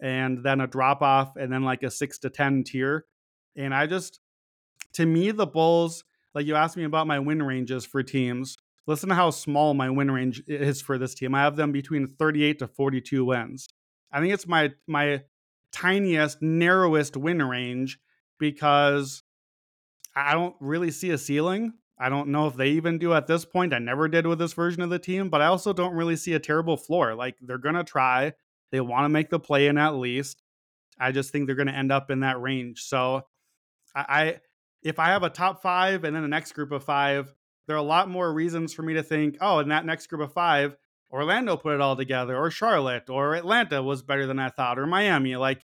and 0.00 0.42
then 0.42 0.62
a 0.62 0.66
drop 0.66 1.02
off, 1.02 1.36
and 1.36 1.52
then 1.52 1.64
like 1.64 1.82
a 1.82 1.90
six 1.90 2.18
to 2.20 2.30
ten 2.30 2.64
tier. 2.64 3.04
And 3.54 3.74
I 3.74 3.86
just, 3.86 4.20
to 4.94 5.04
me, 5.04 5.32
the 5.32 5.46
Bulls. 5.46 6.02
Like 6.34 6.46
you 6.46 6.54
asked 6.54 6.78
me 6.78 6.84
about 6.84 7.06
my 7.06 7.18
win 7.18 7.42
ranges 7.42 7.84
for 7.84 8.02
teams. 8.02 8.56
Listen 8.86 9.10
to 9.10 9.14
how 9.14 9.28
small 9.28 9.74
my 9.74 9.90
win 9.90 10.10
range 10.10 10.42
is 10.46 10.80
for 10.80 10.96
this 10.96 11.14
team. 11.14 11.34
I 11.34 11.42
have 11.42 11.56
them 11.56 11.72
between 11.72 12.06
38 12.06 12.60
to 12.60 12.68
42 12.68 13.22
wins. 13.26 13.68
I 14.10 14.20
think 14.20 14.32
it's 14.32 14.46
my 14.46 14.72
my 14.86 15.24
tiniest, 15.70 16.40
narrowest 16.40 17.18
win 17.18 17.42
range 17.42 17.98
because 18.38 19.22
I 20.16 20.32
don't 20.32 20.56
really 20.58 20.90
see 20.90 21.10
a 21.10 21.18
ceiling. 21.18 21.74
I 22.00 22.08
don't 22.08 22.28
know 22.28 22.46
if 22.46 22.56
they 22.56 22.70
even 22.70 22.98
do 22.98 23.12
at 23.12 23.26
this 23.26 23.44
point. 23.44 23.74
I 23.74 23.78
never 23.78 24.08
did 24.08 24.26
with 24.26 24.38
this 24.38 24.54
version 24.54 24.80
of 24.80 24.88
the 24.88 24.98
team, 24.98 25.28
but 25.28 25.42
I 25.42 25.46
also 25.46 25.74
don't 25.74 25.94
really 25.94 26.16
see 26.16 26.32
a 26.32 26.40
terrible 26.40 26.78
floor. 26.78 27.14
Like 27.14 27.36
they're 27.42 27.58
gonna 27.58 27.84
try. 27.84 28.32
They 28.72 28.80
want 28.80 29.04
to 29.04 29.10
make 29.10 29.28
the 29.28 29.38
play 29.38 29.66
in 29.66 29.76
at 29.76 29.94
least. 29.96 30.42
I 30.98 31.12
just 31.12 31.30
think 31.30 31.46
they're 31.46 31.56
gonna 31.56 31.72
end 31.72 31.92
up 31.92 32.10
in 32.10 32.20
that 32.20 32.40
range. 32.40 32.84
So 32.84 33.26
I, 33.94 34.04
I 34.08 34.40
if 34.82 34.98
I 34.98 35.08
have 35.08 35.24
a 35.24 35.30
top 35.30 35.60
five 35.60 36.04
and 36.04 36.16
then 36.16 36.22
the 36.22 36.28
next 36.28 36.52
group 36.52 36.72
of 36.72 36.82
five, 36.82 37.34
there 37.66 37.76
are 37.76 37.80
a 37.80 37.82
lot 37.82 38.08
more 38.08 38.32
reasons 38.32 38.72
for 38.72 38.82
me 38.82 38.94
to 38.94 39.02
think, 39.02 39.36
oh, 39.42 39.58
in 39.58 39.68
that 39.68 39.84
next 39.84 40.06
group 40.06 40.22
of 40.22 40.32
five, 40.32 40.76
Orlando 41.12 41.56
put 41.56 41.74
it 41.74 41.80
all 41.80 41.96
together, 41.96 42.36
or 42.36 42.50
Charlotte, 42.50 43.10
or 43.10 43.34
Atlanta 43.34 43.82
was 43.82 44.02
better 44.02 44.26
than 44.26 44.38
I 44.38 44.48
thought, 44.48 44.78
or 44.78 44.86
Miami. 44.86 45.36
Like, 45.36 45.64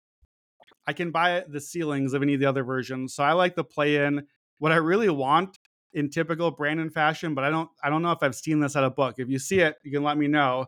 I 0.88 0.94
can 0.94 1.12
buy 1.12 1.44
the 1.48 1.62
ceilings 1.62 2.14
of 2.14 2.24
any 2.24 2.34
of 2.34 2.40
the 2.40 2.46
other 2.46 2.64
versions. 2.64 3.14
So 3.14 3.24
I 3.24 3.34
like 3.34 3.56
the 3.56 3.64
play 3.64 3.98
in. 3.98 4.26
What 4.58 4.72
I 4.72 4.78
really 4.78 5.10
want 5.10 5.60
in 5.94 6.10
typical 6.10 6.52
Brandon 6.52 6.90
fashion, 6.90 7.34
but 7.36 7.44
I 7.44 7.50
don't 7.50 7.70
I 7.84 7.90
don't 7.90 8.02
know 8.02 8.12
if 8.12 8.22
I've 8.22 8.36
seen 8.36 8.60
this 8.60 8.76
at 8.76 8.84
a 8.84 8.90
book. 8.90 9.16
If 9.18 9.30
you 9.30 9.40
see 9.40 9.60
it, 9.60 9.76
you 9.84 9.92
can 9.92 10.04
let 10.04 10.18
me 10.18 10.28
know. 10.28 10.68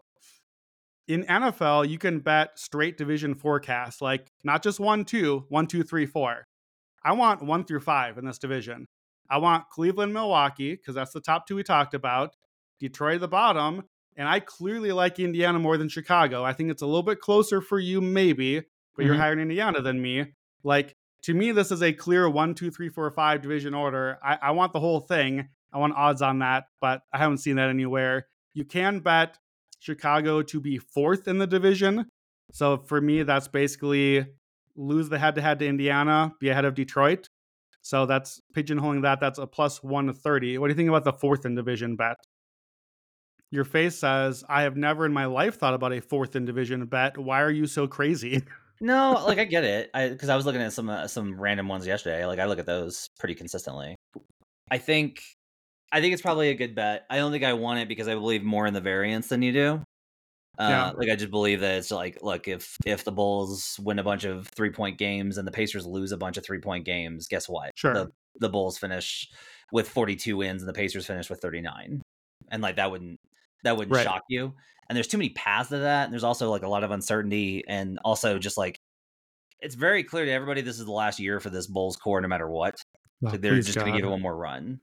In 1.07 1.23
NFL, 1.25 1.87
you 1.87 1.99
can 1.99 2.19
bet 2.19 2.57
straight 2.57 2.97
division 2.97 3.35
forecast, 3.35 4.01
like 4.01 4.31
not 4.43 4.63
just 4.63 4.79
one, 4.79 5.05
two, 5.05 5.45
one, 5.49 5.67
two, 5.67 5.83
three, 5.83 6.07
four. 6.07 6.47
I 7.03 7.13
want 7.13 7.43
one 7.43 7.63
through 7.63 7.81
five 7.81 8.17
in 8.17 8.25
this 8.25 8.39
division. 8.39 8.87
I 9.29 9.37
want 9.37 9.69
Cleveland, 9.69 10.13
Milwaukee, 10.13 10.73
because 10.75 10.95
that's 10.95 11.11
the 11.13 11.21
top 11.21 11.47
two 11.47 11.55
we 11.55 11.63
talked 11.63 11.93
about. 11.93 12.35
Detroit 12.79 13.15
at 13.15 13.21
the 13.21 13.27
bottom. 13.27 13.83
And 14.17 14.27
I 14.27 14.39
clearly 14.39 14.91
like 14.93 15.19
Indiana 15.19 15.59
more 15.59 15.77
than 15.77 15.89
Chicago. 15.89 16.43
I 16.43 16.53
think 16.53 16.71
it's 16.71 16.81
a 16.81 16.85
little 16.87 17.03
bit 17.03 17.19
closer 17.19 17.61
for 17.61 17.77
you, 17.79 18.01
maybe, 18.01 18.61
but 18.95 19.05
you're 19.05 19.13
Mhm. 19.15 19.19
higher 19.19 19.33
in 19.33 19.39
Indiana 19.39 19.81
than 19.81 20.01
me. 20.01 20.33
Like, 20.63 20.95
to 21.25 21.33
me, 21.33 21.51
this 21.51 21.71
is 21.71 21.81
a 21.81 21.91
clear 21.91 22.29
one, 22.29 22.53
two, 22.53 22.69
three, 22.69 22.87
four, 22.87 23.09
five 23.09 23.41
division 23.41 23.73
order. 23.73 24.19
I, 24.23 24.37
I 24.43 24.51
want 24.51 24.73
the 24.73 24.79
whole 24.79 24.99
thing. 24.99 25.49
I 25.73 25.79
want 25.79 25.95
odds 25.95 26.21
on 26.21 26.37
that, 26.39 26.65
but 26.79 27.01
I 27.11 27.17
haven't 27.17 27.39
seen 27.39 27.55
that 27.55 27.67
anywhere. 27.67 28.27
You 28.53 28.63
can 28.63 28.99
bet 28.99 29.39
Chicago 29.79 30.43
to 30.43 30.61
be 30.61 30.77
fourth 30.77 31.27
in 31.27 31.39
the 31.39 31.47
division. 31.47 32.05
So 32.51 32.77
for 32.77 33.01
me, 33.01 33.23
that's 33.23 33.47
basically 33.47 34.27
lose 34.75 35.09
the 35.09 35.17
head 35.17 35.33
to 35.33 35.41
head 35.41 35.57
to 35.59 35.65
Indiana, 35.65 36.31
be 36.39 36.49
ahead 36.49 36.63
of 36.63 36.75
Detroit. 36.75 37.27
So 37.81 38.05
that's 38.05 38.39
pigeonholing 38.55 39.01
that. 39.01 39.19
That's 39.19 39.39
a 39.39 39.47
plus 39.47 39.81
130. 39.81 40.59
What 40.59 40.67
do 40.67 40.73
you 40.73 40.77
think 40.77 40.89
about 40.89 41.05
the 41.05 41.13
fourth 41.13 41.43
in 41.43 41.55
division 41.55 41.95
bet? 41.95 42.17
Your 43.49 43.63
face 43.63 43.97
says, 43.97 44.43
I 44.47 44.61
have 44.61 44.77
never 44.77 45.07
in 45.07 45.13
my 45.13 45.25
life 45.25 45.57
thought 45.57 45.73
about 45.73 45.93
a 45.93 46.01
fourth 46.01 46.35
in 46.35 46.45
division 46.45 46.85
bet. 46.85 47.17
Why 47.17 47.41
are 47.41 47.51
you 47.51 47.65
so 47.65 47.87
crazy? 47.87 48.43
No, 48.81 49.23
like 49.25 49.39
I 49.39 49.45
get 49.45 49.63
it. 49.63 49.89
I 49.93 50.09
because 50.09 50.29
I 50.29 50.35
was 50.35 50.45
looking 50.45 50.61
at 50.61 50.73
some 50.73 50.89
uh, 50.89 51.07
some 51.07 51.39
random 51.39 51.67
ones 51.67 51.87
yesterday. 51.87 52.25
Like 52.25 52.39
I 52.39 52.45
look 52.45 52.59
at 52.59 52.65
those 52.65 53.07
pretty 53.19 53.35
consistently. 53.35 53.95
I 54.71 54.77
think 54.77 55.21
I 55.91 56.01
think 56.01 56.13
it's 56.13 56.21
probably 56.21 56.49
a 56.49 56.55
good 56.55 56.75
bet. 56.75 57.05
I 57.09 57.17
don't 57.17 57.31
think 57.31 57.43
I 57.43 57.53
want 57.53 57.79
it 57.79 57.87
because 57.87 58.07
I 58.07 58.15
believe 58.15 58.43
more 58.43 58.65
in 58.67 58.73
the 58.73 58.81
variance 58.81 59.29
than 59.29 59.41
you 59.41 59.51
do. 59.53 59.83
Uh, 60.57 60.67
Yeah. 60.69 60.91
Like 60.95 61.09
I 61.09 61.15
just 61.15 61.31
believe 61.31 61.61
that 61.61 61.77
it's 61.77 61.91
like, 61.91 62.19
look, 62.21 62.47
if 62.47 62.77
if 62.85 63.03
the 63.03 63.11
Bulls 63.11 63.79
win 63.83 63.99
a 63.99 64.03
bunch 64.03 64.23
of 64.23 64.47
three 64.55 64.71
point 64.71 64.97
games 64.97 65.37
and 65.37 65.47
the 65.47 65.51
Pacers 65.51 65.85
lose 65.85 66.11
a 66.11 66.17
bunch 66.17 66.37
of 66.37 66.45
three 66.45 66.59
point 66.59 66.85
games, 66.85 67.27
guess 67.27 67.47
what? 67.47 67.71
Sure. 67.75 67.93
The 67.93 68.11
the 68.39 68.49
Bulls 68.49 68.77
finish 68.77 69.29
with 69.71 69.87
forty 69.89 70.15
two 70.15 70.37
wins 70.37 70.61
and 70.61 70.69
the 70.69 70.73
Pacers 70.73 71.05
finish 71.05 71.29
with 71.29 71.39
thirty 71.41 71.61
nine, 71.61 72.01
and 72.51 72.61
like 72.61 72.75
that 72.77 72.91
wouldn't 72.91 73.19
that 73.65 73.75
wouldn't 73.77 73.95
Right. 73.95 74.03
shock 74.03 74.23
you. 74.29 74.53
And 74.87 74.95
there's 74.95 75.07
too 75.07 75.17
many 75.17 75.29
paths 75.31 75.69
to 75.69 75.79
that. 75.79 76.05
And 76.05 76.13
there's 76.13 76.23
also 76.23 76.49
like 76.49 76.63
a 76.63 76.67
lot 76.67 76.83
of 76.83 76.91
uncertainty 76.91 77.63
and 77.67 77.99
also 78.05 78.39
just 78.39 78.57
like 78.57 78.79
it's 79.59 79.75
very 79.75 80.03
clear 80.03 80.25
to 80.25 80.31
everybody 80.31 80.61
this 80.61 80.79
is 80.79 80.85
the 80.85 80.91
last 80.91 81.19
year 81.19 81.39
for 81.39 81.49
this 81.49 81.67
Bulls 81.67 81.97
core, 81.97 82.21
no 82.21 82.27
matter 82.27 82.47
what. 82.47 82.75
Oh, 83.25 83.31
so 83.31 83.37
they're 83.37 83.59
just 83.59 83.75
going 83.75 83.91
to 83.91 83.97
give 83.97 84.05
it 84.05 84.11
one 84.11 84.21
more 84.21 84.35
run. 84.35 84.79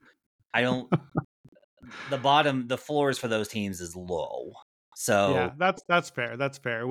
I 0.53 0.61
don't. 0.61 0.91
the 2.09 2.17
bottom, 2.17 2.67
the 2.67 2.77
floors 2.77 3.17
for 3.17 3.27
those 3.27 3.47
teams 3.47 3.81
is 3.81 3.95
low. 3.95 4.53
So 4.95 5.33
Yeah, 5.33 5.51
that's 5.57 5.83
that's 5.87 6.09
fair. 6.09 6.37
That's 6.37 6.57
fair. 6.57 6.85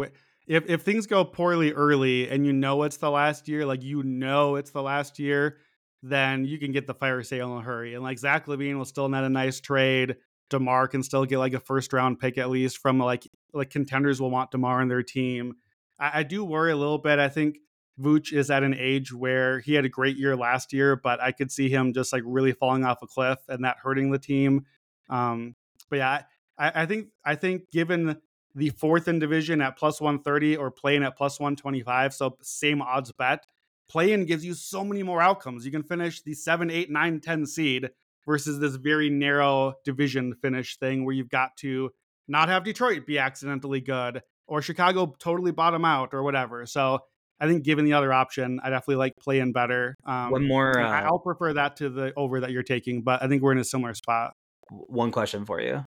If 0.46 0.68
if 0.68 0.82
things 0.82 1.06
go 1.06 1.24
poorly 1.24 1.72
early 1.72 2.28
and 2.28 2.46
you 2.46 2.52
know 2.52 2.82
it's 2.84 2.96
the 2.96 3.10
last 3.10 3.48
year, 3.48 3.66
like 3.66 3.82
you 3.82 4.02
know 4.02 4.56
it's 4.56 4.70
the 4.70 4.82
last 4.82 5.18
year, 5.18 5.58
then 6.02 6.44
you 6.44 6.58
can 6.58 6.72
get 6.72 6.86
the 6.86 6.94
fire 6.94 7.22
sale 7.22 7.52
in 7.52 7.58
a 7.58 7.62
hurry. 7.62 7.94
And 7.94 8.02
like 8.02 8.18
Zach 8.18 8.46
LaVine 8.46 8.76
will 8.76 8.84
still 8.84 9.08
net 9.08 9.24
a 9.24 9.28
nice 9.28 9.60
trade. 9.60 10.16
Demar 10.52 10.86
can 10.86 11.02
still 11.02 11.24
get 11.24 11.38
like 11.38 11.54
a 11.54 11.60
first 11.60 11.92
round 11.92 12.20
pick 12.20 12.38
at 12.38 12.50
least 12.50 12.78
from 12.78 12.98
like 12.98 13.26
like 13.52 13.70
contenders 13.70 14.20
will 14.20 14.30
want 14.30 14.50
Demar 14.50 14.80
in 14.80 14.88
their 14.88 15.02
team. 15.02 15.54
I, 15.98 16.20
I 16.20 16.22
do 16.22 16.44
worry 16.44 16.72
a 16.72 16.76
little 16.76 16.98
bit. 16.98 17.18
I 17.18 17.28
think 17.28 17.58
Vooch 18.00 18.32
is 18.32 18.50
at 18.50 18.62
an 18.62 18.74
age 18.74 19.12
where 19.12 19.60
he 19.60 19.74
had 19.74 19.84
a 19.84 19.88
great 19.88 20.16
year 20.16 20.36
last 20.36 20.72
year, 20.72 20.96
but 20.96 21.20
I 21.20 21.32
could 21.32 21.50
see 21.50 21.68
him 21.68 21.92
just 21.92 22.12
like 22.12 22.22
really 22.24 22.52
falling 22.52 22.84
off 22.84 23.02
a 23.02 23.06
cliff 23.06 23.38
and 23.48 23.64
that 23.64 23.78
hurting 23.82 24.10
the 24.10 24.18
team. 24.18 24.66
Um, 25.10 25.56
but 25.90 25.96
yeah, 25.96 26.22
I, 26.58 26.82
I 26.82 26.86
think 26.86 27.08
I 27.24 27.34
think 27.34 27.70
given 27.70 28.16
the 28.54 28.70
fourth 28.70 29.08
in 29.08 29.18
division 29.18 29.60
at 29.60 29.78
plus 29.78 30.00
130 30.00 30.56
or 30.56 30.70
playing 30.70 31.02
at 31.02 31.16
plus 31.16 31.40
125, 31.40 32.14
so 32.14 32.36
same 32.42 32.82
odds 32.82 33.12
bet, 33.12 33.46
play-in 33.88 34.26
gives 34.26 34.44
you 34.44 34.54
so 34.54 34.84
many 34.84 35.02
more 35.02 35.22
outcomes. 35.22 35.64
You 35.64 35.72
can 35.72 35.82
finish 35.82 36.22
the 36.22 36.34
7, 36.34 36.70
8, 36.70 36.90
9, 36.90 37.20
10 37.20 37.46
seed 37.46 37.90
versus 38.26 38.58
this 38.60 38.76
very 38.76 39.10
narrow 39.10 39.74
division 39.84 40.34
finish 40.42 40.78
thing 40.78 41.04
where 41.04 41.14
you've 41.14 41.28
got 41.30 41.56
to 41.58 41.90
not 42.28 42.48
have 42.48 42.64
Detroit 42.64 43.06
be 43.06 43.18
accidentally 43.18 43.80
good 43.80 44.22
or 44.46 44.62
Chicago 44.62 45.14
totally 45.18 45.50
bottom 45.52 45.84
out 45.84 46.10
or 46.12 46.22
whatever. 46.22 46.66
So 46.66 47.00
I 47.40 47.48
think 47.48 47.64
given 47.64 47.84
the 47.84 47.94
other 47.94 48.12
option, 48.12 48.60
I 48.62 48.70
definitely 48.70 48.96
like 48.96 49.14
play-in 49.16 49.52
better. 49.52 49.96
Um, 50.06 50.30
One 50.30 50.46
more. 50.46 50.78
Uh, 50.78 51.02
I'll 51.02 51.18
prefer 51.18 51.54
that 51.54 51.76
to 51.76 51.88
the 51.90 52.12
over 52.16 52.40
that 52.40 52.52
you're 52.52 52.62
taking, 52.62 53.02
but 53.02 53.22
I 53.22 53.28
think 53.28 53.42
we're 53.42 53.52
in 53.52 53.58
a 53.58 53.64
similar 53.64 53.94
spot. 53.94 54.32
one 54.70 55.10
question 55.10 55.44
for 55.44 55.60
you. 55.60 55.84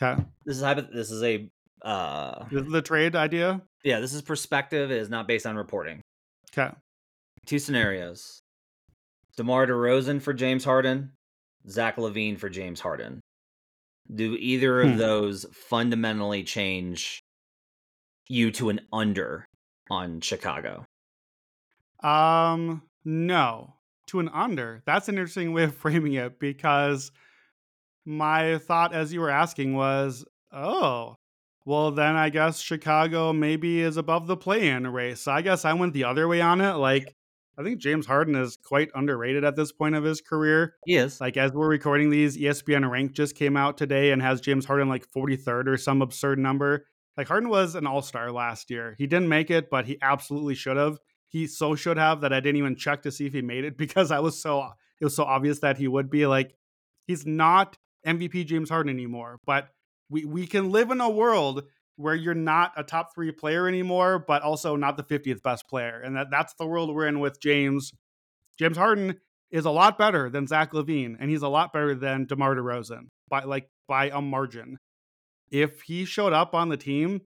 Okay. 0.00 0.22
This 0.46 0.56
is 0.56 0.62
this 0.92 1.10
is 1.10 1.22
a 1.22 1.50
uh 1.82 2.44
This 2.50 2.64
is 2.64 2.72
the 2.72 2.82
trade 2.82 3.14
idea. 3.16 3.60
yeah, 3.84 4.00
this 4.00 4.14
is 4.14 4.22
perspective. 4.22 4.90
It 4.90 4.98
is 4.98 5.10
not 5.10 5.28
based 5.28 5.46
on 5.46 5.56
reporting. 5.56 6.00
Okay. 6.52 6.72
Two 7.46 7.58
scenarios: 7.58 8.40
DeMar 9.36 9.66
DeRozan 9.66 10.22
for 10.22 10.32
James 10.32 10.64
Harden, 10.64 11.12
Zach 11.68 11.96
LaVine 11.96 12.38
for 12.38 12.48
James 12.48 12.80
Harden. 12.80 13.20
Do 14.14 14.34
either 14.36 14.80
of 14.82 14.92
Hmm. 14.92 14.96
those 14.96 15.44
fundamentally 15.52 16.42
change 16.44 17.20
you 18.28 18.50
to 18.52 18.68
an 18.70 18.80
under 18.92 19.46
on 19.90 20.20
Chicago? 20.20 20.84
Um, 22.02 22.82
no, 23.04 23.74
to 24.08 24.20
an 24.20 24.28
under. 24.30 24.82
That's 24.86 25.08
an 25.08 25.16
interesting 25.16 25.52
way 25.52 25.64
of 25.64 25.74
framing 25.76 26.14
it 26.14 26.38
because 26.38 27.10
my 28.06 28.58
thought 28.58 28.94
as 28.94 29.12
you 29.12 29.20
were 29.20 29.30
asking 29.30 29.74
was, 29.74 30.24
oh, 30.52 31.16
well, 31.66 31.90
then 31.90 32.16
I 32.16 32.30
guess 32.30 32.60
Chicago 32.60 33.32
maybe 33.32 33.80
is 33.80 33.96
above 33.98 34.26
the 34.26 34.36
play 34.36 34.68
in 34.68 34.86
race. 34.88 35.20
So 35.22 35.32
I 35.32 35.42
guess 35.42 35.64
I 35.64 35.74
went 35.74 35.92
the 35.92 36.04
other 36.04 36.26
way 36.28 36.40
on 36.40 36.60
it. 36.62 36.74
Like, 36.74 37.14
I 37.58 37.64
think 37.64 37.80
James 37.80 38.06
Harden 38.06 38.36
is 38.36 38.56
quite 38.56 38.88
underrated 38.94 39.44
at 39.44 39.56
this 39.56 39.72
point 39.72 39.96
of 39.96 40.04
his 40.04 40.20
career. 40.20 40.76
He 40.86 40.94
is. 40.94 41.20
Like, 41.20 41.36
as 41.36 41.52
we're 41.52 41.68
recording 41.68 42.08
these, 42.08 42.36
ESPN 42.36 42.88
rank 42.88 43.12
just 43.12 43.34
came 43.34 43.56
out 43.56 43.76
today 43.76 44.12
and 44.12 44.22
has 44.22 44.40
James 44.40 44.64
Harden 44.64 44.88
like 44.88 45.10
43rd 45.10 45.66
or 45.66 45.76
some 45.76 46.00
absurd 46.00 46.38
number. 46.38 46.86
Like, 47.16 47.26
Harden 47.26 47.48
was 47.48 47.74
an 47.74 47.84
all 47.84 48.00
star 48.00 48.30
last 48.30 48.70
year. 48.70 48.94
He 48.96 49.08
didn't 49.08 49.28
make 49.28 49.50
it, 49.50 49.70
but 49.70 49.86
he 49.86 49.98
absolutely 50.00 50.54
should 50.54 50.76
have. 50.76 50.98
He 51.26 51.48
so 51.48 51.74
should 51.74 51.96
have 51.96 52.20
that 52.20 52.32
I 52.32 52.38
didn't 52.38 52.58
even 52.58 52.76
check 52.76 53.02
to 53.02 53.10
see 53.10 53.26
if 53.26 53.32
he 53.32 53.42
made 53.42 53.64
it 53.64 53.76
because 53.76 54.12
I 54.12 54.20
was 54.20 54.40
so, 54.40 54.64
it 55.00 55.04
was 55.04 55.16
so 55.16 55.24
obvious 55.24 55.58
that 55.58 55.78
he 55.78 55.88
would 55.88 56.10
be. 56.10 56.28
Like, 56.28 56.54
he's 57.08 57.26
not 57.26 57.76
MVP 58.06 58.46
James 58.46 58.70
Harden 58.70 58.94
anymore, 58.94 59.40
but 59.44 59.68
we, 60.08 60.24
we 60.24 60.46
can 60.46 60.70
live 60.70 60.92
in 60.92 61.00
a 61.00 61.10
world 61.10 61.64
where 61.98 62.14
you're 62.14 62.32
not 62.32 62.72
a 62.76 62.84
top 62.84 63.12
three 63.12 63.32
player 63.32 63.66
anymore, 63.66 64.24
but 64.24 64.42
also 64.42 64.76
not 64.76 64.96
the 64.96 65.02
50th 65.02 65.42
best 65.42 65.68
player. 65.68 66.00
And 66.00 66.16
that, 66.16 66.28
that's 66.30 66.54
the 66.54 66.66
world 66.66 66.94
we're 66.94 67.08
in 67.08 67.18
with 67.18 67.40
James. 67.40 67.92
James 68.56 68.76
Harden 68.76 69.16
is 69.50 69.64
a 69.64 69.70
lot 69.70 69.98
better 69.98 70.30
than 70.30 70.46
Zach 70.46 70.72
LaVine, 70.72 71.16
and 71.18 71.28
he's 71.28 71.42
a 71.42 71.48
lot 71.48 71.72
better 71.72 71.96
than 71.96 72.26
DeMar 72.26 72.54
DeRozan 72.54 73.08
by 73.28 73.42
like 73.42 73.68
by 73.88 74.10
a 74.10 74.22
margin. 74.22 74.78
If 75.50 75.82
he 75.82 76.04
showed 76.04 76.32
up 76.32 76.54
on 76.54 76.68
the 76.68 76.76
team, 76.76 77.22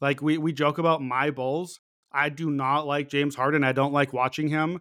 like 0.00 0.20
we 0.20 0.38
we 0.38 0.52
joke 0.52 0.78
about 0.78 1.00
my 1.00 1.30
Bulls, 1.30 1.78
I 2.10 2.30
do 2.30 2.50
not 2.50 2.86
like 2.86 3.08
James 3.08 3.36
Harden. 3.36 3.62
I 3.62 3.72
don't 3.72 3.92
like 3.92 4.12
watching 4.12 4.48
him. 4.48 4.80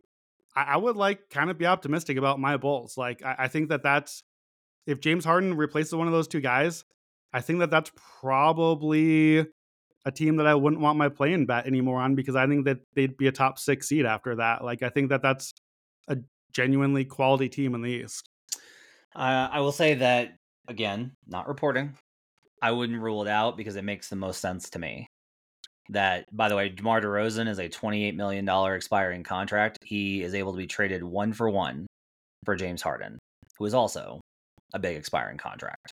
I, 0.55 0.63
I 0.63 0.77
would 0.77 0.95
like 0.95 1.29
kind 1.29 1.51
of 1.51 1.59
be 1.59 1.67
optimistic 1.67 2.17
about 2.17 2.39
my 2.39 2.57
Bulls. 2.57 2.97
Like 2.97 3.23
I, 3.23 3.35
I 3.39 3.47
think 3.47 3.69
that 3.69 3.83
that's 3.83 4.23
if 4.87 4.99
James 4.99 5.23
Harden 5.23 5.55
replaces 5.55 5.93
one 5.93 6.07
of 6.07 6.13
those 6.13 6.27
two 6.27 6.41
guys, 6.41 6.83
I 7.33 7.41
think 7.41 7.59
that 7.59 7.71
that's 7.71 7.91
probably 8.21 9.45
a 10.05 10.11
team 10.11 10.37
that 10.37 10.47
I 10.47 10.55
wouldn't 10.55 10.81
want 10.81 10.97
my 10.97 11.09
playing 11.09 11.45
bet 11.45 11.65
anymore 11.65 12.01
on 12.01 12.15
because 12.15 12.35
I 12.35 12.45
think 12.47 12.65
that 12.65 12.79
they'd 12.93 13.17
be 13.17 13.27
a 13.27 13.31
top 13.31 13.57
six 13.57 13.87
seed 13.87 14.05
after 14.05 14.35
that. 14.35 14.63
Like 14.63 14.83
I 14.83 14.89
think 14.89 15.09
that 15.09 15.21
that's 15.21 15.53
a 16.07 16.17
genuinely 16.51 17.05
quality 17.05 17.49
team 17.49 17.73
in 17.73 17.81
the 17.81 17.89
East. 17.89 18.29
Uh, 19.15 19.49
I 19.51 19.59
will 19.61 19.71
say 19.71 19.95
that 19.95 20.35
again, 20.67 21.15
not 21.27 21.47
reporting. 21.47 21.97
I 22.61 22.71
wouldn't 22.71 23.01
rule 23.01 23.21
it 23.23 23.27
out 23.27 23.57
because 23.57 23.75
it 23.75 23.83
makes 23.83 24.09
the 24.09 24.15
most 24.15 24.39
sense 24.39 24.69
to 24.71 24.79
me. 24.79 25.07
That, 25.89 26.25
by 26.35 26.47
the 26.47 26.55
way, 26.55 26.69
DeMar 26.69 27.01
DeRozan 27.01 27.49
is 27.49 27.59
a 27.59 27.67
$28 27.67 28.15
million 28.15 28.47
expiring 28.73 29.23
contract. 29.23 29.77
He 29.83 30.23
is 30.23 30.33
able 30.33 30.53
to 30.53 30.57
be 30.57 30.65
traded 30.65 31.03
one 31.03 31.33
for 31.33 31.49
one 31.49 31.87
for 32.45 32.55
James 32.55 32.81
Harden, 32.81 33.19
who 33.57 33.65
is 33.65 33.73
also 33.73 34.21
a 34.73 34.79
big 34.79 34.95
expiring 34.95 35.37
contract. 35.37 35.91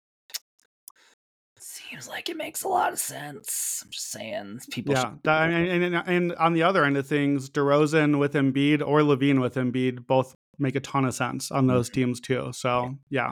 Seems 1.96 2.08
like 2.10 2.28
it 2.28 2.36
makes 2.36 2.62
a 2.62 2.68
lot 2.68 2.92
of 2.92 2.98
sense. 2.98 3.80
I'm 3.82 3.90
just 3.90 4.10
saying, 4.10 4.60
people. 4.70 4.92
Yeah, 4.94 5.00
should- 5.00 5.22
that- 5.24 5.50
and, 5.50 5.82
and, 5.94 5.94
and 6.06 6.32
on 6.34 6.52
the 6.52 6.62
other 6.62 6.84
end 6.84 6.98
of 6.98 7.06
things, 7.06 7.48
DeRozan 7.48 8.18
with 8.18 8.34
Embiid 8.34 8.86
or 8.86 9.00
LaVine 9.00 9.40
with 9.40 9.54
Embiid 9.54 10.06
both 10.06 10.34
make 10.58 10.76
a 10.76 10.80
ton 10.80 11.06
of 11.06 11.14
sense 11.14 11.50
on 11.50 11.66
those 11.68 11.88
teams 11.88 12.20
too. 12.20 12.50
So 12.52 12.96
yeah, 13.08 13.30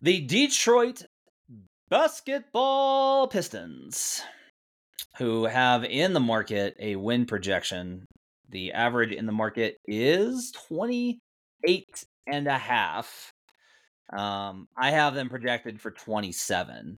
The 0.00 0.22
Detroit 0.22 1.02
Basketball 1.90 3.28
Pistons, 3.28 4.22
who 5.18 5.44
have 5.44 5.84
in 5.84 6.14
the 6.14 6.20
market 6.20 6.74
a 6.80 6.96
win 6.96 7.26
projection. 7.26 8.06
The 8.48 8.72
average 8.72 9.12
in 9.12 9.26
the 9.26 9.32
market 9.32 9.76
is 9.86 10.52
28 10.68 12.04
and 12.26 12.46
a 12.46 12.56
half. 12.58 13.30
Um, 14.10 14.66
I 14.76 14.90
have 14.90 15.14
them 15.14 15.28
projected 15.28 15.80
for 15.82 15.90
27. 15.90 16.96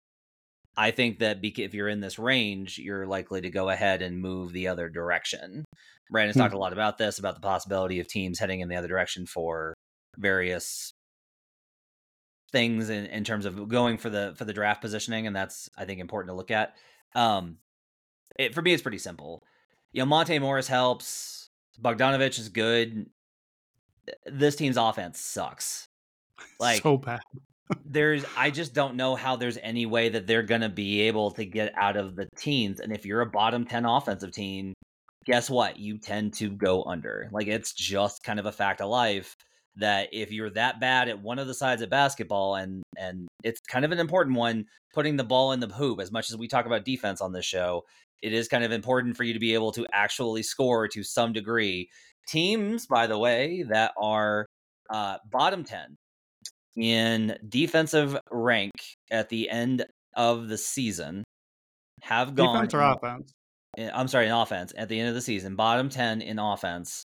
I 0.76 0.92
think 0.92 1.20
that 1.20 1.40
if 1.44 1.74
you're 1.74 1.88
in 1.90 2.00
this 2.00 2.18
range, 2.18 2.78
you're 2.80 3.06
likely 3.06 3.42
to 3.42 3.50
go 3.50 3.70
ahead 3.70 4.02
and 4.02 4.20
move 4.20 4.54
the 4.54 4.68
other 4.68 4.90
direction. 4.90 5.64
Brandon's 6.12 6.36
Hmm. 6.36 6.42
talked 6.42 6.54
a 6.54 6.58
lot 6.58 6.74
about 6.74 6.98
this, 6.98 7.20
about 7.20 7.36
the 7.36 7.42
possibility 7.42 8.00
of 8.00 8.08
teams 8.08 8.40
heading 8.40 8.60
in 8.60 8.70
the 8.70 8.76
other 8.76 8.88
direction 8.88 9.26
for 9.26 9.74
various 10.18 10.92
things 12.52 12.90
in, 12.90 13.06
in 13.08 13.24
terms 13.24 13.46
of 13.46 13.68
going 13.68 13.98
for 13.98 14.10
the 14.10 14.34
for 14.38 14.46
the 14.46 14.54
draft 14.54 14.82
positioning, 14.82 15.28
and 15.28 15.36
that's 15.36 15.70
I 15.78 15.86
think 15.86 16.00
important 16.00 16.30
to 16.32 16.36
look 16.36 16.52
at. 16.52 16.74
Um, 17.16 17.58
it, 18.40 18.54
for 18.54 18.62
me, 18.62 18.74
it's 18.74 18.82
pretty 18.84 18.98
simple. 18.98 19.42
You 19.92 20.02
know, 20.02 20.06
Monte 20.08 20.38
Morris 20.40 20.68
helps. 20.68 21.50
Bogdanovic 21.82 22.38
is 22.40 22.50
good. 22.50 23.08
This 24.26 24.56
team's 24.56 24.78
offense 24.78 25.20
sucks. 25.20 25.88
Like 26.60 26.82
so 26.82 26.98
bad. 26.98 27.22
There's 27.86 28.26
I 28.38 28.50
just 28.50 28.74
don't 28.74 28.96
know 28.96 29.16
how 29.16 29.36
there's 29.36 29.58
any 29.62 29.86
way 29.86 30.10
that 30.10 30.28
they're 30.28 30.44
gonna 30.44 30.70
be 30.70 31.02
able 31.02 31.32
to 31.32 31.46
get 31.46 31.74
out 31.76 31.98
of 31.98 32.16
the 32.16 32.28
teens. 32.38 32.80
And 32.80 32.92
if 32.94 33.06
you're 33.06 33.22
a 33.22 33.30
bottom 33.30 33.66
ten 33.66 33.86
offensive 33.86 34.32
team, 34.32 34.74
guess 35.26 35.50
what? 35.50 35.80
You 35.80 35.98
tend 35.98 36.34
to 36.36 36.50
go 36.50 36.84
under. 36.84 37.30
Like 37.32 37.48
it's 37.48 37.74
just 37.74 38.24
kind 38.24 38.40
of 38.40 38.46
a 38.46 38.52
fact 38.52 38.82
of 38.82 38.90
life 38.90 39.36
that 39.78 40.10
if 40.12 40.32
you're 40.32 40.52
that 40.52 40.80
bad 40.80 41.10
at 41.10 41.22
one 41.22 41.40
of 41.40 41.48
the 41.48 41.54
sides 41.54 41.82
of 41.82 41.90
basketball 41.90 42.56
and 42.56 42.84
and 42.98 43.28
it's 43.44 43.62
kind 43.62 43.86
of 43.86 43.92
an 43.92 44.00
important 44.00 44.38
one, 44.38 44.66
putting 44.94 45.18
the 45.18 45.24
ball 45.24 45.52
in 45.52 45.60
the 45.60 45.68
hoop, 45.68 46.00
as 46.00 46.12
much 46.12 46.30
as 46.30 46.38
we 46.38 46.48
talk 46.48 46.66
about 46.66 46.86
defense 46.86 47.22
on 47.22 47.34
this 47.34 47.46
show, 47.46 47.84
it 48.22 48.34
is 48.34 48.48
kind 48.48 48.64
of 48.64 48.72
important 48.72 49.18
for 49.18 49.24
you 49.24 49.34
to 49.34 49.40
be 49.40 49.54
able 49.54 49.72
to 49.72 49.86
actually 49.94 50.44
score 50.44 50.88
to 50.88 51.04
some 51.04 51.34
degree. 51.34 51.90
Teams, 52.28 52.88
by 52.88 53.08
the 53.08 53.18
way, 53.18 53.64
that 53.70 53.92
are 53.98 54.46
uh, 54.90 55.18
bottom 55.30 55.64
10 55.64 55.98
in 56.76 57.38
defensive 57.48 58.18
rank 58.32 58.72
at 59.12 59.30
the 59.30 59.50
end 59.50 59.86
of 60.16 60.48
the 60.48 60.58
season 60.58 61.24
have 62.02 62.36
gone. 62.36 62.66
Defense 62.66 62.74
or 62.74 62.82
offense? 62.82 63.34
in- 63.78 63.92
I'm 63.94 64.08
sorry, 64.08 64.28
in 64.28 64.32
offense 64.32 64.74
at 64.78 64.90
the 64.90 65.00
end 65.00 65.10
of 65.10 65.16
the 65.16 65.22
season, 65.22 65.56
bottom 65.56 65.90
10 65.90 66.22
in 66.22 66.40
offense 66.40 67.04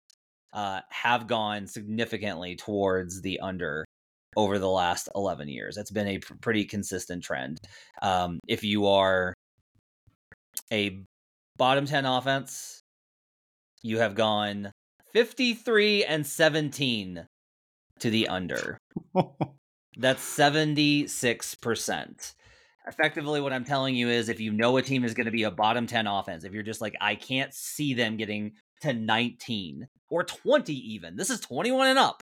uh, 0.53 0.81
have 0.89 1.27
gone 1.27 1.67
significantly 1.67 2.55
towards 2.55 3.21
the 3.21 3.39
under 3.39 3.85
over 4.35 4.59
the 4.59 4.69
last 4.69 5.09
11 5.15 5.49
years. 5.49 5.75
That's 5.75 5.91
been 5.91 6.07
a 6.07 6.17
pr- 6.19 6.33
pretty 6.41 6.65
consistent 6.65 7.23
trend. 7.23 7.59
Um, 8.01 8.39
if 8.47 8.63
you 8.63 8.87
are 8.87 9.33
a 10.71 11.03
bottom 11.57 11.85
10 11.85 12.05
offense, 12.05 12.81
you 13.81 13.99
have 13.99 14.15
gone 14.15 14.71
53 15.13 16.05
and 16.05 16.25
17 16.25 17.25
to 18.01 18.09
the 18.09 18.27
under. 18.27 18.77
That's 19.97 20.23
76%. 20.23 22.33
Effectively, 22.87 23.41
what 23.41 23.51
I'm 23.51 23.65
telling 23.65 23.95
you 23.95 24.09
is 24.09 24.29
if 24.29 24.39
you 24.39 24.53
know 24.53 24.77
a 24.77 24.81
team 24.81 25.03
is 25.03 25.13
going 25.13 25.25
to 25.25 25.31
be 25.31 25.43
a 25.43 25.51
bottom 25.51 25.87
10 25.87 26.07
offense, 26.07 26.43
if 26.43 26.53
you're 26.53 26.63
just 26.63 26.81
like, 26.81 26.95
I 27.01 27.15
can't 27.15 27.53
see 27.53 27.93
them 27.93 28.15
getting 28.15 28.53
to 28.81 28.93
19 28.93 29.87
or 30.09 30.23
20 30.23 30.73
even, 30.73 31.17
this 31.17 31.29
is 31.29 31.39
21 31.41 31.87
and 31.87 31.99
up, 31.99 32.23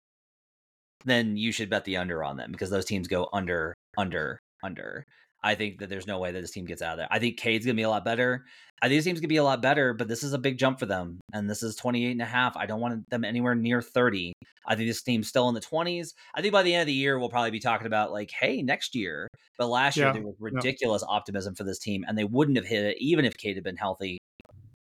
then 1.06 1.38
you 1.38 1.52
should 1.52 1.70
bet 1.70 1.86
the 1.86 1.98
under 1.98 2.24
on 2.24 2.38
them 2.38 2.52
because 2.52 2.70
those 2.70 2.86
teams 2.86 3.08
go 3.08 3.30
under, 3.34 3.76
under, 3.98 4.40
under. 4.64 5.06
I 5.48 5.56
think 5.56 5.80
that 5.80 5.90
there's 5.90 6.08
no 6.08 6.20
way 6.20 6.32
that 6.32 6.42
this 6.42 6.52
team 6.52 6.66
gets 6.66 6.82
out 6.82 6.92
of 6.94 6.98
there. 6.98 7.08
I 7.10 7.20
think 7.20 7.38
Cade's 7.38 7.66
going 7.66 7.76
to 7.76 7.80
be 7.80 7.84
a 7.84 7.90
lot 7.90 8.04
better. 8.04 8.46
I 8.82 8.88
think 8.88 8.98
this 8.98 9.06
team's 9.06 9.20
going 9.20 9.30
to 9.30 9.34
be 9.34 9.38
a 9.38 9.44
lot 9.44 9.62
better, 9.62 9.94
but 9.94 10.08
this 10.08 10.22
is 10.22 10.34
a 10.34 10.38
big 10.38 10.58
jump 10.58 10.78
for 10.78 10.86
them. 10.86 11.20
And 11.34 11.50
this 11.50 11.64
is 11.64 11.76
28 11.78 12.12
and 12.12 12.22
a 12.22 12.26
half. 12.26 12.58
I 12.58 12.66
don't 12.66 12.82
want 12.82 13.10
them 13.10 13.24
anywhere 13.24 13.56
near 13.56 13.82
30. 13.82 14.34
I 14.68 14.76
think 14.76 14.90
this 14.90 15.02
team's 15.02 15.30
still 15.30 15.48
in 15.48 15.56
the 15.56 15.62
20s. 15.62 16.14
I 16.36 16.42
think 16.42 16.52
by 16.52 16.64
the 16.64 16.74
end 16.74 16.82
of 16.82 16.88
the 16.88 16.94
year, 16.94 17.18
we'll 17.18 17.30
probably 17.30 17.52
be 17.52 17.60
talking 17.60 17.88
about 17.88 18.12
like, 18.12 18.30
hey, 18.32 18.62
next 18.62 18.94
year. 18.94 19.30
But 19.58 19.68
last 19.68 19.96
year, 19.98 20.08
Yeah, 20.08 20.12
there 20.14 20.22
was 20.24 20.36
ridiculous 20.40 21.04
optimism 21.08 21.56
for 21.56 21.64
this 21.64 21.80
team, 21.80 22.04
and 22.08 22.18
they 22.18 22.26
wouldn't 22.26 22.58
have 22.58 22.68
hit 22.68 22.84
it 22.84 22.98
even 23.00 23.24
if 23.26 23.38
Cade 23.38 23.56
had 23.56 23.64
been 23.64 23.78
healthy. 23.78 24.18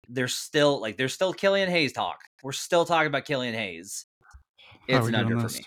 there's 0.09 0.35
still 0.35 0.81
like 0.81 0.97
there's 0.97 1.14
still 1.14 1.33
Killian 1.33 1.69
Hayes 1.71 1.93
talk. 1.93 2.19
We're 2.43 2.53
still 2.53 2.85
talking 2.85 3.07
about 3.09 3.25
Killian 3.25 3.55
Hayes. 3.55 4.05
It's 4.89 5.07
an 5.07 5.14
under 5.14 5.41
for 5.41 5.49
me. 5.49 5.64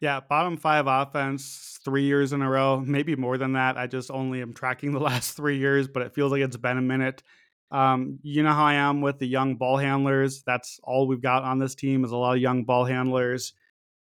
Yeah, 0.00 0.20
bottom 0.20 0.56
five 0.56 0.86
offense 0.86 1.78
three 1.84 2.04
years 2.04 2.32
in 2.32 2.40
a 2.40 2.48
row, 2.48 2.80
maybe 2.80 3.16
more 3.16 3.36
than 3.36 3.52
that. 3.52 3.76
I 3.76 3.86
just 3.86 4.10
only 4.10 4.40
am 4.40 4.54
tracking 4.54 4.92
the 4.94 5.00
last 5.00 5.36
three 5.36 5.58
years, 5.58 5.88
but 5.88 6.02
it 6.02 6.14
feels 6.14 6.32
like 6.32 6.40
it's 6.40 6.56
been 6.56 6.78
a 6.78 6.82
minute. 6.82 7.22
Um, 7.70 8.18
you 8.22 8.42
know 8.42 8.52
how 8.52 8.64
I 8.64 8.74
am 8.74 9.00
with 9.00 9.18
the 9.18 9.28
young 9.28 9.56
ball 9.56 9.76
handlers. 9.76 10.42
That's 10.42 10.80
all 10.82 11.06
we've 11.06 11.22
got 11.22 11.44
on 11.44 11.58
this 11.58 11.74
team 11.74 12.04
is 12.04 12.10
a 12.10 12.16
lot 12.16 12.34
of 12.34 12.42
young 12.42 12.64
ball 12.64 12.84
handlers. 12.84 13.52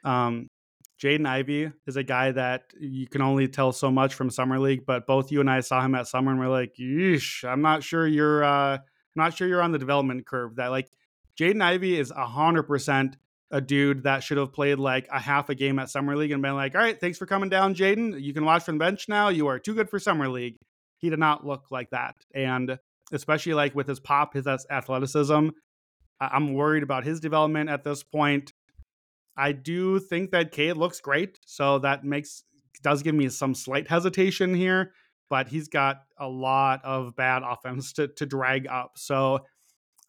Um, 0.06 0.50
Jaden 1.02 1.28
Ivey 1.28 1.72
is 1.86 1.96
a 1.98 2.04
guy 2.04 2.32
that 2.32 2.74
you 2.80 3.08
can 3.08 3.22
only 3.22 3.48
tell 3.48 3.72
so 3.72 3.92
much 3.92 4.14
from 4.14 4.30
summer 4.30 4.58
league, 4.58 4.86
but 4.86 5.06
both 5.06 5.32
you 5.32 5.42
and 5.42 5.50
I 5.50 5.60
saw 5.60 5.82
him 5.82 5.96
at 5.96 6.08
summer 6.08 6.32
and 6.32 6.40
we're 6.40 6.48
like, 6.48 6.76
yeesh, 6.80 7.44
I'm 7.48 7.62
not 7.62 7.84
sure 7.84 8.08
you're 8.08 8.44
uh 8.44 8.80
not 9.16 9.36
sure 9.36 9.48
you're 9.48 9.62
on 9.62 9.72
the 9.72 9.80
development 9.80 10.26
curve. 10.26 10.56
That 10.56 10.68
like 10.68 10.90
Jaden 11.40 11.62
Ivey 11.62 12.00
is 12.00 12.12
hundred 12.16 12.64
percent 12.64 13.18
a 13.52 13.62
dude 13.62 14.04
that 14.04 14.24
should 14.24 14.38
have 14.38 14.52
played 14.52 14.78
like 14.78 15.08
a 15.12 15.20
half 15.20 15.50
a 15.50 15.56
game 15.56 15.80
at 15.80 15.90
summer 15.90 16.16
league 16.18 16.32
and 16.32 16.42
been 16.42 16.56
like, 16.56 16.76
all 16.76 16.82
right, 16.82 17.00
thanks 17.00 17.18
for 17.18 17.26
coming 17.26 17.50
down, 17.50 17.76
Jaden. 17.76 18.22
You 18.22 18.34
can 18.34 18.44
watch 18.44 18.64
from 18.64 18.78
the 18.78 18.86
bench 18.86 19.08
now. 19.08 19.30
You 19.30 19.48
are 19.48 19.60
too 19.60 19.74
good 19.74 19.90
for 19.90 20.00
summer 20.00 20.28
league. 20.28 20.58
He 20.98 21.10
did 21.10 21.20
not 21.20 21.46
look 21.46 21.66
like 21.72 21.92
that, 21.92 22.16
and 22.34 22.80
especially 23.12 23.54
like 23.54 23.76
with 23.76 23.88
his 23.88 24.00
pop, 24.00 24.34
his 24.34 24.48
athleticism, 24.48 25.50
I'm 26.20 26.54
worried 26.54 26.84
about 26.84 27.04
his 27.04 27.20
development 27.20 27.70
at 27.70 27.84
this 27.84 28.04
point. 28.04 28.54
I 29.38 29.52
do 29.52 30.00
think 30.00 30.32
that 30.32 30.52
Cade 30.52 30.78
looks 30.78 31.00
great, 31.00 31.38
so 31.46 31.80
that 31.80 32.04
makes 32.04 32.44
does 32.84 33.04
give 33.04 33.16
me 33.16 33.30
some 33.30 33.54
slight 33.56 33.88
hesitation 33.88 34.54
here. 34.54 34.94
But 35.30 35.50
he's 35.50 35.68
got 35.68 35.98
a 36.18 36.28
lot 36.28 36.84
of 36.84 37.16
bad 37.16 37.44
offense 37.48 37.94
to 37.94 38.08
to 38.08 38.26
drag 38.26 38.68
up. 38.68 38.94
So, 38.98 39.40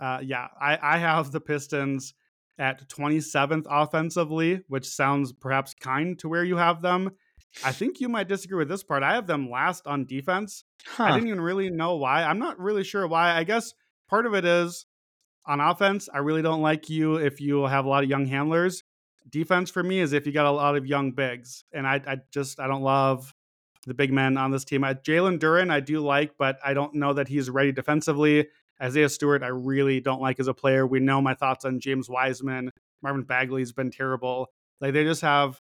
uh, 0.01 0.21
yeah, 0.23 0.49
I, 0.61 0.79
I 0.81 0.99
have 0.99 1.31
the 1.31 1.41
Pistons 1.41 2.15
at 2.59 2.89
27th 2.89 3.67
offensively, 3.69 4.63
which 4.69 4.87
sounds 4.87 5.33
perhaps 5.33 5.75
kind 5.75 6.19
to 6.19 6.29
where 6.29 6.45
you 6.45 6.57
have 6.57 6.83
them. 6.83 7.11
I 7.65 7.73
think 7.73 8.01
you 8.01 8.09
might 8.09 8.29
disagree 8.29 8.59
with 8.59 8.69
this 8.69 8.83
part. 8.83 9.03
I 9.03 9.15
have 9.15 9.27
them 9.27 9.49
last 9.51 9.87
on 9.87 10.05
defense. 10.05 10.65
I 10.99 11.13
didn't 11.15 11.29
even 11.29 11.41
really 11.41 11.71
know 11.71 11.97
why. 11.97 12.23
I'm 12.25 12.39
not 12.39 12.59
really 12.61 12.85
sure 12.85 13.07
why. 13.07 13.35
I 13.35 13.45
guess 13.45 13.73
part 14.09 14.27
of 14.27 14.35
it 14.35 14.45
is 14.45 14.87
on 15.47 15.61
offense, 15.61 16.09
I 16.13 16.19
really 16.19 16.43
don't 16.43 16.61
like 16.61 16.91
you 16.91 17.17
if 17.17 17.41
you 17.41 17.65
have 17.65 17.87
a 17.87 17.89
lot 17.89 18.05
of 18.05 18.11
young 18.11 18.27
handlers. 18.27 18.85
Defense 19.31 19.71
for 19.71 19.83
me 19.83 20.01
is 20.01 20.13
if 20.13 20.27
you 20.27 20.33
got 20.33 20.47
a 20.47 20.51
lot 20.51 20.77
of 20.77 20.87
young 20.87 21.13
bigs. 21.13 21.65
And 21.73 21.87
I, 21.87 22.03
I 22.07 22.17
just 22.33 22.61
I 22.61 22.67
don't 22.67 22.83
love 22.83 23.35
the 23.87 23.95
big 23.95 24.13
men 24.13 24.37
on 24.37 24.51
this 24.51 24.65
team. 24.65 24.85
I- 24.85 24.95
Jalen 24.95 25.39
Duren, 25.39 25.71
I 25.71 25.81
do 25.81 26.01
like, 26.01 26.33
but 26.39 26.59
I 26.65 26.75
don't 26.75 26.95
know 26.95 27.15
that 27.15 27.29
he's 27.29 27.49
ready 27.49 27.73
defensively. 27.73 28.49
Isaiah 28.83 29.09
Stewart, 29.09 29.43
I 29.43 29.49
really 29.49 30.01
don't 30.01 30.21
like 30.21 30.39
as 30.41 30.49
a 30.49 30.55
player. 30.55 30.87
We 30.87 31.01
know 31.01 31.21
my 31.21 31.35
thoughts 31.35 31.65
on 31.65 31.81
James 31.81 32.09
Wiseman. 32.09 32.71
Marvin 33.03 33.23
Bagley's 33.23 33.73
been 33.73 33.91
terrible. 33.91 34.49
Like 34.81 34.93
they 34.93 35.05
just 35.05 35.23
have, 35.23 35.61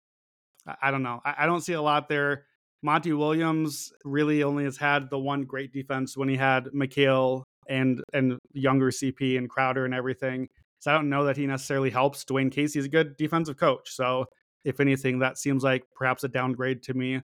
I- 0.81 0.91
don't 0.91 1.03
know. 1.03 1.21
I, 1.23 1.35
I 1.39 1.45
don't 1.45 1.61
see 1.61 1.73
a 1.73 1.81
lot 1.81 2.09
there. 2.09 2.45
Monty 2.81 3.13
Williams 3.13 3.91
really 4.03 4.43
only 4.43 4.65
has 4.65 4.77
had 4.77 5.09
the 5.09 5.17
one 5.17 5.43
great 5.43 5.73
defense 5.73 6.15
when 6.15 6.29
he 6.29 6.35
had 6.37 6.65
Mikal 6.65 7.43
and 7.67 8.03
and 8.13 8.37
younger 8.53 8.91
CP 8.91 9.37
and 9.37 9.49
Crowder 9.49 9.85
and 9.85 9.93
everything. 9.93 10.49
So 10.79 10.91
I 10.91 10.93
don't 10.93 11.09
know 11.09 11.23
that 11.25 11.35
he 11.37 11.47
necessarily 11.47 11.89
helps. 11.89 12.23
Dwane 12.25 12.51
Casey's 12.51 12.85
a 12.85 12.89
good 12.89 13.17
defensive 13.17 13.57
coach. 13.57 13.89
So 13.91 14.25
if 14.63 14.79
anything, 14.79 15.19
that 15.19 15.39
seems 15.39 15.63
like 15.63 15.83
perhaps 15.95 16.23
a 16.23 16.27
downgrade 16.27 16.83
to 16.83 16.93
me. 16.93 17.21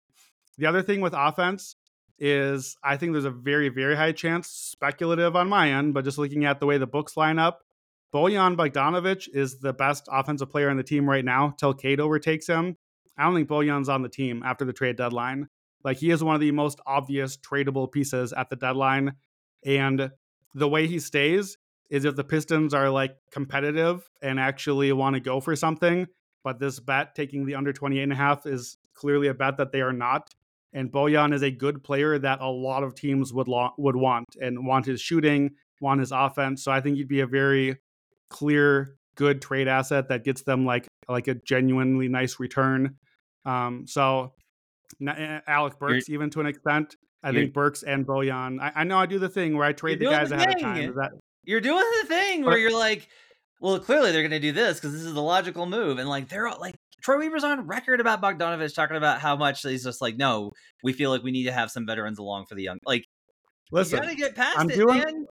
The 0.58 0.66
other 0.66 0.82
thing 0.82 1.02
with 1.02 1.14
offense 1.14 1.76
is 2.20 2.78
I 2.84 2.98
think 2.98 3.14
there's 3.14 3.26
a 3.26 3.32
very, 3.32 3.70
very 3.70 3.96
high 3.96 4.12
chance, 4.12 4.48
speculative 4.48 5.36
on 5.36 5.50
my 5.50 5.72
end, 5.72 5.94
but 5.94 6.04
just 6.04 6.18
looking 6.18 6.46
at 6.46 6.60
the 6.60 6.66
way 6.66 6.78
the 6.78 6.88
books 6.88 7.16
line 7.18 7.40
up, 7.40 7.64
Bojan 8.14 8.56
Bogdanovic 8.56 9.28
is 9.34 9.60
the 9.60 9.74
best 9.74 10.08
offensive 10.12 10.50
player 10.50 10.70
on 10.70 10.78
the 10.78 10.84
team 10.84 11.10
right 11.10 11.24
now 11.24 11.54
till 11.58 11.74
Cade 11.74 12.00
overtakes 12.00 12.48
him. 12.48 12.76
I 13.18 13.24
don't 13.24 13.36
think 13.36 13.50
Bojan's 13.50 13.90
on 13.90 14.02
the 14.02 14.10
team 14.10 14.42
after 14.44 14.66
the 14.66 14.74
trade 14.74 14.96
deadline. 14.96 15.48
Like 15.84 15.98
he 15.98 16.10
is 16.10 16.24
one 16.24 16.36
of 16.36 16.42
the 16.42 16.52
most 16.52 16.80
obvious 16.86 17.38
tradable 17.38 17.92
pieces 17.92 18.34
at 18.34 18.50
the 18.50 18.56
deadline. 18.56 19.14
And 19.66 20.12
the 20.56 20.68
way 20.68 20.88
he 20.88 21.00
stays 21.00 21.58
is 21.90 22.06
if 22.06 22.16
the 22.16 22.24
Pistons 22.24 22.74
are 22.74 22.90
like 22.90 23.16
competitive 23.32 24.10
and 24.22 24.40
actually 24.40 24.92
want 24.92 25.16
to 25.16 25.20
go 25.20 25.40
for 25.40 25.56
something, 25.56 26.08
but 26.44 26.60
this 26.60 26.80
bet 26.80 27.16
taking 27.16 27.46
the 27.46 27.56
under 27.56 27.74
28 27.74 28.02
and 28.02 28.14
a 28.14 28.16
half 28.16 28.46
is 28.46 28.78
clearly 28.94 29.28
a 29.28 29.34
bet 29.34 29.58
that 29.58 29.72
they 29.72 29.82
are 29.82 29.94
not. 29.94 30.34
And 30.74 30.92
Bojan 30.92 31.34
is 31.34 31.42
a 31.42 31.50
good 31.52 31.84
player 31.84 32.20
that 32.20 32.42
a 32.42 32.48
lot 32.50 32.84
of 32.84 32.94
teams 32.96 33.34
would 33.34 33.48
lo- 33.48 33.74
would 33.78 33.96
want 33.96 34.28
and 34.40 34.66
want 34.68 34.86
his 34.86 35.02
shooting, 35.02 35.52
want 35.82 36.00
his 36.00 36.12
offense. 36.12 36.64
So 36.64 36.72
I 36.72 36.80
think 36.82 36.98
he'd 36.98 37.08
be 37.08 37.22
a 37.22 37.28
very 37.28 37.78
clear, 38.30 38.96
good 39.16 39.42
trade 39.42 39.68
asset 39.68 40.10
that 40.10 40.24
gets 40.24 40.44
them 40.44 40.66
like 40.66 40.88
like 41.08 41.28
a 41.28 41.34
genuinely 41.36 42.08
nice 42.08 42.40
return. 42.40 42.96
Um, 43.46 43.86
so 43.88 44.34
n- 45.02 45.10
eh, 45.10 45.40
Alec 45.48 45.80
Burks, 45.80 46.08
even 46.10 46.30
to 46.32 46.40
an 46.40 46.46
extent, 46.46 46.96
I 47.24 47.32
think 47.32 47.54
Burks 47.54 47.84
and 47.84 48.06
Bojan. 48.06 48.62
I, 48.62 48.72
I 48.76 48.84
know 48.84 48.98
I 49.00 49.08
do 49.08 49.18
the 49.18 49.30
thing 49.30 49.58
where 49.58 49.66
I 49.66 49.74
trade 49.74 50.00
the 50.00 50.06
guys 50.06 50.30
the 50.30 50.36
ahead 50.36 50.56
of 50.56 50.62
time. 50.62 50.90
Is 50.90 50.96
that 50.96 51.12
You're 51.46 51.62
doing 51.62 51.84
the 52.02 52.08
thing 52.08 52.46
where 52.46 52.58
you're 52.58 52.78
like, 52.78 53.08
well, 53.60 53.80
clearly 53.80 54.12
they're 54.12 54.22
going 54.22 54.32
to 54.32 54.40
do 54.40 54.52
this 54.52 54.78
because 54.78 54.94
this 54.94 55.02
is 55.02 55.14
the 55.14 55.22
logical 55.22 55.66
move, 55.66 55.98
and 55.98 56.08
like 56.08 56.30
they're 56.30 56.48
all 56.48 56.60
like. 56.60 56.76
Troy 57.02 57.18
Weaver's 57.20 57.44
on 57.44 57.68
record 57.68 58.00
about 58.00 58.22
Bogdanovic 58.22 58.74
talking 58.74 58.98
about 58.98 59.20
how 59.20 59.36
much 59.36 59.62
he's 59.64 59.84
just 59.84 60.02
like, 60.02 60.18
no, 60.18 60.52
we 60.84 60.94
feel 60.94 61.10
like 61.10 61.24
we 61.24 61.32
need 61.32 61.46
to 61.46 61.52
have 61.52 61.72
some 61.72 61.86
veterans 61.86 62.20
along 62.20 62.46
for 62.48 62.56
the 62.56 62.64
young. 62.64 62.80
Like, 62.86 63.06
listen? 63.72 63.98
you 63.98 64.04
gotta 64.04 64.16
get 64.16 64.36
past 64.36 64.60
I'm 64.60 64.70
it, 64.70 64.76
doing- 64.76 64.98
man. 64.98 65.26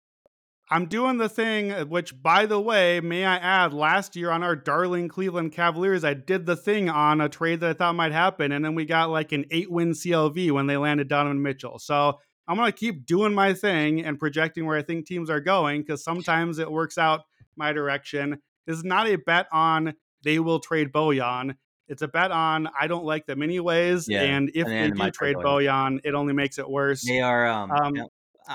I'm 0.70 0.84
doing 0.84 1.16
the 1.16 1.30
thing, 1.30 1.72
uh, 1.72 1.84
which, 1.86 2.20
by 2.22 2.44
the 2.44 2.60
way, 2.60 3.00
may 3.00 3.24
I 3.24 3.36
add, 3.36 3.72
last 3.72 4.14
year 4.16 4.30
on 4.30 4.42
our 4.42 4.54
darling 4.54 5.08
Cleveland 5.08 5.52
Cavaliers, 5.52 6.04
I 6.04 6.12
did 6.12 6.44
the 6.44 6.56
thing 6.56 6.90
on 6.90 7.22
a 7.22 7.28
trade 7.30 7.60
that 7.60 7.70
I 7.70 7.72
thought 7.72 7.94
might 7.94 8.12
happen, 8.12 8.52
and 8.52 8.62
then 8.62 8.74
we 8.74 8.84
got 8.84 9.08
like 9.08 9.32
an 9.32 9.46
eight 9.50 9.70
win 9.70 9.92
CLV 9.92 10.50
when 10.50 10.66
they 10.66 10.76
landed 10.76 11.08
Donovan 11.08 11.40
Mitchell. 11.40 11.78
So 11.78 12.18
I'm 12.46 12.56
going 12.56 12.70
to 12.70 12.76
keep 12.78 13.06
doing 13.06 13.32
my 13.32 13.54
thing 13.54 14.04
and 14.04 14.18
projecting 14.18 14.66
where 14.66 14.76
I 14.76 14.82
think 14.82 15.06
teams 15.06 15.30
are 15.30 15.40
going 15.40 15.80
because 15.80 16.04
sometimes 16.04 16.58
it 16.58 16.70
works 16.70 16.98
out 16.98 17.22
my 17.56 17.72
direction. 17.72 18.38
This 18.66 18.76
is 18.76 18.84
not 18.84 19.08
a 19.08 19.16
bet 19.16 19.46
on 19.50 19.94
they 20.22 20.38
will 20.38 20.60
trade 20.60 20.92
Bojan. 20.92 21.56
It's 21.88 22.02
a 22.02 22.08
bet 22.08 22.30
on 22.30 22.68
I 22.78 22.86
don't 22.86 23.04
like 23.04 23.26
them 23.26 23.42
anyways, 23.42 24.08
Yeah, 24.08 24.22
and 24.22 24.50
if 24.54 24.66
and 24.66 24.92
they 24.96 25.04
do 25.04 25.10
trade 25.10 25.36
Bojan, 25.36 26.00
it 26.04 26.14
only 26.14 26.34
makes 26.34 26.58
it 26.58 26.68
worse. 26.68 27.04
They 27.06 27.20
are. 27.20 27.46
Um, 27.46 27.70
Um. 27.70 27.94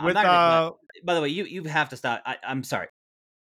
With 0.04 0.16
gonna- 0.16 0.28
uh, 0.28 0.72
by 1.04 1.14
the 1.14 1.22
way, 1.22 1.30
you 1.30 1.44
you 1.46 1.64
have 1.64 1.90
to 1.90 1.98
stop. 1.98 2.22
I, 2.26 2.38
I'm 2.44 2.64
sorry. 2.64 2.88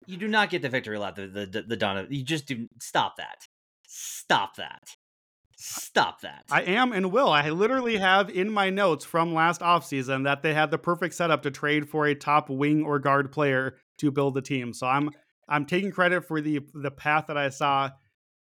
You 0.06 0.18
do 0.18 0.28
not 0.28 0.50
get 0.50 0.62
the 0.62 0.70
victory 0.70 0.98
lap. 0.98 1.16
The 1.16 1.28
the 1.28 1.46
the, 1.46 1.62
the 1.64 1.76
Donovan. 1.76 2.12
You 2.14 2.24
just 2.24 2.46
do 2.46 2.68
stop 2.80 3.18
that. 3.18 3.48
Stop 3.88 4.56
that. 4.58 4.90
Stop 5.58 6.22
that. 6.22 6.44
I 6.52 6.64
am 6.64 6.92
and 6.92 7.12
will. 7.12 7.30
I 7.30 7.50
literally 7.50 7.98
have 7.98 8.30
in 8.30 8.52
my 8.52 8.70
notes 8.70 9.06
from 9.06 9.34
last 9.34 9.62
offseason 9.62 10.26
that 10.26 10.44
they 10.44 10.54
had 10.54 10.70
the 10.70 10.78
perfect 10.78 11.16
setup 11.16 11.44
to 11.44 11.52
trade 11.52 11.88
for 11.88 12.06
a 12.06 12.14
top 12.14 12.50
wing 12.50 12.84
or 12.84 13.00
guard 13.00 13.32
player 13.32 13.78
to 14.00 14.12
build 14.12 14.34
the 14.34 14.42
team. 14.42 14.74
So 14.74 14.86
I'm 14.86 15.10
I'm 15.48 15.66
taking 15.66 15.92
credit 15.92 16.26
for 16.26 16.42
the 16.42 16.60
the 16.74 16.92
path 16.92 17.28
that 17.28 17.38
I 17.38 17.50
saw 17.50 17.92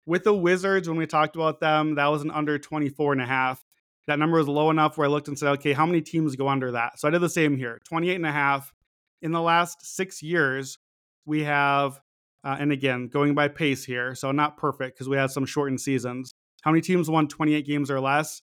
with 0.09 0.23
the 0.23 0.33
Wizards 0.33 0.89
when 0.89 0.97
we 0.97 1.05
talked 1.05 1.35
about 1.35 1.59
them. 1.59 1.93
That 1.95 2.07
was 2.07 2.23
an 2.23 2.31
under 2.31 2.57
24 2.57 3.13
and 3.13 3.21
a 3.21 3.27
half. 3.27 3.63
That 4.07 4.17
number 4.17 4.39
was 4.39 4.47
low 4.47 4.71
enough 4.71 4.97
where 4.97 5.07
I 5.07 5.11
looked 5.11 5.27
and 5.27 5.37
said, 5.37 5.49
okay, 5.51 5.71
how 5.71 5.85
many 5.85 6.01
teams 6.01 6.35
go 6.35 6.49
under 6.49 6.71
that? 6.71 6.99
So 6.99 7.07
I 7.07 7.11
did 7.11 7.21
the 7.21 7.29
same 7.29 7.55
here 7.55 7.79
28 7.87 8.15
and 8.15 8.25
a 8.25 8.31
half. 8.31 8.73
In 9.21 9.31
the 9.31 9.41
last 9.41 9.85
six 9.85 10.23
years, 10.23 10.79
we 11.25 11.43
have, 11.43 12.01
uh, 12.43 12.57
and 12.59 12.71
again, 12.71 13.07
going 13.07 13.35
by 13.35 13.49
pace 13.49 13.85
here, 13.85 14.15
so 14.15 14.31
not 14.31 14.57
perfect 14.57 14.95
because 14.95 15.07
we 15.07 15.15
had 15.15 15.29
some 15.29 15.45
shortened 15.45 15.79
seasons. 15.79 16.33
How 16.63 16.71
many 16.71 16.81
teams 16.81 17.07
won 17.07 17.27
28 17.27 17.67
games 17.67 17.91
or 17.91 17.99
less? 17.99 18.41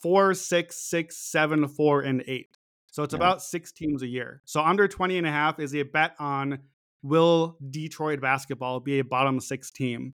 Four, 0.00 0.34
six, 0.34 0.76
six, 0.76 1.16
seven, 1.16 1.66
four, 1.66 2.02
and 2.02 2.22
eight. 2.28 2.56
So 2.92 3.02
it's 3.02 3.12
Yeah. 3.12 3.18
about 3.18 3.42
six 3.42 3.72
teams 3.72 4.02
a 4.02 4.06
year. 4.06 4.40
So 4.44 4.62
under 4.62 4.86
20 4.86 5.18
and 5.18 5.26
a 5.26 5.32
half 5.32 5.58
is 5.58 5.74
a 5.74 5.82
bet 5.82 6.14
on 6.20 6.60
will 7.02 7.58
Detroit 7.70 8.20
basketball 8.20 8.78
be 8.78 9.00
a 9.00 9.04
bottom 9.04 9.40
six 9.40 9.72
team? 9.72 10.14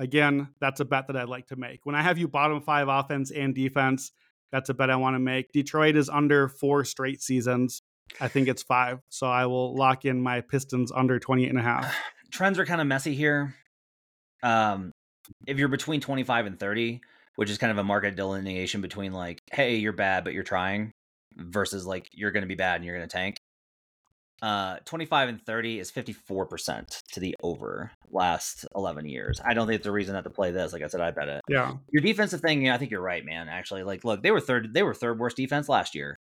Again, 0.00 0.48
that's 0.60 0.80
a 0.80 0.84
bet 0.86 1.08
that 1.08 1.16
I'd 1.16 1.28
like 1.28 1.48
to 1.48 1.56
make. 1.56 1.84
When 1.84 1.94
I 1.94 2.00
have 2.00 2.16
you 2.16 2.26
bottom 2.26 2.62
five 2.62 2.88
offense 2.88 3.30
and 3.30 3.54
defense, 3.54 4.12
that's 4.50 4.70
a 4.70 4.74
bet 4.74 4.88
I 4.88 4.96
want 4.96 5.14
to 5.14 5.20
make. 5.20 5.52
Detroit 5.52 5.94
is 5.94 6.08
under 6.08 6.48
four 6.48 6.86
straight 6.86 7.22
seasons. 7.22 7.82
I 8.18 8.28
think 8.28 8.48
it's 8.48 8.62
five. 8.62 9.00
So 9.10 9.26
I 9.26 9.44
will 9.44 9.76
lock 9.76 10.06
in 10.06 10.22
my 10.22 10.40
Pistons 10.40 10.90
under 10.90 11.18
28 11.18 11.50
and 11.50 11.58
a 11.58 11.62
half. 11.62 11.94
Trends 12.32 12.58
are 12.58 12.64
kind 12.64 12.80
of 12.80 12.86
messy 12.86 13.14
here. 13.14 13.54
Um, 14.42 14.92
if 15.46 15.58
you're 15.58 15.68
between 15.68 16.00
25 16.00 16.46
and 16.46 16.58
30, 16.58 17.02
which 17.36 17.50
is 17.50 17.58
kind 17.58 17.70
of 17.70 17.76
a 17.76 17.84
market 17.84 18.16
delineation 18.16 18.80
between 18.80 19.12
like, 19.12 19.42
hey, 19.52 19.76
you're 19.76 19.92
bad 19.92 20.24
but 20.24 20.32
you're 20.32 20.42
trying, 20.42 20.92
versus 21.36 21.86
like 21.86 22.08
you're 22.12 22.30
going 22.30 22.42
to 22.42 22.48
be 22.48 22.54
bad 22.54 22.76
and 22.76 22.86
you're 22.86 22.96
going 22.96 23.06
to 23.06 23.12
tank. 23.12 23.36
Uh, 24.42 24.76
25 24.86 25.28
and 25.28 25.42
30 25.44 25.80
is 25.80 25.92
54% 25.92 27.02
to 27.12 27.20
the 27.20 27.36
over 27.42 27.90
last 28.10 28.64
11 28.74 29.06
years. 29.06 29.38
I 29.44 29.52
don't 29.52 29.66
think 29.66 29.78
it's 29.80 29.86
a 29.86 29.92
reason 29.92 30.14
not 30.14 30.24
to 30.24 30.30
play 30.30 30.50
this. 30.50 30.72
Like 30.72 30.82
I 30.82 30.86
said, 30.86 31.02
I 31.02 31.10
bet 31.10 31.28
it. 31.28 31.42
Yeah. 31.48 31.74
Your 31.92 32.02
defensive 32.02 32.40
thing, 32.40 32.64
yeah, 32.64 32.74
I 32.74 32.78
think 32.78 32.90
you're 32.90 33.02
right, 33.02 33.24
man. 33.24 33.48
Actually, 33.50 33.82
like, 33.82 34.02
look, 34.02 34.22
they 34.22 34.30
were 34.30 34.40
third. 34.40 34.72
They 34.72 34.82
were 34.82 34.94
third 34.94 35.18
worst 35.18 35.36
defense 35.36 35.68
last 35.68 35.94
year. 35.94 36.16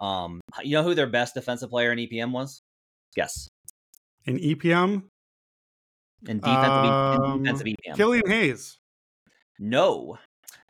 Um, 0.00 0.40
you 0.62 0.72
know 0.76 0.82
who 0.82 0.94
their 0.94 1.06
best 1.08 1.34
defensive 1.34 1.68
player 1.70 1.92
in 1.92 1.98
EPM 1.98 2.30
was? 2.32 2.62
Yes, 3.16 3.48
In 4.26 4.38
EPM, 4.38 5.02
in 6.26 6.38
defensive, 6.38 6.84
in 6.84 6.90
Um, 7.22 7.42
defensive 7.42 7.66
EPM. 7.66 7.96
Killian 7.96 8.26
Hayes. 8.30 8.78
no, 9.58 10.18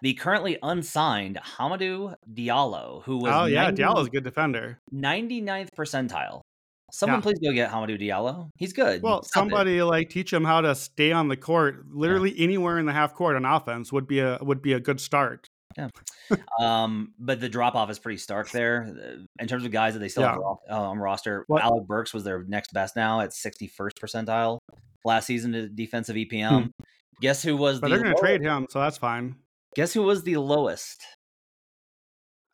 the 0.03 0.14
currently 0.14 0.57
unsigned 0.62 1.38
Hamidou 1.59 2.14
Diallo, 2.32 3.03
who 3.05 3.18
was 3.18 3.32
Oh 3.34 3.44
yeah, 3.44 3.64
90 3.64 3.82
Diallo's 3.82 4.07
a 4.07 4.11
good 4.11 4.24
defender. 4.24 4.78
99th 4.92 5.68
percentile. 5.76 6.40
Someone 6.91 7.18
Yeah. 7.18 7.22
please 7.22 7.39
go 7.41 7.53
get 7.53 7.70
Hamidou 7.70 8.01
Diallo. 8.01 8.49
He's 8.57 8.72
good. 8.72 9.03
Well, 9.03 9.22
Stop 9.22 9.24
it. 9.24 9.51
somebody 9.51 9.82
like 9.82 10.09
teach 10.09 10.32
him 10.32 10.45
how 10.45 10.61
to 10.62 10.74
stay 10.74 11.12
on 11.12 11.28
the 11.28 11.36
court. 11.36 11.84
Literally 11.91 12.34
anywhere 12.39 12.78
in 12.78 12.86
the 12.86 12.93
half 12.93 13.14
court 13.14 13.36
on 13.36 13.45
offense 13.45 13.93
would 13.93 14.07
be 14.07 14.20
a 14.20 14.39
would 14.41 14.62
be 14.62 14.72
a 14.72 14.80
good 14.80 15.01
start. 15.01 15.49
Yeah. 15.76 15.89
um, 16.59 17.12
but 17.18 17.41
the 17.41 17.49
drop 17.49 17.74
off 17.74 17.91
is 17.91 17.99
pretty 17.99 18.16
stark 18.18 18.51
there 18.51 18.84
Uh, 18.89 19.24
in 19.39 19.47
terms 19.49 19.64
of 19.64 19.70
guys 19.70 19.93
that 19.95 20.01
they 20.01 20.09
still 20.09 20.24
have 20.24 20.36
Yeah. 20.36 20.41
ro- 20.41 20.61
uh, 20.70 20.89
on 20.91 20.99
roster. 20.99 21.45
What- 21.47 21.62
Alec 21.62 21.86
Burks 21.86 22.12
was 22.14 22.24
their 22.24 22.43
next 22.45 22.72
best 22.72 22.97
now 22.97 23.20
at 23.20 23.32
61st 23.32 23.93
percentile 24.03 24.59
last 25.05 25.26
season 25.26 25.53
to 25.53 25.68
defensive 25.68 26.16
EPM. 26.16 26.70
Guess 27.20 27.43
who 27.43 27.57
was 27.57 27.76
Hmm. 27.76 27.80
But 27.82 27.89
the 27.89 27.95
they're 27.97 28.05
going 28.05 28.16
to 28.16 28.20
trade 28.20 28.41
him, 28.43 28.66
so 28.70 28.80
that's 28.80 28.97
fine. 28.99 29.36
Guess 29.76 29.93
who 29.93 30.03
was 30.03 30.22
the 30.22 30.36
lowest? 30.39 31.05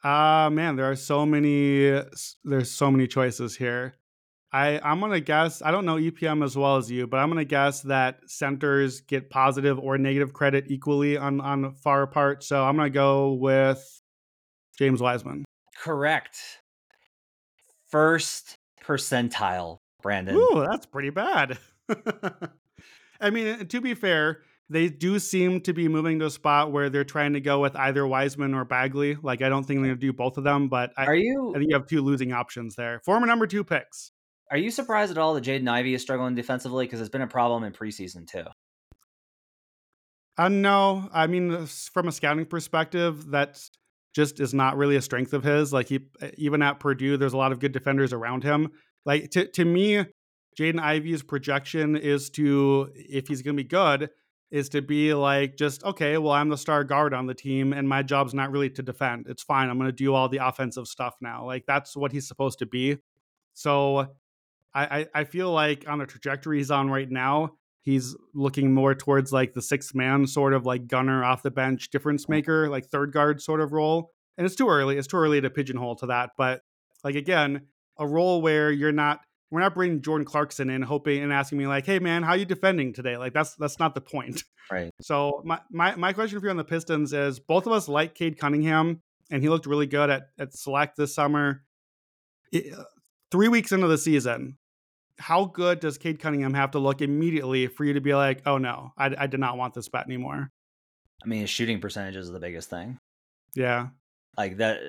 Ah, 0.02 0.50
man, 0.52 0.76
there 0.76 0.90
are 0.90 0.96
so 0.96 1.24
many. 1.24 2.02
There's 2.44 2.70
so 2.70 2.90
many 2.90 3.06
choices 3.06 3.56
here. 3.56 3.94
I 4.54 4.80
I'm 4.84 5.00
gonna 5.00 5.18
guess. 5.18 5.62
I 5.62 5.72
don't 5.72 5.84
know 5.84 5.96
EPM 5.96 6.44
as 6.44 6.56
well 6.56 6.76
as 6.76 6.88
you, 6.88 7.08
but 7.08 7.16
I'm 7.16 7.28
gonna 7.28 7.44
guess 7.44 7.82
that 7.82 8.20
centers 8.30 9.00
get 9.00 9.28
positive 9.28 9.80
or 9.80 9.98
negative 9.98 10.32
credit 10.32 10.66
equally 10.68 11.16
on 11.16 11.40
on 11.40 11.74
far 11.74 12.02
apart. 12.02 12.44
So 12.44 12.62
I'm 12.62 12.76
gonna 12.76 12.88
go 12.88 13.32
with 13.32 14.00
James 14.78 15.02
Wiseman. 15.02 15.44
Correct. 15.76 16.38
First 17.90 18.54
percentile, 18.80 19.78
Brandon. 20.02 20.36
Ooh, 20.36 20.64
that's 20.70 20.86
pretty 20.86 21.10
bad. 21.10 21.58
I 23.20 23.30
mean, 23.30 23.66
to 23.66 23.80
be 23.80 23.94
fair, 23.94 24.42
they 24.70 24.88
do 24.88 25.18
seem 25.18 25.62
to 25.62 25.72
be 25.72 25.88
moving 25.88 26.20
to 26.20 26.26
a 26.26 26.30
spot 26.30 26.70
where 26.70 26.90
they're 26.90 27.02
trying 27.02 27.32
to 27.32 27.40
go 27.40 27.58
with 27.58 27.74
either 27.74 28.06
Wiseman 28.06 28.54
or 28.54 28.64
Bagley. 28.64 29.16
Like, 29.20 29.42
I 29.42 29.48
don't 29.48 29.64
think 29.64 29.80
they're 29.80 29.88
gonna 29.88 29.96
do 29.96 30.12
both 30.12 30.38
of 30.38 30.44
them, 30.44 30.68
but 30.68 30.92
I, 30.96 31.06
Are 31.06 31.14
you 31.16 31.50
I 31.56 31.58
think 31.58 31.70
you 31.70 31.76
have 31.76 31.88
two 31.88 32.02
losing 32.02 32.32
options 32.32 32.76
there. 32.76 33.00
Former 33.04 33.26
number 33.26 33.48
two 33.48 33.64
picks. 33.64 34.12
Are 34.50 34.58
you 34.58 34.70
surprised 34.70 35.10
at 35.10 35.18
all 35.18 35.34
that 35.34 35.44
Jaden 35.44 35.68
Ivey 35.68 35.94
is 35.94 36.02
struggling 36.02 36.34
defensively? 36.34 36.86
Because 36.86 37.00
it's 37.00 37.10
been 37.10 37.22
a 37.22 37.26
problem 37.26 37.64
in 37.64 37.72
preseason 37.72 38.26
too. 38.26 38.44
Uh, 40.36 40.48
no, 40.48 41.08
I 41.12 41.26
mean, 41.26 41.66
from 41.66 42.08
a 42.08 42.12
scouting 42.12 42.46
perspective, 42.46 43.30
that 43.30 43.60
just 44.14 44.40
is 44.40 44.54
not 44.54 44.76
really 44.76 44.96
a 44.96 45.02
strength 45.02 45.32
of 45.32 45.44
his. 45.44 45.72
Like 45.72 45.88
he, 45.88 46.00
uh, 46.20 46.28
even 46.36 46.62
at 46.62 46.80
Purdue, 46.80 47.16
there's 47.16 47.32
a 47.32 47.36
lot 47.36 47.52
of 47.52 47.60
good 47.60 47.72
defenders 47.72 48.12
around 48.12 48.42
him. 48.42 48.70
Like 49.04 49.30
to 49.30 49.46
to 49.46 49.64
me, 49.64 50.04
Jaden 50.58 50.80
Ivey's 50.80 51.22
projection 51.22 51.96
is 51.96 52.30
to, 52.30 52.90
if 52.94 53.28
he's 53.28 53.42
going 53.42 53.56
to 53.56 53.62
be 53.62 53.68
good, 53.68 54.10
is 54.50 54.68
to 54.70 54.82
be 54.82 55.14
like 55.14 55.56
just 55.56 55.84
okay. 55.84 56.16
Well, 56.16 56.32
I'm 56.32 56.48
the 56.48 56.56
star 56.56 56.84
guard 56.84 57.12
on 57.12 57.26
the 57.26 57.34
team, 57.34 57.72
and 57.72 57.88
my 57.88 58.02
job's 58.02 58.34
not 58.34 58.50
really 58.50 58.70
to 58.70 58.82
defend. 58.82 59.26
It's 59.28 59.42
fine. 59.42 59.68
I'm 59.68 59.78
going 59.78 59.88
to 59.88 59.92
do 59.92 60.14
all 60.14 60.28
the 60.28 60.46
offensive 60.46 60.86
stuff 60.86 61.14
now. 61.20 61.44
Like 61.44 61.64
that's 61.66 61.96
what 61.96 62.12
he's 62.12 62.28
supposed 62.28 62.60
to 62.60 62.66
be. 62.66 62.98
So, 63.54 64.08
I 64.74 64.84
I, 65.00 65.06
I 65.14 65.24
feel 65.24 65.50
like 65.52 65.84
on 65.88 65.98
the 65.98 66.06
trajectory 66.06 66.58
he's 66.58 66.70
on 66.70 66.90
right 66.90 67.10
now, 67.10 67.52
he's 67.84 68.16
looking 68.34 68.72
more 68.74 68.94
towards 68.94 69.32
like 69.32 69.52
the 69.52 69.62
sixth 69.62 69.94
man 69.94 70.26
sort 70.26 70.52
of 70.54 70.66
like 70.66 70.88
gunner 70.88 71.22
off 71.22 71.42
the 71.42 71.50
bench 71.50 71.90
difference 71.90 72.28
maker 72.28 72.68
like 72.68 72.86
third 72.86 73.12
guard 73.12 73.40
sort 73.40 73.60
of 73.60 73.72
role. 73.72 74.10
And 74.36 74.44
it's 74.44 74.56
too 74.56 74.68
early 74.68 74.96
it's 74.98 75.06
too 75.06 75.16
early 75.18 75.40
to 75.40 75.50
pigeonhole 75.50 75.94
to 75.96 76.06
that 76.06 76.30
but 76.36 76.62
like 77.04 77.14
again 77.14 77.66
a 77.98 78.06
role 78.06 78.42
where 78.42 78.72
you're 78.72 78.90
not 78.90 79.20
we're 79.50 79.60
not 79.60 79.74
bringing 79.74 80.02
jordan 80.02 80.24
clarkson 80.24 80.70
in 80.70 80.82
hoping 80.82 81.22
and 81.22 81.32
asking 81.32 81.58
me 81.58 81.68
like 81.68 81.86
hey 81.86 82.00
man 82.00 82.24
how 82.24 82.34
you 82.34 82.44
defending 82.44 82.92
today? 82.92 83.16
Like 83.16 83.32
that's 83.32 83.54
that's 83.54 83.78
not 83.78 83.94
the 83.94 84.00
point. 84.00 84.42
Right. 84.72 84.90
so 85.00 85.42
my, 85.44 85.60
my 85.70 85.94
my 85.94 86.12
question 86.12 86.40
for 86.40 86.46
you 86.46 86.50
on 86.50 86.56
the 86.56 86.64
pistons 86.64 87.12
is 87.12 87.38
both 87.38 87.66
of 87.66 87.72
us 87.72 87.86
like 87.86 88.14
cade 88.14 88.38
cunningham 88.38 89.02
and 89.30 89.42
he 89.42 89.48
looked 89.48 89.66
really 89.66 89.86
good 89.86 90.10
at 90.10 90.22
at 90.38 90.52
select 90.54 90.96
this 90.96 91.14
summer. 91.14 91.62
It- 92.50 92.72
uh, 92.74 92.84
three 93.30 93.48
weeks 93.48 93.72
into 93.72 93.88
the 93.88 93.98
season 93.98 94.56
how 95.18 95.46
good 95.46 95.80
does 95.80 95.98
Cade 95.98 96.18
Cunningham 96.18 96.54
have 96.54 96.72
to 96.72 96.78
look 96.78 97.00
immediately 97.00 97.66
for 97.66 97.84
you 97.84 97.94
to 97.94 98.00
be 98.00 98.14
like, 98.14 98.42
oh 98.46 98.58
no, 98.58 98.92
I, 98.96 99.14
I 99.16 99.26
did 99.26 99.40
not 99.40 99.56
want 99.56 99.74
this 99.74 99.88
bet 99.88 100.06
anymore? 100.06 100.50
I 101.22 101.26
mean, 101.26 101.40
his 101.40 101.50
shooting 101.50 101.80
percentage 101.80 102.16
is 102.16 102.30
the 102.30 102.40
biggest 102.40 102.68
thing. 102.68 102.98
Yeah. 103.54 103.88
Like 104.36 104.58
that, 104.58 104.80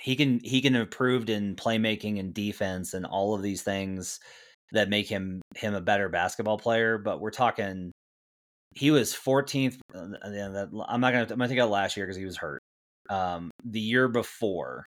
he 0.00 0.16
can 0.16 0.40
he 0.40 0.60
can 0.60 0.74
improved 0.74 1.30
in 1.30 1.56
playmaking 1.56 2.18
and 2.18 2.34
defense 2.34 2.94
and 2.94 3.06
all 3.06 3.34
of 3.34 3.42
these 3.42 3.62
things 3.62 4.18
that 4.72 4.88
make 4.88 5.08
him 5.08 5.40
him 5.56 5.74
a 5.74 5.80
better 5.80 6.08
basketball 6.08 6.58
player. 6.58 6.98
But 6.98 7.20
we're 7.20 7.30
talking, 7.30 7.92
he 8.74 8.90
was 8.90 9.14
14th. 9.14 9.78
uh, 9.94 10.66
I'm 10.88 11.00
not 11.00 11.12
gonna 11.12 11.22
I'm 11.22 11.38
gonna 11.38 11.48
take 11.48 11.58
out 11.58 11.70
last 11.70 11.96
year 11.96 12.06
because 12.06 12.18
he 12.18 12.24
was 12.24 12.36
hurt. 12.36 12.60
Um, 13.08 13.50
the 13.64 13.80
year 13.80 14.08
before, 14.08 14.86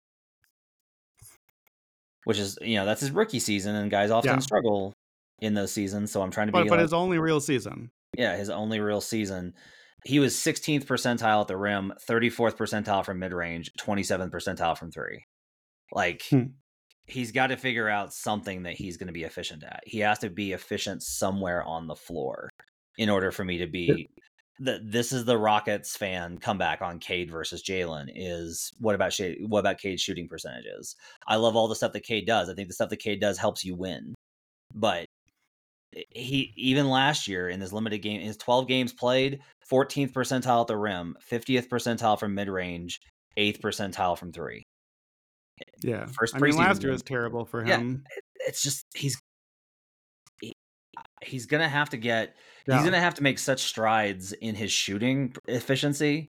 which 2.26 2.38
is 2.38 2.58
you 2.62 2.76
know 2.76 2.86
that's 2.86 3.02
his 3.02 3.12
rookie 3.12 3.40
season, 3.40 3.76
and 3.76 3.90
guys 3.90 4.12
often 4.12 4.32
Yeah. 4.34 4.40
struggle 4.40 4.94
in 5.40 5.54
those 5.54 5.72
seasons. 5.72 6.12
So 6.12 6.22
I'm 6.22 6.32
trying 6.32 6.48
to 6.48 6.52
be 6.54 6.60
But, 6.60 6.64
but 6.68 6.72
like- 6.78 6.82
his 6.82 6.94
only 6.94 7.18
real 7.18 7.40
season. 7.40 7.90
yeah, 8.18 8.36
his 8.38 8.50
only 8.50 8.80
real 8.80 9.02
season. 9.02 9.54
He 10.06 10.20
was 10.20 10.36
16th 10.36 10.86
percentile 10.86 11.42
at 11.42 11.48
the 11.48 11.58
rim, 11.58 11.92
34th 12.08 12.56
percentile 12.58 13.04
from 13.04 13.18
mid 13.20 13.34
range, 13.34 13.72
27th 13.80 14.32
percentile 14.32 14.78
from 14.78 14.92
three. 14.92 15.24
Like, 15.92 16.24
Hmm. 16.30 16.44
he's 17.08 17.32
got 17.32 17.48
to 17.48 17.58
figure 17.58 17.90
out 17.90 18.14
something 18.14 18.64
that 18.64 18.74
he's 18.76 18.98
going 18.98 19.08
to 19.08 19.14
be 19.14 19.24
efficient 19.24 19.64
at. 19.64 19.82
He 19.86 20.00
has 20.00 20.20
to 20.20 20.30
be 20.30 20.54
efficient 20.54 21.02
somewhere 21.04 21.64
on 21.64 21.88
the 21.88 21.96
floor 21.96 22.50
in 22.98 23.10
order 23.10 23.32
for 23.32 23.44
me 23.44 23.58
to 23.60 23.68
be. 23.68 24.08
The, 24.58 24.80
this 24.82 25.12
is 25.12 25.26
the 25.26 25.38
Rockets 25.38 25.98
fan 25.98 26.38
comeback 26.38 26.82
on 26.82 27.00
Cade 27.00 27.30
versus 27.30 27.62
Jalen. 27.62 28.10
Is 28.16 28.72
what 28.80 28.96
about 28.96 29.14
what 29.42 29.60
about 29.60 29.80
Cade's 29.80 30.02
shooting 30.02 30.28
percentages? 30.28 30.96
I 31.28 31.36
love 31.36 31.56
all 31.56 31.68
the 31.68 31.76
stuff 31.76 31.92
that 31.94 32.04
Cade 32.04 32.26
does. 32.26 32.50
I 32.50 32.54
think 32.54 32.70
the 32.70 32.74
stuff 32.74 32.90
that 32.90 32.98
Cade 32.98 33.20
does 33.20 33.38
helps 33.38 33.66
you 33.66 33.76
win, 33.76 34.16
but 34.74 35.06
he 36.12 36.54
even 36.56 36.90
last 36.90 37.28
year 37.28 37.50
in 37.50 37.60
this 37.60 37.74
limited 37.74 38.00
game, 38.00 38.22
his 38.22 38.38
12 38.38 38.68
games 38.68 38.94
played, 38.94 39.40
14th 39.72 40.12
percentile 40.14 40.62
at 40.62 40.68
the 40.68 40.78
rim, 40.78 41.16
50th 41.30 41.68
percentile 41.68 42.20
from 42.20 42.34
mid 42.34 42.50
range, 42.50 43.00
8th 43.38 43.60
percentile 43.60 44.18
from 44.18 44.32
three. 44.32 44.64
Yeah. 45.82 46.06
First 46.08 46.36
I 46.36 46.40
mean, 46.40 46.56
last 46.58 46.80
preseason 46.80 46.84
year 46.84 46.92
was 46.92 47.02
terrible 47.02 47.46
for 47.46 47.64
him. 47.64 48.04
Yeah. 48.06 48.48
It's 48.48 48.62
just 48.62 48.86
he's 48.94 49.16
he- 49.16 49.20
he's 51.26 51.46
gonna 51.46 51.70
have 51.70 51.90
to 51.90 51.98
get 51.98 52.36
Yeah. 52.68 52.76
he's 52.76 52.86
gonna 52.86 53.00
have 53.00 53.16
to 53.16 53.24
make 53.24 53.40
such 53.40 53.64
strides 53.64 54.32
in 54.34 54.56
his 54.56 54.72
shooting 54.72 55.34
efficiency 55.48 56.30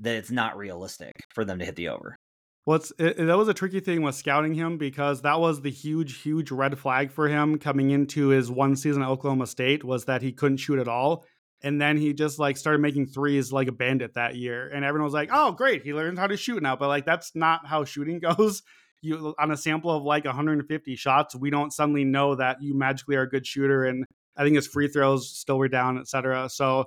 that 0.00 0.16
it's 0.16 0.30
not 0.30 0.56
realistic 0.56 1.12
for 1.34 1.44
them 1.44 1.58
to 1.58 1.64
hit 1.64 1.76
the 1.76 1.88
over. 1.88 2.16
Well, 2.64 2.80
it, 2.98 3.16
that 3.16 3.36
was 3.36 3.48
a 3.48 3.54
tricky 3.54 3.80
thing 3.80 4.02
with 4.02 4.14
scouting 4.14 4.54
him 4.54 4.78
because 4.78 5.22
that 5.22 5.40
was 5.40 5.60
the 5.62 5.70
huge, 5.70 6.22
huge 6.22 6.50
red 6.52 6.78
flag 6.78 7.10
for 7.10 7.28
him 7.28 7.58
coming 7.58 7.90
into 7.90 8.28
his 8.28 8.50
one 8.50 8.76
season 8.76 9.02
at 9.02 9.08
Oklahoma 9.08 9.48
State 9.48 9.82
was 9.82 10.04
that 10.04 10.22
he 10.22 10.32
couldn't 10.32 10.58
shoot 10.58 10.78
at 10.78 10.86
all. 10.86 11.24
And 11.64 11.80
then 11.80 11.96
he 11.96 12.12
just 12.12 12.38
like 12.38 12.56
started 12.56 12.80
making 12.80 13.06
threes 13.06 13.52
like 13.52 13.66
a 13.68 13.72
bandit 13.72 14.14
that 14.14 14.36
year. 14.36 14.68
And 14.68 14.84
everyone 14.84 15.04
was 15.04 15.14
like, 15.14 15.30
oh, 15.32 15.52
great. 15.52 15.82
He 15.82 15.92
learned 15.92 16.18
how 16.18 16.28
to 16.28 16.36
shoot 16.36 16.62
now. 16.62 16.76
But 16.76 16.88
like, 16.88 17.04
that's 17.04 17.34
not 17.34 17.66
how 17.66 17.84
shooting 17.84 18.20
goes. 18.36 18.62
You 19.00 19.34
on 19.40 19.50
a 19.50 19.56
sample 19.56 19.90
of 19.90 20.04
like 20.04 20.24
150 20.24 20.94
shots, 20.94 21.34
we 21.34 21.50
don't 21.50 21.72
suddenly 21.72 22.04
know 22.04 22.36
that 22.36 22.58
you 22.62 22.74
magically 22.78 23.16
are 23.16 23.22
a 23.22 23.28
good 23.28 23.44
shooter. 23.44 23.84
And 23.84 24.04
I 24.36 24.44
think 24.44 24.56
his 24.56 24.66
free 24.66 24.88
throws 24.88 25.30
still 25.30 25.58
were 25.58 25.68
down, 25.68 25.98
et 25.98 26.08
cetera. 26.08 26.48
So, 26.48 26.86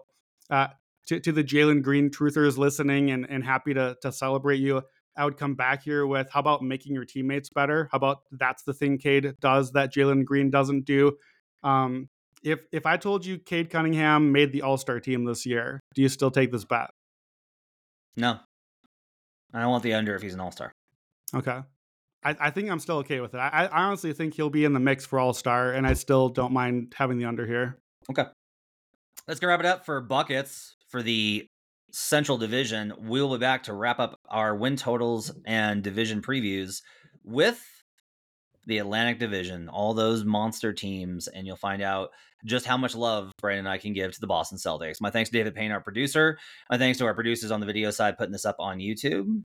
uh, 0.50 0.68
to, 1.08 1.20
to 1.20 1.32
the 1.32 1.44
Jalen 1.44 1.84
Green 1.84 2.10
truthers 2.10 2.58
listening 2.58 3.12
and, 3.12 3.28
and 3.30 3.44
happy 3.44 3.74
to, 3.76 3.96
to 4.02 4.12
celebrate 4.12 4.58
you, 4.58 4.82
I 5.16 5.24
would 5.24 5.38
come 5.38 5.56
back 5.56 5.84
here 5.84 6.08
with 6.08 6.28
how 6.32 6.40
about 6.40 6.64
making 6.64 6.94
your 6.94 7.06
teammates 7.06 7.50
better? 7.50 7.88
How 7.92 7.98
about 7.98 8.20
that's 8.32 8.64
the 8.64 8.74
thing 8.74 8.98
Cade 8.98 9.36
does 9.40 9.72
that 9.74 9.94
Jalen 9.94 10.26
Green 10.26 10.50
doesn't 10.50 10.86
do? 10.86 11.18
Um, 11.64 12.10
if 12.44 12.66
if 12.72 12.86
I 12.86 12.98
told 12.98 13.26
you 13.26 13.38
Cade 13.38 13.70
Cunningham 13.70 14.32
made 14.32 14.52
the 14.52 14.64
All 14.64 14.78
Star 14.78 15.00
team 15.00 15.26
this 15.26 15.46
year, 15.46 15.80
do 15.94 16.02
you 16.02 16.10
still 16.10 16.32
take 16.32 16.52
this 16.52 16.66
bet? 16.66 16.90
No. 18.18 18.40
I 19.54 19.62
don't 19.62 19.72
want 19.72 19.84
the 19.84 19.94
under 19.94 20.16
if 20.16 20.22
he's 20.22 20.34
an 20.34 20.42
all 20.42 20.52
star. 20.52 20.74
Okay. 21.34 21.60
I, 22.26 22.36
I 22.40 22.50
think 22.50 22.70
I'm 22.70 22.80
still 22.80 22.98
okay 22.98 23.20
with 23.20 23.36
it. 23.36 23.38
I, 23.38 23.70
I 23.72 23.84
honestly 23.86 24.12
think 24.12 24.34
he'll 24.34 24.50
be 24.50 24.66
in 24.66 24.74
the 24.74 24.80
mix 24.80 25.06
for 25.06 25.20
All 25.20 25.34
Star, 25.34 25.74
and 25.74 25.86
I 25.86 25.94
still 25.94 26.30
don't 26.30 26.52
mind 26.52 26.94
having 26.98 27.20
the 27.20 27.26
under 27.26 27.46
here. 27.46 27.78
Okay. 28.10 28.26
Let's 29.28 29.40
go 29.40 29.48
wrap 29.48 29.60
it 29.60 29.66
up 29.66 29.86
for 29.86 30.02
buckets 30.02 30.76
for 30.90 31.04
the 31.04 31.48
Central 31.92 32.38
Division. 32.38 32.94
We'll 32.98 33.32
be 33.32 33.38
back 33.38 33.64
to 33.64 33.74
wrap 33.74 34.00
up 34.00 34.20
our 34.28 34.56
win 34.56 34.76
totals 34.76 35.32
and 35.46 35.84
division 35.84 36.22
previews 36.22 36.82
with 37.24 37.64
the 38.66 38.80
Atlantic 38.80 39.20
Division, 39.20 39.70
all 39.70 39.94
those 39.94 40.26
monster 40.26 40.74
teams, 40.74 41.28
and 41.28 41.46
you'll 41.46 41.56
find 41.56 41.84
out 41.84 42.10
just 42.46 42.66
how 42.66 42.78
much 42.78 42.96
love 42.96 43.32
Brandon 43.40 43.66
and 43.66 43.70
I 43.70 43.78
can 43.78 43.94
give 43.94 44.12
to 44.14 44.20
the 44.20 44.28
Boston 44.28 44.58
Celtics. 44.58 45.00
My 45.00 45.12
thanks 45.12 45.30
to 45.30 45.38
David 45.38 45.56
Payne, 45.56 45.72
our 45.72 45.82
producer. 45.82 46.38
My 46.72 46.78
thanks 46.78 46.98
to 46.98 47.06
our 47.06 47.14
producers 47.14 47.52
on 47.52 47.60
the 47.60 47.66
video 47.66 47.92
side 47.92 48.18
putting 48.18 48.32
this 48.32 48.46
up 48.46 48.56
on 48.60 48.80
YouTube. 48.80 49.44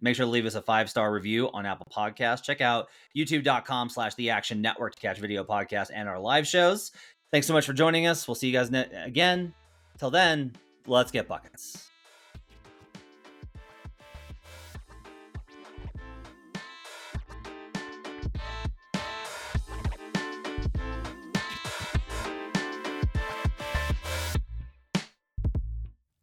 Make 0.00 0.16
sure 0.16 0.26
to 0.26 0.30
leave 0.30 0.46
us 0.46 0.54
a 0.54 0.62
five 0.62 0.90
star 0.90 1.12
review 1.12 1.50
on 1.52 1.64
Apple 1.66 1.86
Podcasts. 1.90 2.42
Check 2.42 2.60
out 2.60 2.88
youtube.com 3.16 3.88
slash 3.88 4.14
the 4.14 4.30
action 4.30 4.60
network 4.60 4.94
to 4.94 5.00
catch 5.00 5.18
video 5.18 5.42
podcasts 5.42 5.90
and 5.92 6.08
our 6.08 6.18
live 6.18 6.46
shows. 6.46 6.92
Thanks 7.32 7.46
so 7.46 7.52
much 7.52 7.66
for 7.66 7.72
joining 7.72 8.06
us. 8.06 8.28
We'll 8.28 8.34
see 8.34 8.46
you 8.46 8.52
guys 8.52 8.70
ne- 8.70 8.90
again. 9.04 9.54
Till 9.98 10.10
then, 10.10 10.54
let's 10.86 11.10
get 11.10 11.26
buckets. 11.28 11.88